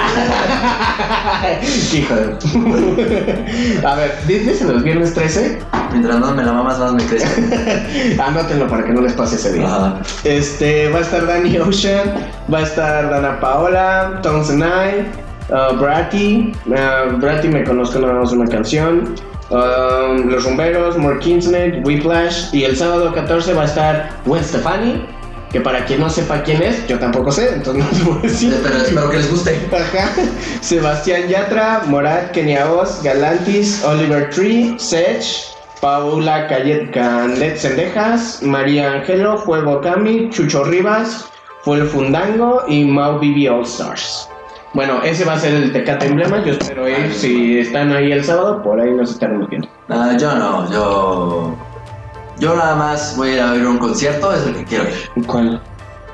Hijo 1.93 2.15
de... 2.15 3.83
A 3.87 3.95
ver, 3.95 4.15
dices 4.27 4.63
los 4.63 4.83
viernes 4.83 5.13
13. 5.13 5.59
Mientras 5.93 6.19
más 6.19 6.35
me 6.35 6.43
la 6.43 6.53
mamas, 6.53 6.79
más 6.79 6.95
me 6.95 7.05
crece. 7.05 8.17
Anótenlo 8.23 8.67
para 8.69 8.85
que 8.85 8.93
no 8.93 9.03
les 9.03 9.13
pase 9.13 9.37
ese 9.37 9.53
día. 9.53 9.67
Ajá. 9.67 10.01
Este, 10.25 10.89
va 10.89 11.01
a 11.01 11.03
estar 11.03 11.27
Danny 11.27 11.59
Ocean, 11.59 12.15
va 12.53 12.59
a 12.59 12.63
estar 12.63 13.11
Dana 13.11 13.39
Paola, 13.41 14.21
Tones 14.23 14.49
and 14.49 14.65
I, 14.65 15.05
uh, 15.53 15.77
Bratty. 15.79 16.55
Uh, 16.67 17.19
Bratty 17.19 17.49
me 17.49 17.65
conozco 17.65 17.99
nada 17.99 18.15
más 18.15 18.33
una 18.33 18.47
canción. 18.47 19.15
Um, 19.51 20.31
Los 20.31 20.45
Rumberos, 20.45 20.97
More 20.97 21.19
Kingsnet, 21.19 21.87
Whiplash. 21.87 22.55
Y 22.55 22.65
el 22.65 22.77
sábado 22.79 23.13
14 23.13 23.53
va 23.53 23.63
a 23.63 23.67
estar 23.67 24.09
Gwen 24.25 24.43
Stefani. 24.43 25.07
Que 25.55 25.61
para 25.61 25.85
quien 25.85 26.01
no 26.01 26.11
sepa 26.11 26.43
quién 26.43 26.61
es, 26.65 26.85
yo 26.89 26.99
tampoco 26.99 27.31
sé, 27.31 27.55
entonces 27.55 27.85
no 28.05 28.15
a 28.15 28.23
decir. 28.23 28.59
Pero 28.61 28.77
espero 28.77 29.09
que 29.09 29.19
les 29.19 29.31
guste. 29.31 29.69
Ajá. 29.73 30.11
Sebastián 30.61 31.29
Yatra, 31.29 31.83
Morat, 31.87 32.33
Kenia 32.33 32.69
Oz, 32.73 33.01
Galantis, 33.05 33.85
Oliver 33.85 34.31
Tree, 34.31 34.75
Sech, 34.81 35.25
Paula 35.81 36.49
Cayet 36.49 36.91
Candet 36.91 37.57
Sendejas, 37.57 38.43
María 38.43 38.95
Angelo, 38.95 39.37
Juego 39.37 39.81
Cami, 39.81 40.29
Chucho 40.31 40.65
Rivas, 40.65 41.25
Fuel 41.63 41.87
Fundango 41.87 42.65
y 42.67 42.85
Mau 42.87 43.21
Bibi 43.21 43.47
All 43.47 43.63
Stars. 43.63 44.29
Bueno, 44.73 45.05
ese 45.05 45.25
va 45.25 45.35
a 45.35 45.39
ser 45.39 45.55
el 45.55 45.73
Tecate 45.73 46.07
Emblema. 46.07 46.45
Yo 46.45 46.55
espero 46.55 46.89
ir. 46.89 47.15
Si 47.15 47.61
están 47.61 47.93
ahí 47.93 48.11
el 48.11 48.25
sábado, 48.25 48.61
por 48.61 48.81
ahí 48.81 48.91
nos 48.91 49.13
estaremos 49.13 49.49
viendo. 49.49 49.69
Ah, 49.89 50.17
yo 50.19 50.35
no, 50.35 50.69
yo. 50.73 51.57
Yo 52.39 52.55
nada 52.57 52.75
más 52.75 53.17
voy 53.17 53.31
a 53.31 53.33
ir 53.35 53.41
a 53.41 53.53
ver 53.53 53.67
un 53.67 53.79
concierto, 53.79 54.33
es 54.35 54.47
el 54.47 54.55
que 54.57 54.65
quiero 54.65 54.85
ir. 54.85 55.25
¿Cuál? 55.27 55.61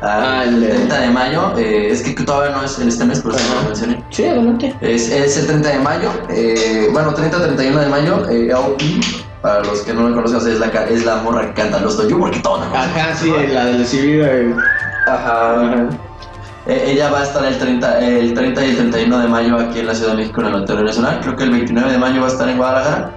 Ah, 0.03 0.41
Ah, 0.41 0.45
el 0.45 0.63
el- 0.65 0.71
30 0.71 0.99
de 1.01 1.11
mayo, 1.11 1.53
eh, 1.59 1.89
es 1.91 2.03
que 2.03 2.13
todavía 2.25 2.57
no 2.57 2.63
es 2.65 2.79
el 2.79 2.89
este 2.89 3.05
mes, 3.05 3.23
no 3.25 3.31
Ajá. 3.33 3.41
lo 3.63 3.63
mencioné. 3.69 4.03
Sí, 4.11 4.25
adelante. 4.27 4.75
Es, 4.81 5.11
es 5.11 5.37
el 5.39 5.47
30 5.47 5.69
de 5.71 5.79
mayo, 5.79 6.11
eh, 6.31 6.89
bueno, 6.93 7.13
30-31 7.15 7.81
de 7.81 7.87
mayo, 7.89 8.29
eh, 8.31 8.51
AOP, 8.53 8.81
para 9.43 9.61
los 9.63 9.81
que 9.81 9.93
no 9.93 10.05
me 10.09 10.29
sea, 10.29 10.39
es 10.39 10.59
la, 10.59 10.67
es 10.69 11.05
la 11.05 11.17
morra 11.17 11.49
que 11.49 11.53
canta 11.63 11.81
Los 11.81 11.97
Doy, 11.99 12.13
porque 12.15 12.39
todo 12.41 12.63
Ajá, 12.63 13.15
sí, 13.15 13.31
la 13.53 13.67
del 13.67 13.79
decidido. 13.79 14.25
eh, 14.27 14.55
Ajá. 15.07 15.61
Ajá. 15.65 15.89
Eh, 16.67 16.93
ella 16.93 17.11
va 17.11 17.21
a 17.21 17.23
estar 17.25 17.45
el 17.45 17.59
30, 17.59 17.99
el 18.01 18.33
30 18.35 18.65
y 18.67 18.71
el 18.71 18.77
31 18.77 19.19
de 19.19 19.29
mayo 19.29 19.57
aquí 19.59 19.81
en 19.81 19.87
la 19.87 19.95
Ciudad 19.95 20.13
de 20.13 20.19
México 20.19 20.41
en 20.43 20.47
el 20.49 20.55
Auditorio 20.55 20.85
Nacional. 20.85 21.19
Creo 21.23 21.35
que 21.37 21.45
el 21.45 21.51
29 21.51 21.93
de 21.93 21.99
mayo 21.99 22.21
va 22.21 22.27
a 22.27 22.31
estar 22.31 22.49
en 22.49 22.57
Guadalajara. 22.59 23.11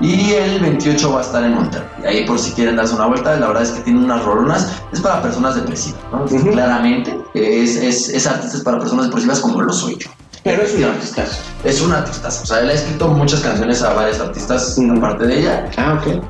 Y 0.00 0.32
el 0.32 0.60
28 0.60 1.12
va 1.12 1.20
a 1.20 1.22
estar 1.22 1.44
en 1.44 1.54
Monterrey. 1.54 1.88
Ahí 2.06 2.26
por 2.26 2.38
si 2.38 2.52
quieren 2.52 2.76
darse 2.76 2.94
una 2.94 3.06
vuelta, 3.06 3.36
la 3.36 3.46
verdad 3.46 3.62
es 3.62 3.70
que 3.70 3.80
tiene 3.82 4.04
unas 4.04 4.24
rolonas. 4.24 4.82
Es 4.92 5.00
para 5.00 5.22
personas 5.22 5.54
depresivas, 5.54 6.00
¿no? 6.12 6.24
Claramente. 6.24 7.16
Es, 7.34 7.76
es, 7.76 8.08
es 8.08 8.26
artista 8.26 8.58
para 8.64 8.78
personas 8.78 9.06
depresivas 9.06 9.40
como 9.40 9.60
lo 9.62 9.72
soy 9.72 9.96
yo. 9.98 10.10
Pero 10.42 10.62
es 10.62 10.74
un 10.74 10.84
artistazo. 10.84 11.40
Es 11.64 11.80
un 11.80 11.92
artista. 11.92 12.28
O 12.28 12.46
sea, 12.46 12.60
él 12.60 12.68
ha 12.68 12.74
escrito 12.74 13.08
muchas 13.08 13.40
canciones 13.40 13.82
a 13.82 13.94
varios 13.94 14.20
artistas 14.20 14.78
aparte 14.96 15.26
de 15.26 15.38
ella. 15.40 15.70
Ah, 15.78 15.98
ok. 15.98 16.22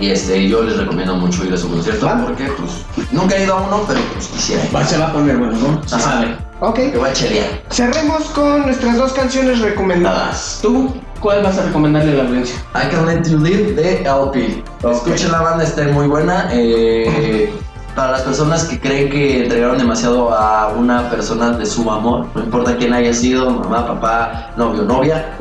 Y 0.00 0.10
este, 0.10 0.48
yo 0.48 0.62
les 0.62 0.76
recomiendo 0.76 1.16
mucho 1.16 1.44
ir 1.44 1.52
a 1.52 1.56
su 1.56 1.68
concierto 1.68 2.06
Va. 2.06 2.24
porque 2.24 2.44
pues 2.44 2.70
nunca 3.10 3.36
he 3.36 3.44
ido 3.44 3.56
a 3.56 3.62
uno, 3.62 3.82
pero 3.88 4.00
pues 4.12 4.28
quisiera 4.28 4.64
ir. 4.64 4.76
Va, 4.76 4.84
se 4.84 4.98
va 4.98 5.08
a 5.08 5.12
poner 5.12 5.36
bueno, 5.36 5.58
¿no? 5.58 5.82
Se 5.88 5.98
sabe. 5.98 6.36
Ok. 6.60 6.76
Que 6.76 6.98
voy 6.98 7.10
a 7.10 7.12
chelear. 7.12 7.62
Cerremos 7.70 8.22
con 8.28 8.62
nuestras 8.62 8.96
dos 8.96 9.12
canciones 9.12 9.60
recomendadas. 9.60 10.60
¿Tú 10.62 10.94
cuál 11.20 11.42
vas 11.42 11.58
a 11.58 11.66
recomendarle 11.66 12.12
a 12.12 12.22
la 12.22 12.28
audiencia? 12.28 12.56
I 12.74 12.88
Can 12.90 13.06
Let 13.06 13.28
You 13.28 13.38
Live 13.38 13.72
de 13.72 14.02
LP. 14.02 14.62
Ok. 14.82 14.92
Escuchen 14.92 15.32
la 15.32 15.42
banda, 15.42 15.64
está 15.64 15.82
muy 15.88 16.06
buena. 16.06 16.48
eh, 16.52 17.52
para 17.98 18.12
las 18.12 18.22
personas 18.22 18.64
que 18.64 18.78
creen 18.78 19.10
que 19.10 19.42
entregaron 19.42 19.76
demasiado 19.76 20.32
a 20.32 20.68
una 20.68 21.10
persona 21.10 21.50
de 21.50 21.66
su 21.66 21.90
amor, 21.90 22.26
no 22.32 22.44
importa 22.44 22.76
quién 22.76 22.92
haya 22.92 23.12
sido, 23.12 23.50
mamá, 23.50 23.88
papá, 23.88 24.52
novio, 24.56 24.84
novia, 24.84 25.34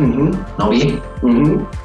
novia, 0.58 1.00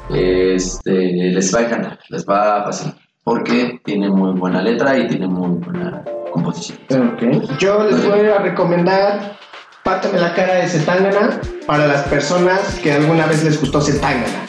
este, 0.09 0.91
les 0.91 1.53
va 1.53 1.59
a 1.59 1.61
encantar, 1.63 1.99
les 2.09 2.25
va 2.27 2.61
a 2.61 2.63
fascinar. 2.63 2.95
Porque 3.23 3.79
tiene 3.85 4.09
muy 4.09 4.31
buena 4.31 4.63
letra 4.63 4.97
y 4.97 5.07
tiene 5.07 5.27
muy 5.27 5.59
buena 5.59 6.03
composición. 6.31 7.13
Ok. 7.13 7.57
Yo 7.59 7.83
les 7.83 8.03
voy 8.03 8.21
a 8.21 8.39
recomendar 8.39 9.37
Pátame 9.83 10.19
la 10.19 10.33
cara 10.33 10.55
de 10.55 10.67
Zetangana 10.67 11.39
para 11.67 11.87
las 11.87 12.03
personas 12.03 12.59
que 12.81 12.93
alguna 12.93 13.25
vez 13.25 13.43
les 13.43 13.59
gustó 13.59 13.81
Zetangana. 13.81 14.47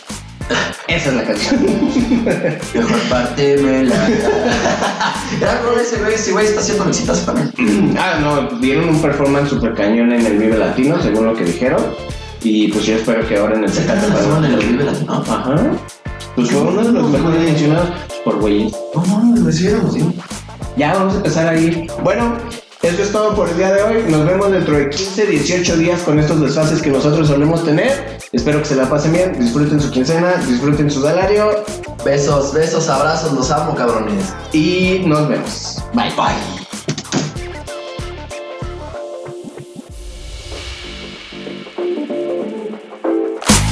Esa 0.87 1.09
es 1.09 1.14
la 1.16 1.24
canción. 1.24 1.66
Mejor 2.74 2.99
parte 3.09 3.57
la. 3.85 4.09
Ya, 5.41 5.61
no, 5.62 5.80
ese 5.80 5.97
güey, 5.99 6.14
ese 6.14 6.32
güey 6.32 6.47
está 6.47 6.61
haciendo 6.61 6.85
visitas 6.85 7.24
también. 7.26 7.97
ah, 7.99 8.18
no, 8.20 8.59
dieron 8.61 8.91
un 8.91 9.03
performance 9.03 9.49
super 9.51 9.74
cañón 9.74 10.12
en 10.12 10.24
el 10.24 10.39
Vive 10.39 10.57
Latino, 10.59 11.03
según 11.03 11.26
lo 11.26 11.35
que 11.35 11.45
dijeron. 11.45 11.82
Y 12.43 12.68
pues 12.68 12.85
yo 12.85 12.97
espero 12.97 13.26
que 13.26 13.39
ahora 13.39 13.55
en 13.57 13.64
el 13.64 13.72
Se 13.72 13.82
Pal- 13.87 14.51
los 14.51 14.64
Vive 14.64 14.85
Latino. 14.85 15.14
Ajá. 15.14 15.57
Pues 16.37 16.51
fue 16.51 16.61
uno 16.61 16.82
de 16.85 16.93
los 16.93 17.11
mejores 17.11 17.41
mencionados 17.41 17.89
por 18.24 18.39
güeyes. 18.39 18.72
No, 18.95 19.05
no, 19.24 19.41
lo 19.41 19.51
sí. 19.51 19.68
Ya 20.76 20.93
vamos 20.95 21.14
a 21.14 21.16
empezar 21.16 21.49
a 21.49 21.57
ir. 21.57 21.87
Bueno, 22.03 22.37
Eso 22.85 23.03
es 23.03 23.12
todo 23.12 23.35
por 23.35 23.49
el 23.49 23.57
día 23.57 23.72
de 23.72 23.82
hoy. 23.82 24.05
Nos 24.09 24.26
vemos 24.26 24.53
dentro 24.53 24.76
de 24.76 24.91
15, 24.91 25.26
18 25.26 25.76
días 25.78 26.03
con 26.03 26.18
estos 26.18 26.39
desfases 26.39 26.82
que 26.82 26.91
nosotros 26.91 27.28
solemos 27.28 27.64
tener. 27.64 28.18
Espero 28.30 28.59
que 28.59 28.66
se 28.66 28.76
la 28.76 28.89
pasen 28.91 29.12
bien, 29.12 29.39
disfruten 29.39 29.80
su 29.80 29.91
quincena, 29.91 30.35
disfruten 30.47 30.91
su 30.91 31.01
salario 31.01 31.64
Besos, 32.05 32.53
besos, 32.53 32.87
abrazos, 32.91 33.32
los 33.32 33.51
amo, 33.51 33.74
cabrones. 33.74 34.35
y 34.53 35.03
nos 35.07 35.26
vemos. 35.26 35.82
Bye, 35.95 36.11
bye. 36.14 36.53